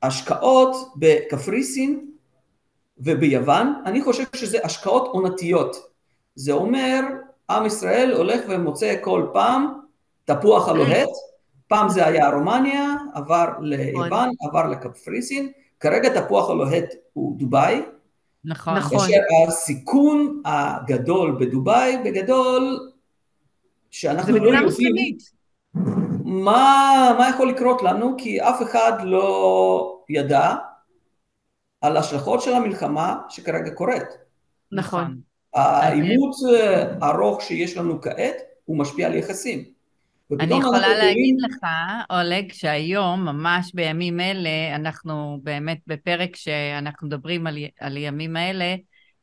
בהשקעות 0.03 0.75
בקפריסין 0.95 2.11
וביוון, 2.97 3.81
אני 3.85 4.01
חושב 4.01 4.23
שזה 4.35 4.57
השקעות 4.63 5.07
עונתיות. 5.07 5.75
זה 6.35 6.51
אומר, 6.51 6.99
עם 7.49 7.65
ישראל 7.65 8.13
הולך 8.13 8.41
ומוצא 8.49 8.95
כל 9.01 9.27
פעם 9.33 9.79
תפוח 10.25 10.67
הלוהט, 10.67 11.09
פעם 11.71 11.89
זה 11.89 12.07
היה 12.07 12.29
רומניה, 12.29 12.95
עבר 13.13 13.45
ליוון, 13.61 14.29
נכון. 14.29 14.29
עבר 14.49 14.67
לקפריסין, 14.67 15.51
כרגע 15.79 16.21
תפוח 16.21 16.49
הלוהט 16.49 16.93
הוא 17.13 17.37
דובאי. 17.37 17.81
נכון. 18.45 18.77
נכון. 18.77 19.07
הסיכון 19.47 20.41
הגדול 20.45 21.37
בדובאי, 21.39 21.97
בגדול, 22.05 22.91
שאנחנו 23.91 24.37
לא 24.37 24.57
יודעים 24.57 25.17
מה, 26.25 27.15
מה 27.17 27.29
יכול 27.29 27.49
לקרות 27.49 27.81
לנו, 27.81 28.15
כי 28.17 28.41
אף 28.41 28.61
אחד 28.61 28.93
לא 29.03 30.03
ידע 30.09 30.55
על 31.81 31.97
ההשלכות 31.97 32.41
של 32.41 32.53
המלחמה 32.53 33.17
שכרגע 33.29 33.71
קורית. 33.73 34.07
נכון. 34.71 35.17
העימות 35.53 36.35
הארוך 37.01 37.41
שיש 37.41 37.77
לנו 37.77 38.01
כעת, 38.01 38.35
הוא 38.65 38.77
משפיע 38.77 39.07
על 39.07 39.13
יחסים. 39.13 39.80
אני 40.39 40.55
יכולה 40.55 40.97
להגיד 40.97 41.35
לך, 41.41 41.65
אולג, 42.11 42.53
שהיום, 42.53 43.25
ממש 43.25 43.71
בימים 43.73 44.19
אלה, 44.19 44.75
אנחנו 44.75 45.39
באמת 45.43 45.79
בפרק 45.87 46.35
שאנחנו 46.35 47.07
מדברים 47.07 47.47
על, 47.47 47.57
על 47.79 47.97
ימים 47.97 48.35
האלה, 48.35 48.75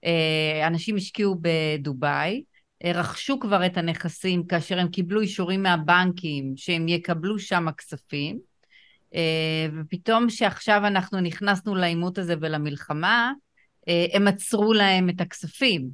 אה, 0.05 0.67
אנשים 0.67 0.97
השקיעו 0.97 1.37
בדובאי, 1.41 2.43
אה, 2.85 2.93
רכשו 2.95 3.41
כבר 3.41 3.67
את 3.67 3.77
הנכסים 3.77 4.47
כאשר 4.47 4.79
הם 4.79 4.89
קיבלו 4.89 5.21
אישורים 5.21 5.63
מהבנקים 5.63 6.53
שהם 6.57 6.89
יקבלו 6.89 7.39
שם 7.39 7.67
כספים, 7.79 8.39
אה, 9.15 9.67
ופתאום 9.81 10.31
שעכשיו 10.31 10.87
אנחנו 10.87 11.21
נכנסנו 11.21 11.75
לעימות 11.75 12.19
הזה 12.19 12.35
ולמלחמה, 12.41 13.33
הם 14.13 14.29
עצרו 14.29 14.73
להם 14.73 15.09
את 15.09 15.21
הכספים. 15.21 15.89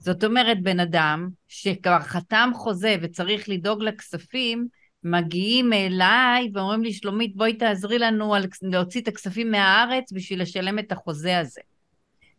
זאת 0.00 0.24
אומרת, 0.24 0.62
בן 0.62 0.80
אדם 0.80 1.28
שכבר 1.48 2.00
חתם 2.00 2.50
חוזה 2.54 2.96
וצריך 3.02 3.48
לדאוג 3.48 3.82
לכספים, 3.82 4.66
מגיעים 5.04 5.72
אליי 5.72 6.50
ואומרים 6.54 6.82
לי, 6.82 6.92
שלומית, 6.92 7.36
בואי 7.36 7.54
תעזרי 7.54 7.98
לנו 7.98 8.34
על, 8.34 8.46
להוציא 8.62 9.00
את 9.00 9.08
הכספים 9.08 9.50
מהארץ 9.50 10.12
בשביל 10.12 10.42
לשלם 10.42 10.78
את 10.78 10.92
החוזה 10.92 11.38
הזה. 11.38 11.60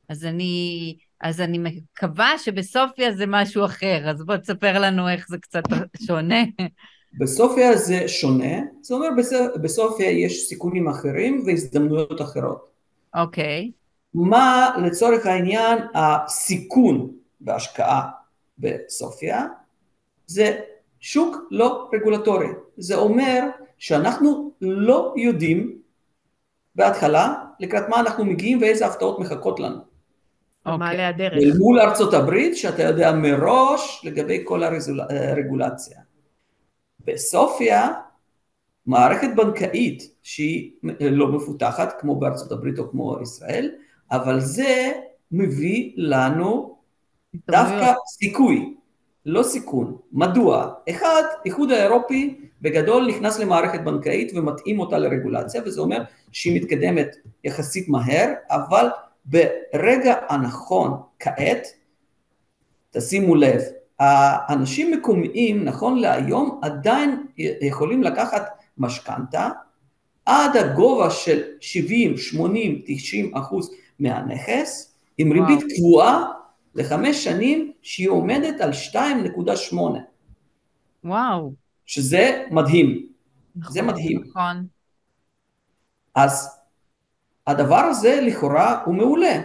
אז 0.10 0.26
אני, 0.26 0.95
אז 1.21 1.41
אני 1.41 1.58
מקווה 1.58 2.38
שבסופיה 2.38 3.12
זה 3.12 3.26
משהו 3.28 3.65
אחר, 3.65 4.10
אז 4.10 4.26
בוא 4.26 4.38
תספר 4.38 4.80
לנו 4.80 5.10
איך 5.10 5.28
זה 5.30 5.38
קצת 5.38 5.63
שונה. 6.08 6.43
בסופיה 7.19 7.78
זה 7.78 8.08
שונה, 8.08 8.60
זאת 8.82 8.91
אומרת 8.91 9.13
בסופיה 9.62 10.12
יש 10.12 10.47
סיכונים 10.47 10.88
אחרים 10.88 11.43
והזדמנויות 11.45 12.21
אחרות. 12.21 12.71
אוקיי. 13.15 13.71
Okay. 13.71 13.82
מה 14.13 14.69
לצורך 14.86 15.26
העניין 15.26 15.78
הסיכון 15.95 17.12
בהשקעה 17.41 18.10
בסופיה, 18.58 19.45
זה 20.27 20.60
שוק 20.99 21.38
לא 21.51 21.89
רגולטורי. 21.93 22.47
זה 22.77 22.95
אומר 22.95 23.47
שאנחנו 23.77 24.51
לא 24.62 25.13
יודעים 25.17 25.77
בהתחלה 26.75 27.36
לקראת 27.60 27.89
מה 27.89 27.99
אנחנו 27.99 28.25
מגיעים 28.25 28.62
ואיזה 28.62 28.86
הפתעות 28.86 29.19
מחכות 29.19 29.60
לנו. 29.60 29.82
מעלה 30.65 31.08
הדרך. 31.08 31.34
אל 31.34 31.58
מול 31.58 31.80
ארצות 31.80 32.13
הברית, 32.13 32.58
שאתה 32.58 32.84
יודע 32.84 33.12
מראש 33.12 34.01
לגבי 34.06 34.41
כל 34.45 34.63
הרגולציה. 35.10 35.99
בסופיה, 37.06 37.89
מערכת 38.86 39.30
בנקאית 39.36 40.15
שהיא 40.23 40.71
לא 40.99 41.27
מפותחת, 41.27 42.01
כמו 42.01 42.19
בארצות 42.19 42.51
הברית 42.51 42.80
או 42.80 42.89
כמו 42.91 43.21
ישראל, 43.21 43.71
אבל 44.12 44.39
זה 44.39 44.91
מביא 45.32 45.93
לנו 45.95 46.80
דווקא 47.35 47.93
סיכוי, 48.07 48.73
לא 49.25 49.43
סיכון. 49.43 49.97
מדוע? 50.11 50.73
אחד, 50.89 51.23
איחוד 51.45 51.71
האירופי 51.71 52.37
בגדול 52.61 53.07
נכנס 53.07 53.39
למערכת 53.39 53.81
בנקאית 53.81 54.31
ומתאים 54.35 54.79
אותה 54.79 54.97
לרגולציה, 54.97 55.61
וזה 55.65 55.81
אומר 55.81 56.03
שהיא 56.31 56.61
מתקדמת 56.61 57.15
יחסית 57.43 57.89
מהר, 57.89 58.33
אבל 58.49 58.87
ברגע 59.25 60.15
הנכון 60.29 61.01
כעת, 61.19 61.67
תשימו 62.91 63.35
לב, 63.35 63.61
האנשים 63.99 64.91
מקומיים 64.91 65.63
נכון 65.63 65.99
להיום 65.99 66.59
עדיין 66.61 67.25
יכולים 67.37 68.03
לקחת 68.03 68.49
משכנתה 68.77 69.49
עד 70.25 70.57
הגובה 70.57 71.09
של 71.09 71.41
70, 71.59 72.17
80, 72.17 72.81
90 72.85 73.35
אחוז 73.35 73.71
מהנכס, 73.99 74.95
עם 75.17 75.31
ריבית 75.31 75.59
קבועה 75.77 76.31
לחמש 76.75 77.23
שנים 77.23 77.71
שהיא 77.81 78.10
עומדת 78.10 78.62
על 78.62 78.71
2.8. 78.91 79.75
וואו. 81.03 81.53
שזה 81.86 82.45
מדהים. 82.51 83.07
נכון, 83.55 83.73
זה 83.73 83.81
מדהים. 83.81 84.23
נכון. 84.29 84.65
אז 86.15 86.60
הדבר 87.47 87.75
הזה 87.75 88.19
לכאורה 88.21 88.84
הוא 88.86 88.95
מעולה, 88.95 89.41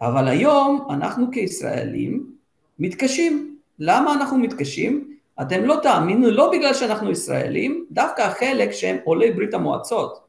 אבל 0.00 0.28
היום 0.28 0.86
אנחנו 0.90 1.26
כישראלים 1.32 2.32
מתקשים. 2.78 3.58
למה 3.78 4.12
אנחנו 4.12 4.38
מתקשים? 4.38 5.14
אתם 5.40 5.64
לא 5.64 5.76
תאמינו, 5.82 6.30
לא 6.30 6.50
בגלל 6.52 6.74
שאנחנו 6.74 7.10
ישראלים, 7.10 7.84
דווקא 7.90 8.22
החלק 8.22 8.72
שהם 8.72 8.96
עולי 9.04 9.32
ברית 9.32 9.54
המועצות, 9.54 10.20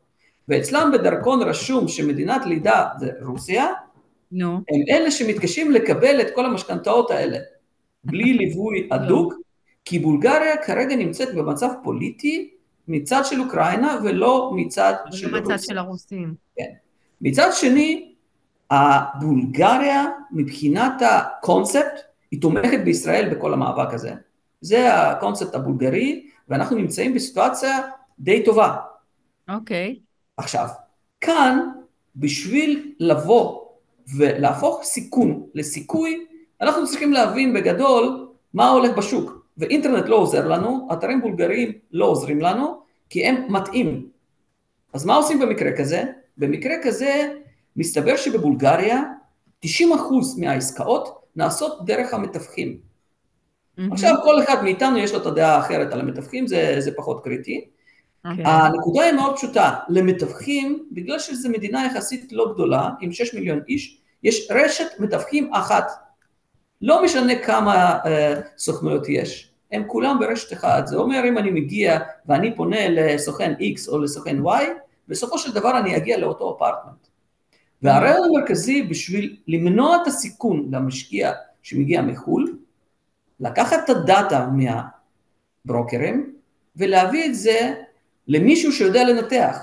ואצלם 0.47 0.91
בדרכון 0.93 1.41
רשום 1.41 1.87
שמדינת 1.87 2.45
לידה 2.45 2.87
זה 2.99 3.11
רוסיה, 3.21 3.67
no. 4.33 4.45
הם 4.45 4.81
אלה 4.89 5.11
שמתקשים 5.11 5.71
לקבל 5.71 6.21
את 6.21 6.27
כל 6.35 6.45
המשכנתאות 6.45 7.11
האלה, 7.11 7.37
בלי 8.03 8.33
ליווי 8.37 8.87
הדוק, 8.91 9.33
כי 9.85 9.99
בולגריה 9.99 10.57
כרגע 10.57 10.95
נמצאת 10.95 11.35
במצב 11.35 11.69
פוליטי 11.83 12.49
מצד 12.87 13.21
של 13.25 13.41
אוקראינה 13.41 13.99
ולא 14.03 14.51
מצד 14.55 14.93
של 15.11 15.35
רוסיה. 15.35 15.55
מצד 15.55 15.63
של 15.63 15.77
הרוסים. 15.77 16.33
כן. 16.55 16.71
מצד 17.21 17.49
שני, 17.53 18.13
הבולגריה 18.71 20.05
מבחינת 20.31 21.01
הקונספט, 21.01 21.99
היא 22.31 22.41
תומכת 22.41 22.79
בישראל 22.85 23.35
בכל 23.35 23.53
המאבק 23.53 23.93
הזה. 23.93 24.13
זה 24.61 24.93
הקונספט 24.93 25.55
הבולגרי, 25.55 26.27
ואנחנו 26.49 26.75
נמצאים 26.75 27.13
בסיטואציה 27.13 27.77
די 28.19 28.43
טובה. 28.45 28.75
אוקיי. 29.49 29.95
Okay. 29.97 30.01
עכשיו, 30.37 30.67
כאן, 31.21 31.69
בשביל 32.15 32.93
לבוא 32.99 33.68
ולהפוך 34.17 34.83
סיכון 34.83 35.43
לסיכוי, 35.53 36.25
אנחנו 36.61 36.87
צריכים 36.87 37.13
להבין 37.13 37.53
בגדול 37.53 38.27
מה 38.53 38.69
הולך 38.69 38.97
בשוק. 38.97 39.45
ואינטרנט 39.57 40.05
לא 40.05 40.15
עוזר 40.15 40.47
לנו, 40.47 40.87
אתרים 40.93 41.21
בולגריים 41.21 41.71
לא 41.91 42.05
עוזרים 42.05 42.41
לנו, 42.41 42.81
כי 43.09 43.25
הם 43.25 43.53
מטעים. 43.53 44.07
אז 44.93 45.05
מה 45.05 45.15
עושים 45.15 45.39
במקרה 45.39 45.71
כזה? 45.77 46.03
במקרה 46.37 46.75
כזה 46.83 47.33
מסתבר 47.75 48.15
שבבולגריה 48.17 49.03
90% 49.65 49.69
מהעסקאות 50.37 51.21
נעשות 51.35 51.85
דרך 51.85 52.13
המתווכים. 52.13 52.77
Mm-hmm. 52.77 53.81
עכשיו 53.91 54.15
כל 54.23 54.43
אחד 54.43 54.63
מאיתנו 54.63 54.97
יש 54.97 55.13
לו 55.13 55.21
את 55.21 55.25
הדעה 55.25 55.55
האחרת 55.55 55.93
על 55.93 55.99
המתווכים, 55.99 56.47
זה, 56.47 56.75
זה 56.79 56.91
פחות 56.95 57.23
קריטי. 57.23 57.65
Okay. 58.27 58.29
אוקיי. 58.29 58.45
הנקודה 58.45 59.03
היא 59.03 59.13
מאוד 59.13 59.35
פשוטה, 59.35 59.75
למתווכים, 59.89 60.87
בגלל 60.91 61.19
שזו 61.19 61.49
מדינה 61.49 61.85
יחסית 61.85 62.31
לא 62.31 62.53
גדולה, 62.53 62.89
עם 63.01 63.11
6 63.11 63.33
מיליון 63.33 63.59
איש, 63.67 63.98
יש 64.23 64.51
רשת 64.51 64.87
מתווכים 64.99 65.53
אחת. 65.53 65.91
לא 66.81 67.03
משנה 67.03 67.33
כמה 67.35 67.99
uh, 68.03 68.07
סוכנויות 68.57 69.09
יש, 69.09 69.51
הם 69.71 69.83
כולם 69.87 70.19
ברשת 70.19 70.53
אחת. 70.53 70.87
זה 70.87 70.97
אומר 70.97 71.21
אם 71.27 71.37
אני 71.37 71.51
מגיע 71.51 71.99
ואני 72.25 72.55
פונה 72.55 72.89
לסוכן 72.89 73.53
X 73.53 73.91
או 73.91 73.99
לסוכן 73.99 74.37
Y, 74.45 74.63
בסופו 75.07 75.37
של 75.37 75.53
דבר 75.53 75.79
אני 75.79 75.97
אגיע 75.97 76.17
לאותו 76.17 76.55
אפרטמנט. 76.57 77.07
והרעיון 77.81 78.23
המרכזי 78.23 78.83
בשביל 78.83 79.37
למנוע 79.47 79.97
את 80.01 80.07
הסיכון 80.07 80.69
למשקיע 80.71 81.31
שמגיע 81.63 82.01
מחו"ל, 82.01 82.57
לקחת 83.39 83.79
את 83.83 83.89
הדאטה 83.89 84.47
מהברוקרים 85.65 86.35
ולהביא 86.75 87.25
את 87.25 87.35
זה 87.35 87.73
למישהו 88.27 88.71
שיודע 88.71 89.03
לנתח, 89.03 89.57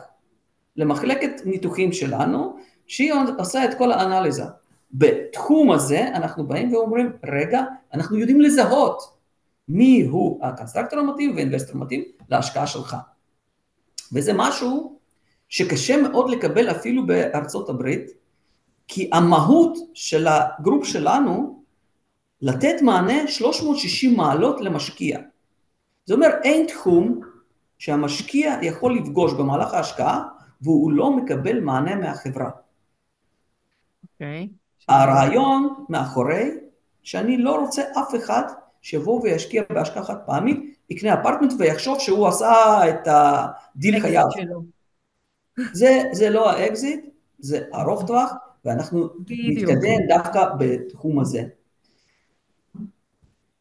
למחלקת 0.77 1.31
ניתוחים 1.45 1.93
שלנו, 1.93 2.57
שהיא 2.87 3.13
עושה 3.39 3.65
את 3.65 3.79
כל 3.79 3.93
האנליזה. 3.93 4.45
בתחום 4.93 5.71
הזה 5.71 6.09
אנחנו 6.09 6.47
באים 6.47 6.73
ואומרים, 6.73 7.13
רגע, 7.25 7.63
אנחנו 7.95 8.17
יודעים 8.17 8.41
לזהות 8.41 9.17
מי 9.69 10.03
הוא 10.03 10.47
ה 10.47 10.51
constructor 10.51 10.99
המתאים 10.99 11.35
וה 11.35 11.43
investor 11.43 11.77
המתאים 11.77 12.05
להשקעה 12.31 12.67
שלך. 12.67 12.97
וזה 14.13 14.33
משהו 14.35 14.99
שקשה 15.49 16.03
מאוד 16.03 16.31
לקבל 16.31 16.71
אפילו 16.71 17.07
בארצות 17.07 17.69
הברית, 17.69 18.11
כי 18.89 19.11
המהות 19.13 19.79
של 19.95 20.27
ה 20.27 20.37
group 20.37 20.85
שלנו 20.85 21.63
לתת 22.43 22.83
מענה 22.83 23.29
360 23.29 24.17
מעלות 24.17 24.61
למשקיע. 24.61 25.21
זה 26.05 26.15
אומר 26.15 26.29
אין 26.45 26.67
תחום 26.67 27.21
שהמשקיע 27.79 28.59
יכול 28.63 28.97
לפגוש 28.97 29.33
במהלך 29.33 29.75
ההשקעה 29.75 30.23
והוא 30.61 30.93
לא 30.93 31.17
מקבל 31.17 31.61
מענה 31.61 31.95
מהחברה. 31.95 32.51
אוקיי. 34.21 34.49
Okay. 34.51 34.85
הרעיון 34.89 35.85
מאחורי 35.89 36.51
שאני 37.03 37.39
לא 37.39 37.61
רוצה 37.61 37.83
אף 37.83 38.15
אחד 38.17 38.43
שיבוא 38.83 39.23
וישקיע 39.23 39.63
בהשקעה 39.71 40.05
חד 40.05 40.17
פעמית, 40.27 40.77
יקנה 40.91 41.21
apartment 41.21 41.53
ויחשוב 41.59 41.99
שהוא 42.01 42.29
עשה 42.29 42.81
את 42.89 43.07
הדיל 43.07 44.01
חייו. 44.01 44.27
זה, 45.73 46.03
זה 46.13 46.31
לא 46.31 46.51
האקזיט, 46.51 47.05
זה 47.39 47.61
ארוך 47.75 48.07
טווח, 48.07 48.33
ואנחנו 48.65 49.09
נתקדם 49.31 49.99
דווקא 50.09 50.45
בתחום 50.59 51.21
הזה. 51.21 51.43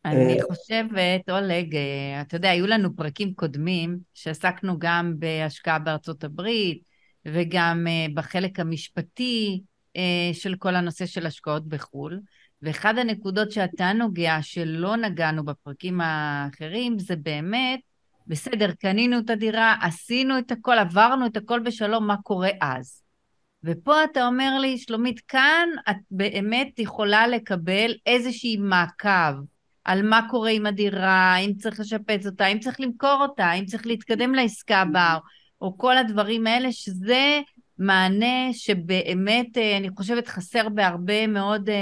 אני 0.06 0.40
אה, 0.40 0.44
חושבת, 0.48 1.30
אולג, 1.30 1.76
אה, 1.76 2.22
אתה 2.22 2.36
יודע, 2.36 2.50
היו 2.50 2.68
לנו 2.68 2.96
פרקים 2.96 3.34
קודמים 3.34 3.98
שעסקנו 4.14 4.80
גם 4.80 5.14
בהשקעה 5.20 5.80
בארצות 5.80 6.24
הברית 6.24 6.84
וגם 7.26 7.86
אה, 7.88 8.06
בחלק 8.14 8.60
המשפטי 8.60 9.62
של 10.34 10.56
כל 10.60 10.76
הנושא 10.76 11.06
של 11.06 11.26
השקעות 11.26 11.68
בחו"ל, 11.68 12.20
ואחד 12.62 12.98
הנקודות 12.98 13.52
שאתה 13.52 13.94
נוגע, 13.94 14.38
שלא 14.42 14.96
נגענו 14.96 15.46
בפרקים 15.46 16.02
האחרים, 16.02 17.00
זה 17.00 17.16
באמת, 17.16 17.80
בסדר, 18.28 18.72
קנינו 18.72 19.20
את 19.20 19.30
הדירה, 19.30 19.76
עשינו 19.82 20.38
את 20.38 20.52
הכל, 20.52 20.78
עברנו 20.78 21.26
את 21.26 21.38
הכל 21.38 21.60
בשלום, 21.60 22.08
מה 22.08 22.18
קורה 22.18 22.50
אז? 22.62 23.02
ופה 23.64 24.04
אתה 24.04 24.28
אומר 24.28 24.60
לי, 24.60 24.78
שלומית, 24.78 25.20
כאן 25.20 25.70
את 25.90 25.96
באמת 26.12 26.80
יכולה 26.80 27.28
לקבל 27.28 27.94
איזושהי 28.06 28.58
מעקב. 28.58 29.36
על 29.84 30.02
מה 30.02 30.22
קורה 30.30 30.50
עם 30.50 30.66
הדירה, 30.66 31.38
אם 31.38 31.54
צריך 31.58 31.80
לשפץ 31.80 32.26
אותה, 32.26 32.48
אם 32.48 32.60
צריך 32.60 32.80
למכור 32.80 33.18
אותה, 33.22 33.54
אם 33.54 33.66
צריך 33.66 33.88
להתקדם 33.88 34.36
לעסקה 34.36 34.78
הבאה, 34.78 35.18
או 35.62 35.78
כל 35.78 35.98
הדברים 35.98 36.48
האלה, 36.48 36.72
שזה 36.72 37.42
מענה 37.78 38.54
שבאמת, 38.54 39.58
אה, 39.58 39.78
אני 39.78 39.90
חושבת, 39.90 40.28
חסר 40.28 40.70
בהרבה 40.70 41.28
מאוד 41.28 41.70
אה, 41.70 41.76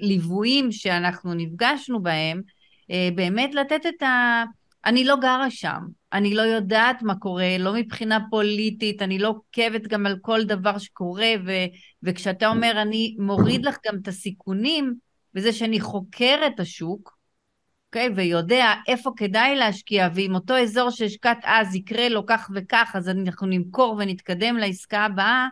ליוויים 0.00 0.72
שאנחנו 0.72 1.34
נפגשנו 1.34 2.02
בהם, 2.02 2.42
אה, 2.90 3.08
באמת 3.14 3.54
לתת 3.54 3.80
את 3.86 4.02
ה... 4.02 4.44
אני 4.84 5.04
לא 5.04 5.16
גרה 5.16 5.50
שם, 5.50 5.80
אני 6.12 6.34
לא 6.34 6.42
יודעת 6.42 7.02
מה 7.02 7.14
קורה, 7.14 7.58
לא 7.58 7.74
מבחינה 7.74 8.18
פוליטית, 8.30 9.02
אני 9.02 9.18
לא 9.18 9.28
עוקבת 9.28 9.82
גם 9.86 10.06
על 10.06 10.16
כל 10.20 10.44
דבר 10.44 10.78
שקורה, 10.78 11.32
ו... 11.46 11.52
וכשאתה 12.02 12.48
אומר, 12.48 12.82
אני 12.82 13.16
מוריד 13.18 13.64
לך 13.64 13.76
גם 13.86 13.94
את 14.02 14.08
הסיכונים, 14.08 14.94
בזה 15.34 15.52
שאני 15.52 15.80
חוקר 15.80 16.38
את 16.46 16.60
השוק, 16.60 17.19
אוקיי? 17.90 18.08
Okay, 18.08 18.12
ויודע 18.16 18.72
איפה 18.88 19.10
כדאי 19.16 19.56
להשקיע, 19.56 20.08
ואם 20.14 20.34
אותו 20.34 20.58
אזור 20.58 20.90
שהשקעת 20.90 21.38
אז 21.44 21.74
יקרה 21.74 22.08
לו 22.08 22.26
כך 22.26 22.50
וכך, 22.54 22.92
אז 22.94 23.08
אנחנו 23.08 23.46
נמכור 23.46 23.96
ונתקדם 23.98 24.56
לעסקה 24.56 25.00
הבאה, 25.00 25.48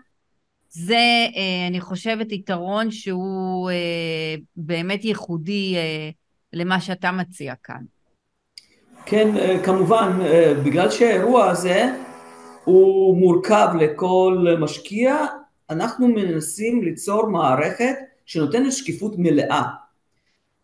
זה, 0.70 1.26
אה, 1.36 1.66
אני 1.68 1.80
חושבת, 1.80 2.32
יתרון 2.32 2.90
שהוא 2.90 3.70
אה, 3.70 4.34
באמת 4.56 5.04
ייחודי 5.04 5.74
אה, 5.76 6.10
למה 6.52 6.80
שאתה 6.80 7.12
מציע 7.12 7.54
כאן. 7.64 7.82
כן, 9.06 9.28
כמובן, 9.64 10.18
בגלל 10.64 10.90
שהאירוע 10.90 11.50
הזה 11.50 11.94
הוא 12.64 13.16
מורכב 13.16 13.68
לכל 13.80 14.46
משקיע, 14.60 15.16
אנחנו 15.70 16.08
מנסים 16.08 16.82
ליצור 16.82 17.26
מערכת 17.26 17.94
שנותנת 18.26 18.72
שקיפות 18.72 19.12
מלאה. 19.18 19.62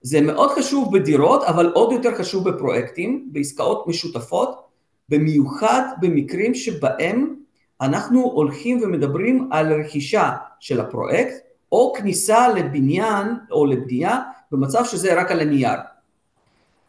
זה 0.04 0.20
מאוד 0.20 0.50
חשוב 0.50 0.98
בדירות, 0.98 1.42
אבל 1.44 1.72
עוד 1.74 1.92
יותר 1.92 2.14
חשוב 2.14 2.48
בפרויקטים, 2.48 3.28
בעסקאות 3.32 3.86
משותפות, 3.86 4.64
במיוחד 5.08 5.82
במקרים 6.00 6.54
שבהם 6.54 7.36
אנחנו 7.80 8.22
הולכים 8.22 8.80
ומדברים 8.82 9.48
על 9.52 9.80
רכישה 9.80 10.30
של 10.60 10.80
הפרויקט, 10.80 11.34
או 11.72 11.92
כניסה 11.96 12.48
לבניין 12.48 13.26
או 13.50 13.66
לבנייה 13.66 14.20
במצב 14.52 14.84
שזה 14.84 15.20
רק 15.20 15.30
על 15.30 15.40
הנייר. 15.40 15.78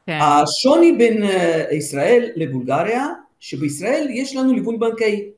כן. 0.05 0.19
השוני 0.21 0.91
בין 0.91 1.23
ישראל 1.71 2.29
לבולגריה, 2.35 3.07
שבישראל 3.39 4.07
יש 4.09 4.35
לנו 4.35 4.53
ליווי 4.53 4.77
בנקאי, 4.77 5.29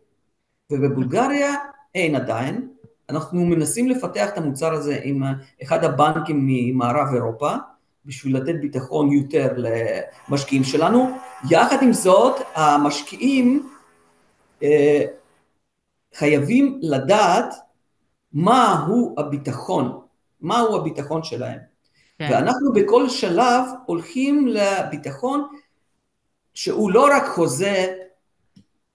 ובבולגריה 0.71 1.55
אין 1.95 2.15
עדיין, 2.15 2.67
אנחנו 3.09 3.45
מנסים 3.45 3.89
לפתח 3.89 4.29
את 4.29 4.37
המוצר 4.37 4.73
הזה 4.73 4.99
עם 5.03 5.23
אחד 5.63 5.83
הבנקים 5.83 6.47
ממערב 6.47 7.13
אירופה, 7.13 7.55
בשביל 8.05 8.37
לתת 8.37 8.55
ביטחון 8.61 9.11
יותר 9.11 9.53
למשקיעים 9.57 10.63
שלנו. 10.63 11.17
יחד 11.49 11.77
עם 11.81 11.93
זאת, 11.93 12.35
המשקיעים 12.55 13.69
אה, 14.63 15.05
חייבים 16.13 16.79
לדעת 16.81 17.53
מהו 18.33 19.15
הביטחון, 19.17 20.01
מהו 20.41 20.75
הביטחון 20.75 21.23
שלהם. 21.23 21.59
כן. 22.19 22.29
ואנחנו 22.31 22.73
בכל 22.73 23.09
שלב 23.09 23.63
הולכים 23.85 24.47
לביטחון 24.47 25.47
שהוא 26.53 26.91
לא 26.91 27.07
רק 27.11 27.23
חוזה, 27.27 27.95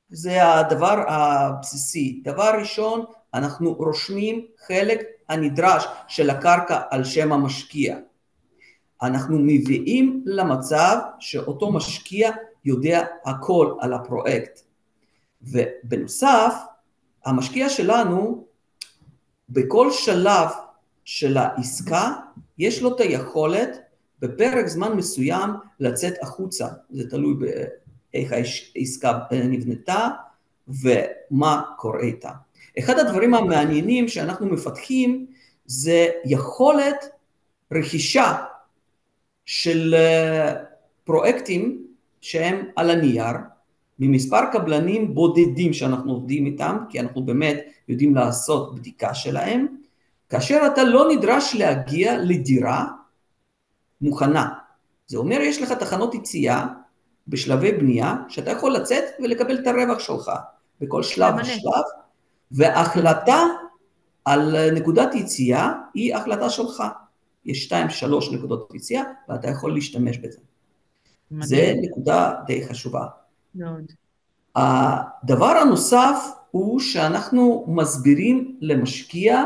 זה 0.09 0.55
הדבר 0.55 1.05
הבסיסי. 1.09 2.21
דבר 2.25 2.53
ראשון, 2.59 3.05
אנחנו 3.35 3.73
רושמים 3.75 4.47
חלק 4.67 5.01
הנדרש 5.29 5.85
של 6.09 6.31
הקרקע 6.31 6.81
על 6.91 7.05
שם 7.05 7.33
המשקיע. 7.33 7.97
אנחנו 9.03 9.39
מביאים 9.39 10.23
למצב 10.27 10.99
שאותו 11.19 11.73
משקיע 11.73 12.31
יודע 12.65 13.05
הכל 13.25 13.75
על 13.81 13.93
הפרויקט. 13.93 14.61
ובנוסף, 15.43 16.55
המשקיע 17.25 17.69
שלנו, 17.69 18.45
בכל 19.49 19.91
שלב 19.91 20.49
של 21.05 21.37
העסקה, 21.37 22.13
יש 22.59 22.83
לו 22.83 22.97
את 22.97 23.01
היכולת 23.01 23.79
בפרק 24.21 24.67
זמן 24.67 24.93
מסוים 24.93 25.51
לצאת 25.81 26.15
החוצה. 26.23 26.69
זה 26.91 27.11
תלוי 27.11 27.35
באיך 27.35 28.33
העסקה 28.77 29.19
נבנתה 29.33 30.09
ומה 30.69 31.63
קורה 31.77 32.01
איתה. 32.01 32.31
אחד 32.79 32.99
הדברים 32.99 33.35
המעניינים 33.35 34.09
שאנחנו 34.09 34.47
מפתחים 34.47 35.27
זה 35.67 36.09
יכולת 36.25 37.05
רכישה 37.73 38.37
של 39.45 39.95
אה, 39.95 40.55
פרויקטים 41.05 41.87
שהם 42.21 42.69
על 42.77 42.91
הנייר, 42.91 43.37
ממספר 43.99 44.41
קבלנים 44.53 45.15
בודדים 45.15 45.73
שאנחנו 45.73 46.13
עובדים 46.13 46.47
איתם, 46.47 46.77
כי 46.91 47.01
אנחנו 47.01 47.23
באמת 47.23 47.59
יודעים 47.89 48.15
לעשות 48.15 48.75
בדיקה 48.75 49.15
שלהם, 49.15 49.67
כאשר 50.29 50.63
אתה 50.73 50.85
לא 50.85 51.13
נדרש 51.13 51.55
להגיע 51.55 52.19
לדירה 52.19 52.87
מוכנה. 54.01 54.49
זה 55.07 55.19
אומר 55.19 55.41
יש 55.41 55.63
לך 55.63 55.73
תחנות 55.73 56.15
יציאה 56.15 56.67
בשלבי 57.29 57.73
בנייה, 57.73 58.17
שאתה 58.29 58.51
יכול 58.51 58.73
לצאת 58.73 59.05
ולקבל 59.23 59.59
את 59.59 59.67
הרווח 59.67 59.99
שלך 59.99 60.31
בכל 60.81 61.03
שלב 61.03 61.35
ושלב, 61.41 62.02
והחלטה 62.53 63.43
על 64.25 64.71
נקודת 64.71 65.15
יציאה 65.15 65.73
היא 65.95 66.15
החלטה 66.15 66.51
שלך. 66.51 66.83
יש 67.45 67.65
שתיים, 67.65 67.91
שלוש 67.91 68.33
נקודות 68.33 68.75
יציאה, 68.75 69.03
ואתה 69.29 69.49
יכול 69.49 69.75
להשתמש 69.75 70.19
בזה. 70.19 70.39
מדהים. 71.31 71.49
זה 71.49 71.75
נקודה 71.83 72.33
די 72.47 72.69
חשובה. 72.69 73.07
מאוד. 73.55 73.93
הדבר 74.57 75.47
הנוסף 75.47 76.17
הוא 76.51 76.81
שאנחנו 76.81 77.65
מסבירים 77.69 78.59
למשקיע 78.61 79.45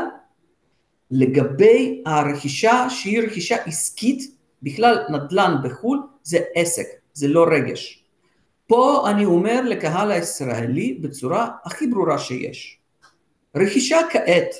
לגבי 1.11 2.03
הרכישה 2.05 2.89
שהיא 2.89 3.21
רכישה 3.21 3.55
עסקית, 3.65 4.37
בכלל 4.63 5.05
נדל"ן 5.09 5.55
בחו"ל 5.63 6.07
זה 6.23 6.39
עסק, 6.55 6.87
זה 7.13 7.27
לא 7.27 7.45
רגש. 7.51 8.03
פה 8.67 9.09
אני 9.09 9.25
אומר 9.25 9.61
לקהל 9.61 10.11
הישראלי 10.11 10.93
בצורה 10.93 11.49
הכי 11.65 11.87
ברורה 11.87 12.19
שיש. 12.19 12.76
רכישה 13.55 13.97
כעת 14.09 14.55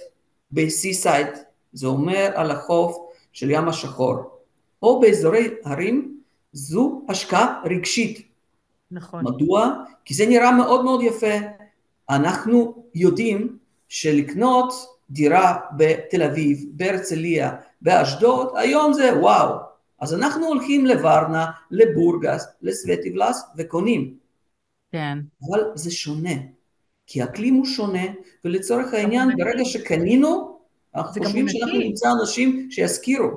ב-C-Side, 0.51 1.37
זה 1.73 1.87
אומר 1.87 2.31
על 2.35 2.51
החוף 2.51 2.97
של 3.31 3.51
ים 3.51 3.67
השחור, 3.67 4.15
או 4.81 4.99
באזורי 4.99 5.49
הרים, 5.65 6.19
זו 6.51 7.01
השקעה 7.09 7.61
רגשית. 7.65 8.27
נכון. 8.91 9.25
מדוע? 9.25 9.83
כי 10.05 10.13
זה 10.13 10.25
נראה 10.25 10.51
מאוד 10.51 10.83
מאוד 10.83 11.01
יפה. 11.03 11.35
אנחנו 12.09 12.83
יודעים 12.95 13.57
שלקנות 13.89 14.73
דירה 15.09 15.57
בתל 15.77 16.23
אביב, 16.23 16.65
בהרצליה, 16.71 17.55
באשדוד, 17.81 18.53
היום 18.55 18.93
זה 18.93 19.19
וואו. 19.19 19.55
אז 19.99 20.13
אנחנו 20.13 20.45
הולכים 20.45 20.85
לוורנה, 20.85 21.45
לבורגס, 21.71 22.45
לסווטיבלס 22.61 23.43
וקונים. 23.57 24.17
כן. 24.91 25.17
אבל 25.49 25.59
זה 25.75 25.91
שונה, 25.91 26.31
כי 27.07 27.21
האקלים 27.21 27.53
הוא 27.53 27.65
שונה, 27.65 28.03
ולצורך 28.45 28.93
העניין 28.93 29.29
ברגע 29.37 29.65
שקנינו, 29.65 30.57
אנחנו 30.95 31.23
חושבים 31.23 31.49
שאנחנו 31.49 31.79
נמצא 31.79 32.07
אנשים 32.21 32.67
שישכירו. 32.71 33.29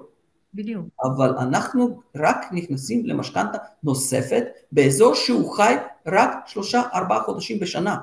בדיוק. 0.54 0.86
אבל 1.04 1.28
אנחנו 1.38 2.00
רק 2.16 2.36
נכנסים 2.52 3.06
למשכנתה 3.06 3.58
נוספת 3.82 4.44
באזור 4.72 5.14
שהוא 5.14 5.52
חי 5.52 5.74
רק 6.06 6.30
שלושה 6.46 6.82
ארבעה 6.94 7.22
חודשים 7.22 7.60
בשנה. 7.60 7.96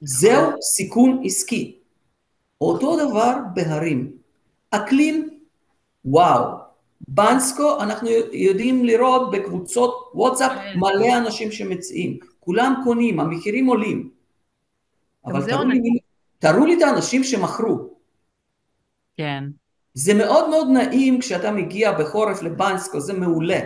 זהו 0.00 0.62
סיכון 0.62 1.22
עסקי. 1.24 1.78
אותו 2.60 3.08
דבר 3.08 3.36
בהרים. 3.54 4.12
אקלים, 4.70 5.38
וואו. 6.04 6.62
בנסקו 7.08 7.80
אנחנו 7.80 8.08
יודעים 8.32 8.84
לראות 8.84 9.30
בקבוצות 9.30 10.10
וואטסאפ 10.14 10.52
כן. 10.52 10.78
מלא 10.78 11.18
אנשים 11.18 11.52
שמציעים. 11.52 12.18
כולם 12.40 12.80
קונים, 12.84 13.20
המחירים 13.20 13.66
עולים. 13.66 14.10
אבל 15.26 15.46
תראו 15.46 15.64
לי, 15.64 15.80
תראו 16.38 16.66
לי 16.66 16.76
את 16.76 16.82
האנשים 16.82 17.24
שמכרו. 17.24 17.78
כן. 19.16 19.44
זה 19.94 20.14
מאוד 20.14 20.50
מאוד 20.50 20.68
נעים 20.70 21.20
כשאתה 21.20 21.50
מגיע 21.50 21.92
בחורף 21.92 22.42
לבנסקו, 22.42 23.00
זה 23.00 23.12
מעולה. 23.12 23.60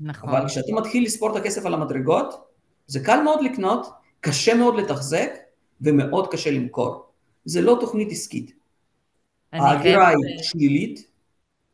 נכון. 0.00 0.28
אבל 0.28 0.48
כשאתה 0.48 0.72
מתחיל 0.72 1.04
לספור 1.04 1.30
את 1.30 1.36
הכסף 1.36 1.66
על 1.66 1.74
המדרגות, 1.74 2.46
זה 2.86 3.00
קל 3.00 3.20
מאוד 3.22 3.44
לקנות, 3.44 3.86
קשה 4.20 4.54
מאוד 4.54 4.76
לתחזק 4.76 5.30
ומאוד 5.80 6.32
קשה 6.32 6.50
למכור. 6.50 7.06
זה 7.44 7.60
לא 7.60 7.76
תוכנית 7.80 8.10
עסקית. 8.10 8.52
ההגירה 9.52 10.08
היא 10.08 10.42
שלילית, 10.42 11.10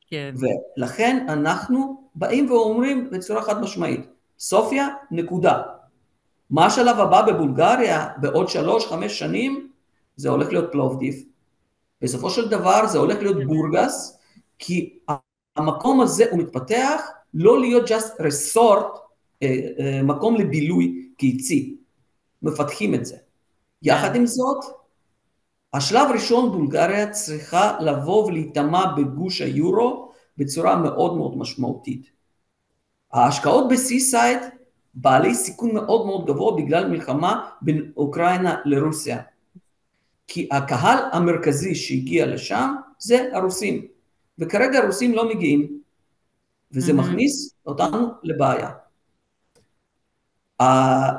כן. 0.08 0.34
ולכן 0.76 1.26
אנחנו 1.28 2.02
באים 2.14 2.50
ואומרים 2.50 3.10
בצורה 3.10 3.42
חד 3.42 3.60
משמעית, 3.60 4.00
סופיה, 4.38 4.88
נקודה. 5.10 5.62
מה 6.52 6.66
השלב 6.66 7.00
הבא 7.00 7.22
בבולגריה 7.22 8.08
בעוד 8.16 8.48
שלוש, 8.48 8.86
חמש 8.86 9.18
שנים? 9.18 9.70
זה 10.16 10.28
הולך 10.28 10.48
להיות 10.48 10.72
פלובדיב, 10.72 11.24
בסופו 12.00 12.30
של 12.30 12.48
דבר 12.48 12.86
זה 12.86 12.98
הולך 12.98 13.18
להיות 13.18 13.44
בורגס, 13.46 14.18
כי 14.58 14.98
המקום 15.56 16.00
הזה 16.00 16.24
הוא 16.30 16.38
מתפתח 16.38 17.02
לא 17.34 17.60
להיות 17.60 17.88
just 17.88 18.20
resort, 18.20 18.98
אה, 19.42 19.58
אה, 19.78 20.02
מקום 20.02 20.36
לבילוי 20.36 21.08
קיצי, 21.16 21.76
מפתחים 22.42 22.94
את 22.94 23.06
זה. 23.06 23.16
יחד 23.82 24.16
עם 24.16 24.26
זאת, 24.26 24.64
השלב 25.74 26.08
הראשון 26.10 26.52
בולגריה 26.52 27.10
צריכה 27.10 27.76
לבוא 27.80 28.26
ולהיטמע 28.26 28.84
בגוש 28.96 29.40
היורו 29.40 30.12
בצורה 30.38 30.76
מאוד 30.76 31.16
מאוד 31.16 31.38
משמעותית. 31.38 32.06
ההשקעות 33.12 33.68
בסי-סייד 33.70 34.38
בעלי 34.94 35.34
סיכון 35.34 35.74
מאוד 35.74 36.06
מאוד 36.06 36.26
גבוה 36.26 36.56
בגלל 36.56 36.88
מלחמה 36.88 37.50
בין 37.62 37.92
אוקראינה 37.96 38.56
לרוסיה. 38.64 39.22
כי 40.28 40.48
הקהל 40.52 40.98
המרכזי 41.12 41.74
שהגיע 41.74 42.26
לשם 42.26 42.74
זה 42.98 43.28
הרוסים, 43.32 43.86
וכרגע 44.38 44.78
הרוסים 44.78 45.14
לא 45.14 45.28
מגיעים, 45.34 45.80
וזה 46.72 46.92
mm-hmm. 46.92 46.94
מכניס 46.94 47.54
אותנו 47.66 48.08
לבעיה. 48.22 48.70
Uh, 50.62 50.64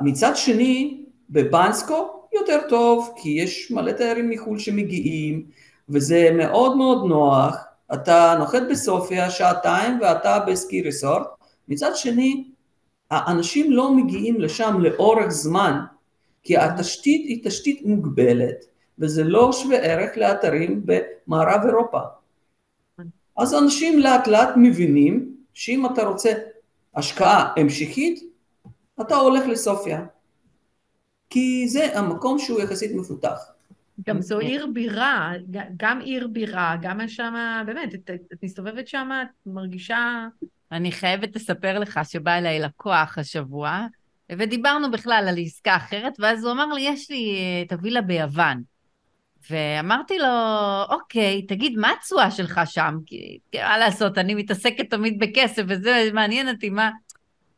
מצד 0.01 0.31
שני, 0.35 1.05
בבנסקו 1.29 2.27
יותר 2.33 2.59
טוב, 2.69 3.13
כי 3.17 3.29
יש 3.29 3.71
מלא 3.71 3.91
תיירים 3.91 4.29
מחו"ל 4.29 4.59
שמגיעים, 4.59 5.45
וזה 5.89 6.29
מאוד 6.37 6.77
מאוד 6.77 7.09
נוח, 7.09 7.57
אתה 7.93 8.35
נוחת 8.39 8.61
בסופיה 8.71 9.29
שעתיים 9.29 9.99
ואתה 10.01 10.39
בסקי 10.39 10.81
ריסורט, 10.81 11.27
מצד 11.67 11.91
שני, 11.95 12.52
האנשים 13.11 13.71
לא 13.71 13.95
מגיעים 13.95 14.41
לשם 14.41 14.79
לאורך 14.79 15.29
זמן, 15.29 15.79
כי 16.43 16.57
התשתית 16.57 17.25
היא 17.27 17.43
תשתית 17.43 17.85
מוגבלת, 17.85 18.65
וזה 18.99 19.23
לא 19.23 19.51
שווה 19.51 19.77
ערך 19.77 20.17
לאתרים 20.17 20.85
במערב 20.85 21.61
אירופה. 21.65 21.99
אז 23.37 23.53
אנשים 23.53 23.99
לאט 23.99 24.27
לאט 24.27 24.49
מבינים 24.57 25.35
שאם 25.53 25.85
אתה 25.85 26.03
רוצה 26.03 26.33
השקעה 26.95 27.53
המשכית, 27.57 28.23
אתה 29.01 29.15
הולך 29.15 29.47
לסופיה. 29.47 30.05
כי 31.29 31.67
זה 31.67 31.99
המקום 31.99 32.39
שהוא 32.39 32.61
יחסית 32.61 32.91
מפותח. 32.95 33.53
גם 34.07 34.21
זו 34.21 34.39
עיר 34.39 34.67
בירה, 34.73 35.33
גם 35.77 35.99
עיר 35.99 36.27
בירה, 36.27 36.75
גם 36.81 37.07
שם, 37.07 37.33
באמת, 37.65 37.93
את, 37.93 38.09
את 38.33 38.43
מסתובבת 38.43 38.87
שם, 38.87 39.09
את 39.21 39.27
מרגישה 39.45 40.27
אני 40.73 40.91
חייבת 40.91 41.35
לספר 41.35 41.79
לך 41.79 41.99
שבא 42.03 42.37
אליי 42.37 42.59
לקוח 42.59 43.17
השבוע, 43.17 43.85
ודיברנו 44.31 44.91
בכלל 44.91 45.25
על 45.29 45.35
עסקה 45.45 45.75
אחרת, 45.75 46.13
ואז 46.19 46.43
הוא 46.43 46.51
אמר 46.51 46.65
לי, 46.65 46.81
יש 46.81 47.11
לי 47.11 47.37
את 47.65 47.71
הווילה 47.71 48.01
ביוון. 48.01 48.61
ואמרתי 49.49 50.17
לו, 50.17 50.27
אוקיי, 50.89 51.41
תגיד, 51.41 51.77
מה 51.77 51.91
התשואה 51.91 52.31
שלך 52.31 52.61
שם? 52.65 52.97
כי 53.05 53.37
מה 53.55 53.77
לעשות, 53.77 54.17
אני 54.17 54.35
מתעסקת 54.35 54.89
תמיד 54.89 55.19
בכסף, 55.19 55.63
וזה 55.67 56.09
מעניין 56.13 56.49
אותי, 56.49 56.69
מה... 56.69 56.89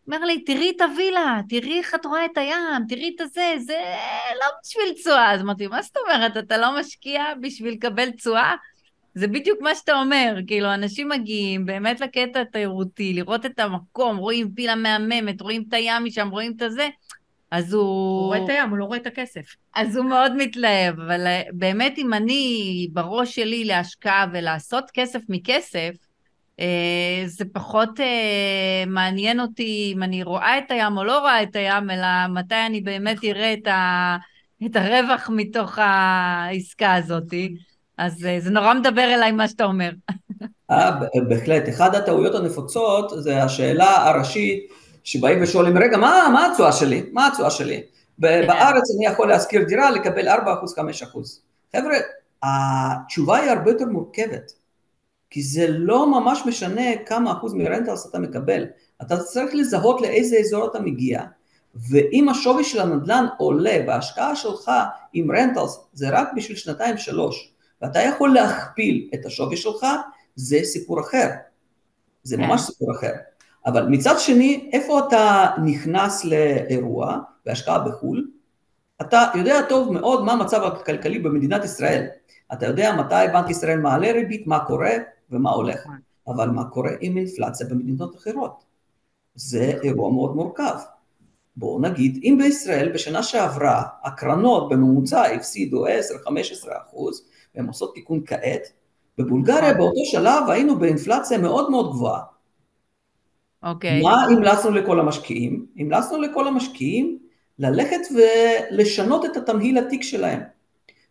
אומר 0.07 0.19
לי, 0.19 0.43
תראי 0.43 0.73
את 0.75 0.81
הווילה, 0.81 1.39
תראי 1.49 1.77
איך 1.79 1.95
את 1.95 2.05
רואה 2.05 2.25
את 2.25 2.37
הים, 2.37 2.85
תראי 2.89 3.13
את 3.15 3.21
הזה, 3.21 3.53
זה 3.59 3.95
לא 4.39 4.45
בשביל 4.63 4.93
תשואה. 4.93 5.31
אז 5.31 5.41
אמרתי, 5.41 5.67
מה 5.67 5.81
זאת 5.81 5.97
אומרת, 5.97 6.37
אתה 6.37 6.57
לא 6.57 6.79
משקיע 6.79 7.23
בשביל 7.41 7.73
לקבל 7.73 8.11
תשואה? 8.11 8.55
זה 9.15 9.27
בדיוק 9.27 9.61
מה 9.61 9.75
שאתה 9.75 9.99
אומר, 9.99 10.35
כאילו, 10.47 10.73
אנשים 10.73 11.09
מגיעים 11.09 11.65
באמת 11.65 12.01
לקטע 12.01 12.41
התיירותי, 12.41 13.13
לראות 13.13 13.45
את 13.45 13.59
המקום, 13.59 14.17
רואים 14.17 14.51
וילה 14.55 14.75
מהממת, 14.75 15.41
רואים 15.41 15.63
את 15.69 15.73
הים 15.73 16.05
משם, 16.05 16.29
רואים 16.29 16.53
את 16.55 16.61
הזה, 16.61 16.89
אז 17.51 17.73
הוא... 17.73 17.83
הוא 17.83 18.25
רואה 18.25 18.43
את 18.43 18.49
הים, 18.49 18.69
הוא 18.69 18.77
לא 18.77 18.85
רואה 18.85 18.97
את 18.97 19.07
הכסף. 19.07 19.55
אז 19.75 19.95
הוא 19.95 20.05
מאוד 20.05 20.35
מתלהב, 20.35 20.99
אבל 20.99 21.27
אה, 21.27 21.41
באמת 21.53 21.93
אם 21.97 22.13
אני 22.13 22.87
בראש 22.93 23.35
שלי 23.35 23.65
להשקעה 23.65 24.25
ולעשות 24.33 24.91
כסף 24.93 25.19
מכסף, 25.29 25.95
אה, 26.59 27.23
זה 27.25 27.45
פחות 27.53 27.99
אה, 27.99 28.83
מעניין 28.87 29.39
אותי 29.39 29.91
אם 29.95 30.03
אני 30.03 30.23
רואה 30.23 30.57
את 30.57 30.71
הים 30.71 30.97
או 30.97 31.03
לא 31.03 31.19
רואה 31.19 31.43
את 31.43 31.55
הים, 31.55 31.89
אלא 31.89 32.27
מתי 32.29 32.65
אני 32.65 32.81
באמת 32.81 33.17
אראה 33.23 33.53
את, 33.53 33.67
ה, 33.67 34.17
את 34.65 34.75
הרווח 34.75 35.29
מתוך 35.33 35.79
העסקה 35.81 36.93
הזאת. 36.93 37.33
אז 37.97 38.25
זה 38.39 38.49
נורא 38.49 38.73
מדבר 38.73 39.13
אליי 39.13 39.31
מה 39.31 39.47
שאתה 39.47 39.63
אומר. 39.63 39.89
בהחלט. 41.29 41.69
אחת 41.69 41.95
הטעויות 41.95 42.35
הנפוצות 42.35 43.11
זה 43.23 43.43
השאלה 43.43 44.09
הראשית 44.09 44.69
שבאים 45.03 45.43
ושואלים, 45.43 45.77
רגע, 45.77 45.97
מה, 45.97 46.27
מה 46.33 46.45
התשואה 46.45 46.71
שלי? 46.71 47.03
מה 47.13 47.27
התשואה 47.27 47.51
שלי? 47.51 47.81
כן. 48.21 48.47
בארץ 48.47 48.83
אני 48.97 49.05
יכול 49.05 49.27
להשכיר 49.27 49.63
דירה, 49.63 49.91
לקבל 49.91 50.27
4%, 50.29 50.31
5%. 50.31 50.37
חבר'ה, 51.75 51.97
התשובה 52.43 53.37
היא 53.37 53.51
הרבה 53.51 53.71
יותר 53.71 53.85
מורכבת, 53.85 54.51
כי 55.29 55.43
זה 55.43 55.65
לא 55.69 56.11
ממש 56.11 56.41
משנה 56.45 56.97
כמה 57.05 57.31
אחוז 57.31 57.53
מרנטלס 57.53 58.09
אתה 58.09 58.19
מקבל, 58.19 58.65
אתה 59.01 59.17
צריך 59.17 59.55
לזהות 59.55 60.01
לאיזה 60.01 60.37
אזור 60.37 60.67
אתה 60.67 60.79
מגיע, 60.79 61.21
ואם 61.89 62.29
השווי 62.29 62.63
של 62.63 62.81
הנדל"ן 62.81 63.25
עולה 63.37 63.77
וההשקעה 63.87 64.35
שלך 64.35 64.71
עם 65.13 65.31
רנטלס 65.31 65.79
זה 65.93 66.09
רק 66.09 66.29
בשביל 66.35 66.57
שנתיים 66.57 66.97
שלוש, 66.97 67.54
ואתה 67.81 67.99
יכול 67.99 68.33
להכפיל 68.33 69.09
את 69.13 69.25
השווי 69.25 69.57
שלך, 69.57 69.85
זה 70.35 70.59
סיפור 70.63 70.99
אחר. 71.01 71.29
זה 72.23 72.37
ממש 72.37 72.61
כן. 72.61 72.67
סיפור 72.67 72.91
אחר. 72.91 73.11
אבל 73.65 73.87
מצד 73.87 74.15
שני, 74.19 74.69
איפה 74.73 74.99
אתה 75.07 75.47
נכנס 75.63 76.25
לאירוע 76.25 77.17
בהשקעה 77.45 77.79
בחו"ל? 77.79 78.27
אתה 79.01 79.23
יודע 79.35 79.61
טוב 79.69 79.93
מאוד 79.93 80.23
מה 80.23 80.33
המצב 80.33 80.63
הכלכלי 80.63 81.19
במדינת 81.19 81.63
ישראל. 81.63 82.05
אתה 82.53 82.65
יודע 82.65 82.95
מתי 82.95 83.31
בנק 83.33 83.49
ישראל 83.49 83.79
מעלה 83.79 84.11
ריבית, 84.11 84.47
מה 84.47 84.65
קורה 84.65 84.91
ומה 85.29 85.51
הולך. 85.51 85.79
נכון. 85.79 85.99
אבל 86.27 86.49
מה 86.49 86.65
קורה 86.69 86.91
עם 86.99 87.17
אינפלציה 87.17 87.67
במדינות 87.67 88.15
אחרות? 88.15 88.63
זה 89.35 89.73
אירוע 89.83 90.11
מאוד 90.13 90.35
מורכב. 90.35 90.75
בואו 91.57 91.79
נגיד, 91.79 92.19
אם 92.23 92.35
בישראל 92.39 92.91
בשנה 92.93 93.23
שעברה 93.23 93.83
הקרנות 94.03 94.69
בממוצע 94.69 95.25
הפסידו 95.25 95.87
10-15 95.87 95.89
אחוז, 96.83 97.25
והן 97.55 97.67
עושות 97.67 97.93
תיקון 97.93 98.21
כעת, 98.25 98.71
בבולגריה 99.17 99.61
נכון. 99.61 99.77
באותו 99.77 100.05
שלב 100.05 100.49
היינו 100.49 100.79
באינפלציה 100.79 101.37
מאוד 101.37 101.71
מאוד 101.71 101.91
גבוהה. 101.91 102.21
אוקיי. 103.63 104.01
מה 104.01 104.23
המלצנו 104.23 104.71
לכל 104.71 104.99
המשקיעים? 104.99 105.65
המלצנו 105.77 106.21
לכל 106.21 106.47
המשקיעים 106.47 107.19
ללכת 107.59 108.01
ולשנות 108.15 109.25
את 109.25 109.37
התמהיל 109.37 109.77
התיק 109.77 110.03
שלהם. 110.03 110.41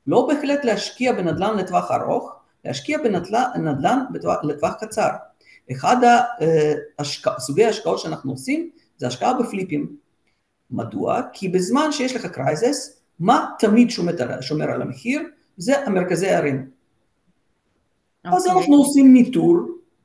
לא 0.06 0.26
בהחלט 0.26 0.64
להשקיע 0.64 1.12
בנדל"ן 1.12 1.56
לטווח 1.56 1.90
ארוך, 1.90 2.32
להשקיע 2.64 2.98
בנדל"ן 2.98 4.00
לטווח 4.42 4.74
קצר. 4.80 5.08
אחד 5.72 5.96
השק... 6.98 7.38
סוגי 7.38 7.64
ההשקעות 7.64 7.98
שאנחנו 7.98 8.32
עושים 8.32 8.70
זה 8.96 9.06
השקעה 9.06 9.34
בפליפים. 9.34 9.96
מדוע? 10.70 11.20
כי 11.32 11.48
בזמן 11.48 11.92
שיש 11.92 12.16
לך 12.16 12.26
crisis, 12.26 13.00
מה 13.18 13.50
תמיד 13.58 13.90
שומר, 13.90 14.40
שומר 14.40 14.70
על 14.70 14.82
המחיר? 14.82 15.22
זה 15.56 15.86
המרכזי 15.86 16.28
הערים. 16.28 16.70
Okay. 18.26 18.36
אז 18.36 18.46
אוקיי. 18.46 18.60
אנחנו 18.60 18.76
עושים 18.76 19.12
ניטור 19.12 19.58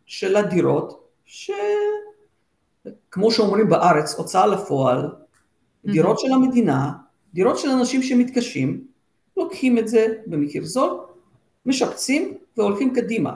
של 0.06 0.36
הדירות, 0.36 1.10
שכמו 1.26 1.72
שאומרים 3.32 3.70
בארץ, 3.70 4.14
הוצאה 4.14 4.48
לפועל, 4.48 5.10
דירות 5.86 6.18
mm-hmm. 6.18 6.22
של 6.22 6.34
המדינה, 6.34 6.92
דירות 7.34 7.60
של 7.60 7.70
אנשים 7.70 8.04
שמתקשים, 8.04 8.84
לוקחים 9.38 9.78
את 9.78 9.88
זה 9.88 10.08
במחיר 10.28 10.66
זול, 10.66 11.00
משפצים 11.66 12.38
והולכים 12.58 12.94
קדימה. 12.94 13.36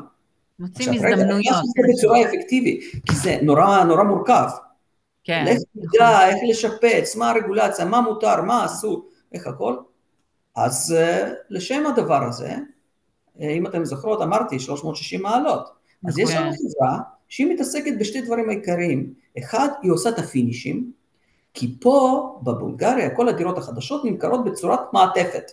מוצאים 0.60 0.94
הזדמנויות. 0.94 1.48
עכשיו 1.48 1.84
רגע, 1.84 1.94
בצורה 1.94 2.22
אפקטיבית, 2.22 2.84
כי 3.10 3.16
זה 3.16 3.38
נורא 3.42 3.84
נורא 3.84 4.04
מורכב. 4.04 4.48
כן. 5.24 5.46
איך 5.48 5.60
תדע, 5.74 6.28
איך 6.28 6.38
לשפץ, 6.50 7.16
מה 7.16 7.32
הרגולציה, 7.32 7.86
מה 7.86 8.02
מותר, 8.02 8.42
מה 8.42 8.66
אסור, 8.66 9.10
איך 9.34 9.48
הכל. 9.48 9.76
אז 10.56 10.96
uh, 10.98 11.30
לשם 11.50 11.86
הדבר 11.86 12.24
הזה, 12.24 12.56
uh, 13.38 13.44
אם 13.44 13.68
אתם 13.68 13.86
זוכרות, 13.86 14.22
אמרתי 14.22 14.60
360 14.60 15.22
מעלות. 15.22 15.70
אז 16.08 16.18
יש 16.18 16.30
לנו 16.36 16.50
נכון. 16.50 16.58
חברה 16.58 17.00
שהיא 17.30 17.48
מתעסקת 17.48 17.94
בשתי 18.00 18.22
דברים 18.22 18.50
העיקריים. 18.50 19.14
אחד, 19.40 19.68
היא 19.82 19.92
עושה 19.92 20.10
את 20.10 20.20
הפינישים, 20.20 20.92
כי 21.54 21.76
פה 21.82 22.40
בבולגריה 22.44 23.16
כל 23.16 23.30
הדירות 23.30 23.58
החדשות 23.58 24.06
נמכרות 24.06 24.46
בצורת 24.46 24.80
מעטפת. 24.94 25.52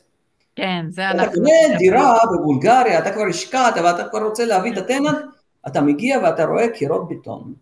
כן, 0.56 0.86
זה 0.88 1.10
אנחנו... 1.10 1.24
אתה 1.24 1.34
קונה 1.34 1.78
דירה 1.78 2.18
בבולגריה, 2.32 2.98
אתה 2.98 3.12
כבר 3.12 3.26
השקעת 3.28 3.74
ואתה 3.84 4.08
כבר 4.08 4.22
רוצה 4.22 4.44
להביא 4.44 4.72
את 4.72 4.78
הטננט, 4.84 5.18
אתה 5.66 5.80
מגיע 5.80 6.18
ואתה 6.22 6.44
רואה 6.44 6.68
קירות 6.68 7.08
בטון. 7.08 7.54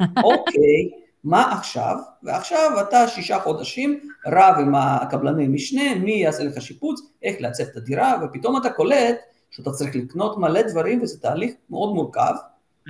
אוקיי, 0.24 0.90
מה 1.24 1.52
עכשיו? 1.52 1.96
ועכשיו 2.22 2.70
אתה 2.80 3.08
שישה 3.08 3.38
חודשים 3.38 4.00
רב 4.26 4.54
עם 4.60 4.74
הקבלני 4.74 5.48
משנה, 5.48 5.94
מי 5.94 6.12
יעשה 6.12 6.44
לך 6.44 6.62
שיפוץ, 6.62 7.00
איך 7.22 7.36
לעצב 7.40 7.64
את 7.64 7.76
הדירה, 7.76 8.14
ופתאום 8.22 8.56
אתה 8.56 8.70
קולט 8.70 9.16
שאתה 9.50 9.70
צריך 9.70 9.96
לקנות 9.96 10.38
מלא 10.38 10.62
דברים 10.62 11.02
וזה 11.02 11.20
תהליך 11.20 11.52
מאוד 11.70 11.94
מורכב. 11.94 12.34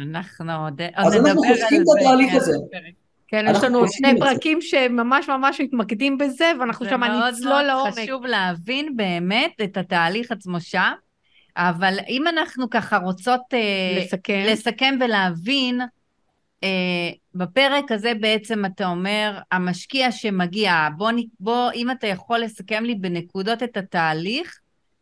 אנחנו 0.02 0.64
עוד 0.64 0.72
נדבר 0.72 0.88
על 0.94 1.10
זה. 1.10 1.18
אז 1.18 1.26
אנחנו 1.26 1.42
חושבים 1.42 1.82
את 1.82 1.86
התהליך 2.00 2.34
הזה. 2.34 2.56
כן, 3.28 3.44
יש 3.50 3.64
לנו 3.64 3.88
שני 3.88 4.18
פרקים 4.18 4.60
שממש 4.60 5.28
ממש 5.28 5.60
מתמקדים 5.60 6.18
בזה, 6.18 6.52
ואנחנו 6.60 6.86
שם 6.86 7.04
נצלול 7.04 7.62
לעומק. 7.62 7.94
זה 7.94 8.00
מאוד 8.00 8.08
חשוב 8.08 8.26
להבין 8.26 8.96
באמת 8.96 9.52
את 9.64 9.76
התהליך 9.76 10.32
עצמו 10.32 10.60
שם, 10.60 10.92
אבל 11.56 11.98
אם 12.08 12.28
אנחנו 12.28 12.70
ככה 12.70 12.96
רוצות 12.96 13.40
אה, 13.52 13.58
לסכם, 13.96 14.44
לסכם 14.46 14.94
ולהבין, 15.00 15.80
אה, 16.64 16.68
בפרק 17.34 17.92
הזה 17.92 18.12
בעצם 18.20 18.64
אתה 18.64 18.86
אומר, 18.86 19.38
המשקיע 19.52 20.12
שמגיע, 20.12 20.88
בוא, 20.96 21.10
בוא, 21.40 21.72
אם 21.74 21.90
אתה 21.90 22.06
יכול 22.06 22.38
לסכם 22.38 22.84
לי 22.84 22.94
בנקודות 22.94 23.62
את 23.62 23.76
התהליך 23.76 24.58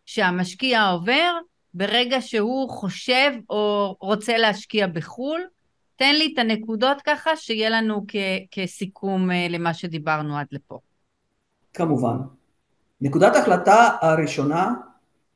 שהמשקיע 0.06 0.86
עובר 0.86 1.32
ברגע 1.74 2.20
שהוא 2.20 2.70
חושב 2.70 3.32
או 3.50 3.96
רוצה 4.00 4.38
להשקיע 4.38 4.86
בחו"ל, 4.86 5.40
תן 5.96 6.14
לי 6.14 6.30
את 6.34 6.38
הנקודות 6.38 7.02
ככה, 7.02 7.36
שיהיה 7.36 7.70
לנו 7.70 8.04
כ- 8.08 8.16
כסיכום 8.50 9.30
אה, 9.30 9.46
למה 9.50 9.74
שדיברנו 9.74 10.38
עד 10.38 10.46
לפה. 10.52 10.78
כמובן. 11.74 12.16
נקודת 13.00 13.36
ההחלטה 13.36 13.96
הראשונה 14.00 14.74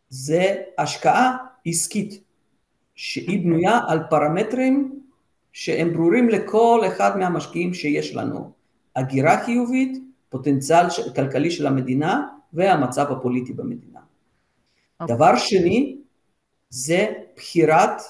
זה 0.09 0.57
השקעה 0.79 1.37
עסקית, 1.67 2.23
שהיא 2.95 3.45
בנויה 3.45 3.81
על 3.89 4.01
פרמטרים 4.11 5.02
שהם 5.53 5.93
ברורים 5.93 6.29
לכל 6.29 6.81
אחד 6.87 7.19
מהמשקיעים 7.19 7.75
שיש 7.75 8.15
לנו. 8.15 8.53
הגירה 8.97 9.45
חיובית, 9.45 9.99
פוטנציאל 10.29 10.87
כלכלי 11.17 11.51
של 11.51 11.67
המדינה 11.67 12.29
והמצב 12.53 13.13
הפוליטי 13.13 13.53
במדינה. 13.53 13.99
Okay. 13.99 14.03
אוקיי. 15.01 15.17
דבר 15.17 15.37
שני, 15.37 15.99
זה 16.71 17.13
בחירת 17.37 18.03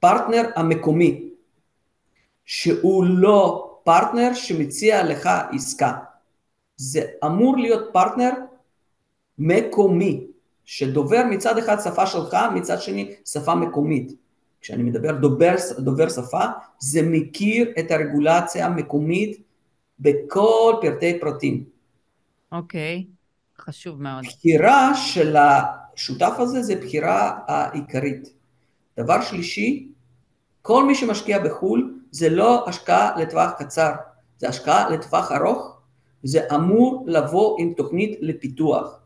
פרטנר 0.00 0.42
המקומי, 0.56 1.30
שהוא 2.44 3.04
לא 3.04 3.70
פרטנר 3.84 4.34
שמציע 4.34 5.04
לך 5.04 5.28
עסקה. 5.52 5.98
זה 6.76 7.04
אמור 7.24 7.56
להיות 7.56 7.88
פרטנר 7.92 8.30
מקומי, 9.38 10.26
שדובר 10.64 11.22
מצד 11.30 11.58
אחד 11.58 11.76
שפה 11.84 12.06
שלך, 12.06 12.36
מצד 12.54 12.80
שני 12.80 13.14
שפה 13.26 13.54
מקומית. 13.54 14.12
כשאני 14.60 14.82
מדבר 14.82 15.12
דובר, 15.12 15.54
דובר 15.78 16.08
שפה, 16.08 16.44
זה 16.78 17.00
מכיר 17.02 17.72
את 17.78 17.90
הרגולציה 17.90 18.66
המקומית 18.66 19.42
בכל 20.00 20.74
פרטי 20.80 21.20
פרטים. 21.20 21.64
אוקיי, 22.52 23.04
okay. 23.06 23.62
חשוב 23.62 24.02
מאוד. 24.02 24.24
בחירה 24.24 24.94
של 24.94 25.36
השותף 25.36 26.34
הזה 26.38 26.62
זה 26.62 26.76
בחירה 26.76 27.38
העיקרית. 27.46 28.28
דבר 28.98 29.22
שלישי, 29.22 29.88
כל 30.62 30.84
מי 30.84 30.94
שמשקיע 30.94 31.38
בחו"ל 31.38 32.00
זה 32.10 32.28
לא 32.28 32.68
השקעה 32.68 33.20
לטווח 33.20 33.50
קצר, 33.58 33.92
זה 34.38 34.48
השקעה 34.48 34.90
לטווח 34.90 35.32
ארוך, 35.32 35.80
זה 36.22 36.40
אמור 36.54 37.04
לבוא 37.08 37.56
עם 37.60 37.72
תוכנית 37.76 38.18
לפיתוח. 38.20 39.00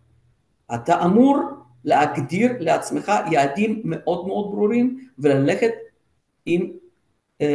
אתה 0.75 1.05
אמור 1.05 1.39
להגדיר 1.85 2.53
לעצמך 2.61 3.13
יעדים 3.31 3.83
מאוד 3.85 4.27
מאוד 4.27 4.51
ברורים 4.51 5.09
וללכת 5.19 5.73
עם 6.47 6.71
uh, 7.43 7.47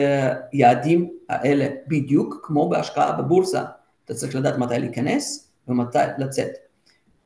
יעדים 0.53 1.09
האלה, 1.29 1.67
בדיוק 1.87 2.39
כמו 2.43 2.69
בהשקעה 2.69 3.11
בבורסה. 3.11 3.63
אתה 4.05 4.13
צריך 4.13 4.35
לדעת 4.35 4.57
מתי 4.57 4.79
להיכנס 4.79 5.51
ומתי 5.67 5.97
לצאת. 6.17 6.51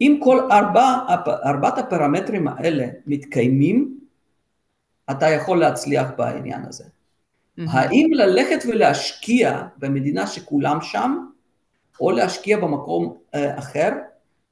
אם 0.02 0.20
כל 0.24 0.52
ארבע, 0.52 0.98
ארבעת 1.46 1.78
הפרמטרים 1.78 2.48
האלה 2.48 2.88
מתקיימים, 3.08 4.00
אתה 5.12 5.30
יכול 5.30 5.60
להצליח 5.60 6.08
בעניין 6.18 6.62
הזה. 6.68 6.84
Mm-hmm. 6.84 7.62
האם 7.70 8.10
ללכת 8.14 8.66
ולהשקיע 8.68 9.64
במדינה 9.78 10.28
שכולם 10.28 10.78
שם, 10.82 11.18
או 12.00 12.12
להשקיע 12.12 12.58
במקום 12.58 13.18
uh, 13.36 13.38
אחר, 13.60 13.90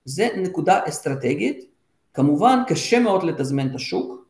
זה 0.06 0.28
נקודה 0.38 0.80
אסטרטגית. 0.88 1.71
כמובן, 2.14 2.60
קשה 2.68 3.00
מאוד 3.00 3.24
לתזמן 3.24 3.68
את 3.68 3.76
השוק. 3.76 4.26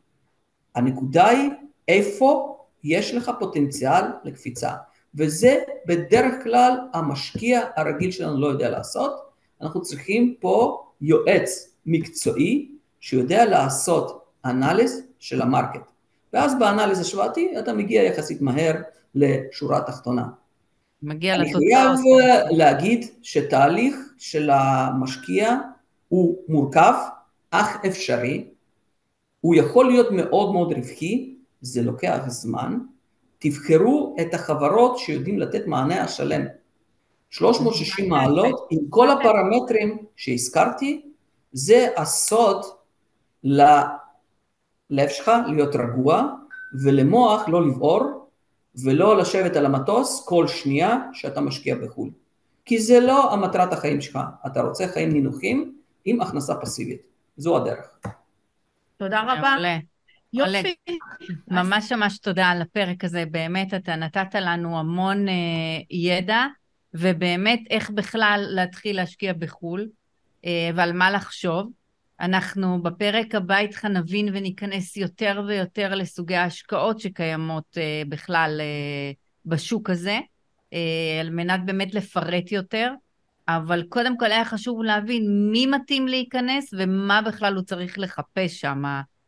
הנקודה 0.74 1.28
היא 1.28 1.50
איפה 1.88 2.56
יש 2.84 3.14
לך 3.14 3.30
פוטנציאל 3.38 4.02
לקפיצה. 4.24 4.72
וזה 5.14 5.58
בדרך 5.86 6.42
כלל 6.42 6.78
המשקיע 6.94 7.60
הרגיל 7.76 8.10
שלנו 8.10 8.40
לא 8.40 8.46
יודע 8.46 8.70
לעשות. 8.70 9.12
אנחנו 9.60 9.82
צריכים 9.82 10.34
פה 10.40 10.84
יועץ 11.00 11.76
מקצועי 11.86 12.68
שיודע 13.00 13.44
לעשות 13.44 14.24
אנליז 14.44 15.02
של 15.18 15.42
המרקט. 15.42 15.90
ואז 16.32 16.58
באנליז 16.58 17.00
השוואתי 17.00 17.58
אתה 17.58 17.72
מגיע 17.72 18.02
יחסית 18.02 18.40
מהר 18.40 18.74
לשורה 19.14 19.78
התחתונה. 19.78 20.26
מגיע 21.02 21.38
לתוצאות. 21.38 21.62
אני 21.62 21.96
חייב 21.96 22.58
להגיד 22.58 23.06
שתהליך 23.22 23.96
של 24.18 24.50
המשקיע 24.52 25.56
הוא 26.08 26.38
מורכב, 26.48 26.94
אך 27.52 27.76
אפשרי. 27.86 28.44
הוא 29.40 29.54
יכול 29.54 29.86
להיות 29.86 30.06
מאוד 30.10 30.52
מאוד 30.52 30.72
רווחי, 30.72 31.34
זה 31.60 31.82
לוקח 31.82 32.20
זמן. 32.26 32.78
תבחרו 33.38 34.16
את 34.20 34.34
החברות 34.34 34.98
שיודעים 34.98 35.38
לתת 35.38 35.66
מענה 35.66 36.02
השלם. 36.02 36.42
360 37.30 38.08
מעלות 38.08 38.66
עם 38.70 38.78
כל 38.90 39.10
הפרמטרים 39.10 39.98
שהזכרתי, 40.16 41.02
זה 41.52 41.88
הסוד 41.96 42.64
ללב 43.44 45.08
שלך 45.08 45.30
להיות 45.48 45.76
רגוע 45.76 46.28
ולמוח 46.82 47.48
לא 47.48 47.66
לבעור 47.66 48.28
ולא 48.84 49.16
לשבת 49.16 49.56
על 49.56 49.66
המטוס 49.66 50.24
כל 50.28 50.46
שנייה 50.46 50.98
שאתה 51.12 51.40
משקיע 51.40 51.74
בחו"ל. 51.74 52.10
כי 52.64 52.78
זה 52.78 53.00
לא 53.00 53.32
המטרת 53.32 53.72
החיים 53.72 54.00
שלך, 54.00 54.18
אתה 54.46 54.62
רוצה 54.62 54.88
חיים 54.88 55.12
נינוחים 55.12 55.74
עם 56.04 56.20
הכנסה 56.20 56.54
פסיבית, 56.54 57.02
זו 57.36 57.56
הדרך. 57.56 57.98
תודה 58.96 59.20
רבה. 59.20 59.56
יופי. 60.32 60.74
ממש 61.48 61.92
ממש 61.92 62.18
תודה 62.18 62.46
על 62.46 62.62
הפרק 62.62 63.04
הזה, 63.04 63.24
באמת 63.30 63.74
אתה 63.74 63.96
נתת 63.96 64.34
לנו 64.34 64.78
המון 64.78 65.28
uh, 65.28 65.32
ידע, 65.90 66.44
ובאמת 66.94 67.60
איך 67.70 67.90
בכלל 67.90 68.44
להתחיל 68.48 68.96
להשקיע 68.96 69.32
בחו"ל, 69.32 69.88
uh, 70.42 70.46
ועל 70.74 70.92
מה 70.92 71.10
לחשוב. 71.10 71.70
אנחנו 72.20 72.82
בפרק 72.82 73.34
הבא 73.34 73.58
איתך 73.58 73.84
נבין 73.84 74.28
וניכנס 74.32 74.96
יותר 74.96 75.42
ויותר 75.48 75.94
לסוגי 75.94 76.36
ההשקעות 76.36 77.00
שקיימות 77.00 77.76
uh, 77.76 78.08
בכלל 78.08 78.60
uh, 78.60 79.16
בשוק 79.46 79.90
הזה, 79.90 80.18
uh, 80.70 80.76
על 81.20 81.30
מנת 81.30 81.60
באמת 81.64 81.94
לפרט 81.94 82.52
יותר. 82.52 82.92
אבל 83.56 83.82
קודם 83.88 84.18
כל 84.18 84.32
היה 84.32 84.44
חשוב 84.44 84.82
להבין 84.82 85.50
מי 85.52 85.66
מתאים 85.66 86.08
להיכנס 86.08 86.74
ומה 86.78 87.22
בכלל 87.22 87.54
הוא 87.54 87.62
צריך 87.62 87.98
לחפש 87.98 88.60
שם 88.60 88.82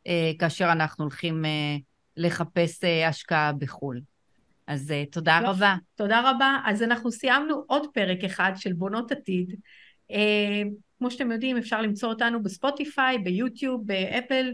אה, 0.06 0.32
כאשר 0.38 0.72
אנחנו 0.72 1.04
הולכים 1.04 1.44
אה, 1.44 1.76
לחפש 2.16 2.84
אה, 2.84 3.08
השקעה 3.08 3.52
בחו"ל. 3.52 4.00
אז 4.66 4.94
תודה 5.10 5.38
יופ, 5.42 5.48
רבה. 5.48 5.74
תודה 5.94 6.30
רבה. 6.30 6.58
אז 6.64 6.82
אנחנו 6.82 7.12
סיימנו 7.12 7.64
עוד 7.66 7.86
פרק 7.94 8.24
אחד 8.24 8.52
של 8.56 8.72
בונות 8.72 9.12
עתיד. 9.12 9.54
כמו 10.98 11.10
שאתם 11.10 11.32
יודעים, 11.32 11.56
אפשר 11.56 11.82
למצוא 11.82 12.08
אותנו 12.08 12.42
בספוטיפיי, 12.42 13.18
ביוטיוב, 13.18 13.86
באפל, 13.86 14.52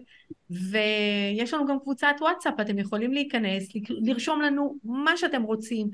ויש 0.50 1.54
לנו 1.54 1.66
גם 1.66 1.80
קבוצת 1.80 2.14
וואטסאפ, 2.20 2.60
אתם 2.60 2.78
יכולים 2.78 3.12
להיכנס, 3.12 3.68
לרשום 3.88 4.42
לנו 4.42 4.76
מה 4.84 5.16
שאתם 5.16 5.42
רוצים, 5.42 5.88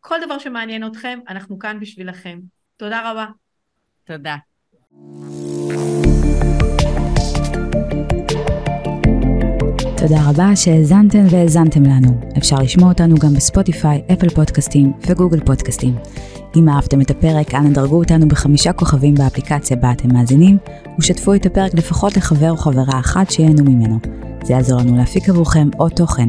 כל 0.00 0.16
דבר 0.26 0.38
שמעניין 0.38 0.86
אתכם, 0.86 1.18
אנחנו 1.28 1.58
כאן 1.58 1.80
בשבילכם. 1.80 2.38
תודה 2.82 3.10
רבה. 3.10 3.26
תודה. 4.04 4.36
תודה 9.96 10.30
רבה 10.30 10.56
שהאזנתם 10.56 11.24
והאזנתם 11.30 11.82
לנו. 11.82 12.20
אפשר 12.38 12.56
לשמוע 12.56 12.88
אותנו 12.88 13.16
גם 13.16 13.34
בספוטיפיי, 13.34 14.02
אפל 14.12 14.28
פודקאסטים 14.28 14.92
וגוגל 15.06 15.40
פודקאסטים. 15.40 15.96
אם 16.56 16.68
אהבתם 16.68 17.00
את 17.00 17.10
הפרק, 17.10 17.54
אנא 17.54 17.70
דרגו 17.70 17.98
אותנו 17.98 18.28
בחמישה 18.28 18.72
כוכבים 18.72 19.14
באפליקציה 19.14 19.76
בה 19.76 19.92
אתם 19.92 20.14
מאזינים, 20.14 20.58
ושתפו 20.98 21.34
את 21.34 21.46
הפרק 21.46 21.74
לפחות 21.74 22.16
לחבר 22.16 22.50
או 22.50 22.56
חברה 22.56 23.00
אחת 23.00 23.30
שיהנו 23.30 23.64
ממנו. 23.64 23.98
זה 24.44 24.52
יעזור 24.52 24.80
לנו 24.80 24.96
להפיק 24.96 25.28
עבורכם 25.28 25.68
עוד 25.76 25.92
תוכן. 25.92 26.26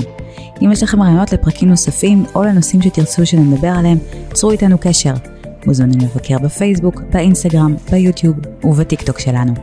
אם 0.61 0.71
יש 0.71 0.83
לכם 0.83 1.01
רעיונות 1.01 1.33
לפרקים 1.33 1.69
נוספים, 1.69 2.25
או 2.35 2.43
לנושאים 2.43 2.81
שתרצו 2.81 3.25
שנדבר 3.25 3.73
עליהם, 3.77 3.97
צרו 4.33 4.51
איתנו 4.51 4.77
קשר. 4.81 5.13
מוזמנים 5.67 5.99
לבקר 5.99 6.37
בפייסבוק, 6.43 7.01
באינסטגרם, 7.13 7.75
ביוטיוב 7.91 8.35
ובטיקטוק 8.63 9.19
שלנו. 9.19 9.53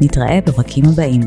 נתראה 0.00 0.38
בפרקים 0.46 0.84
הבאים. 0.92 1.20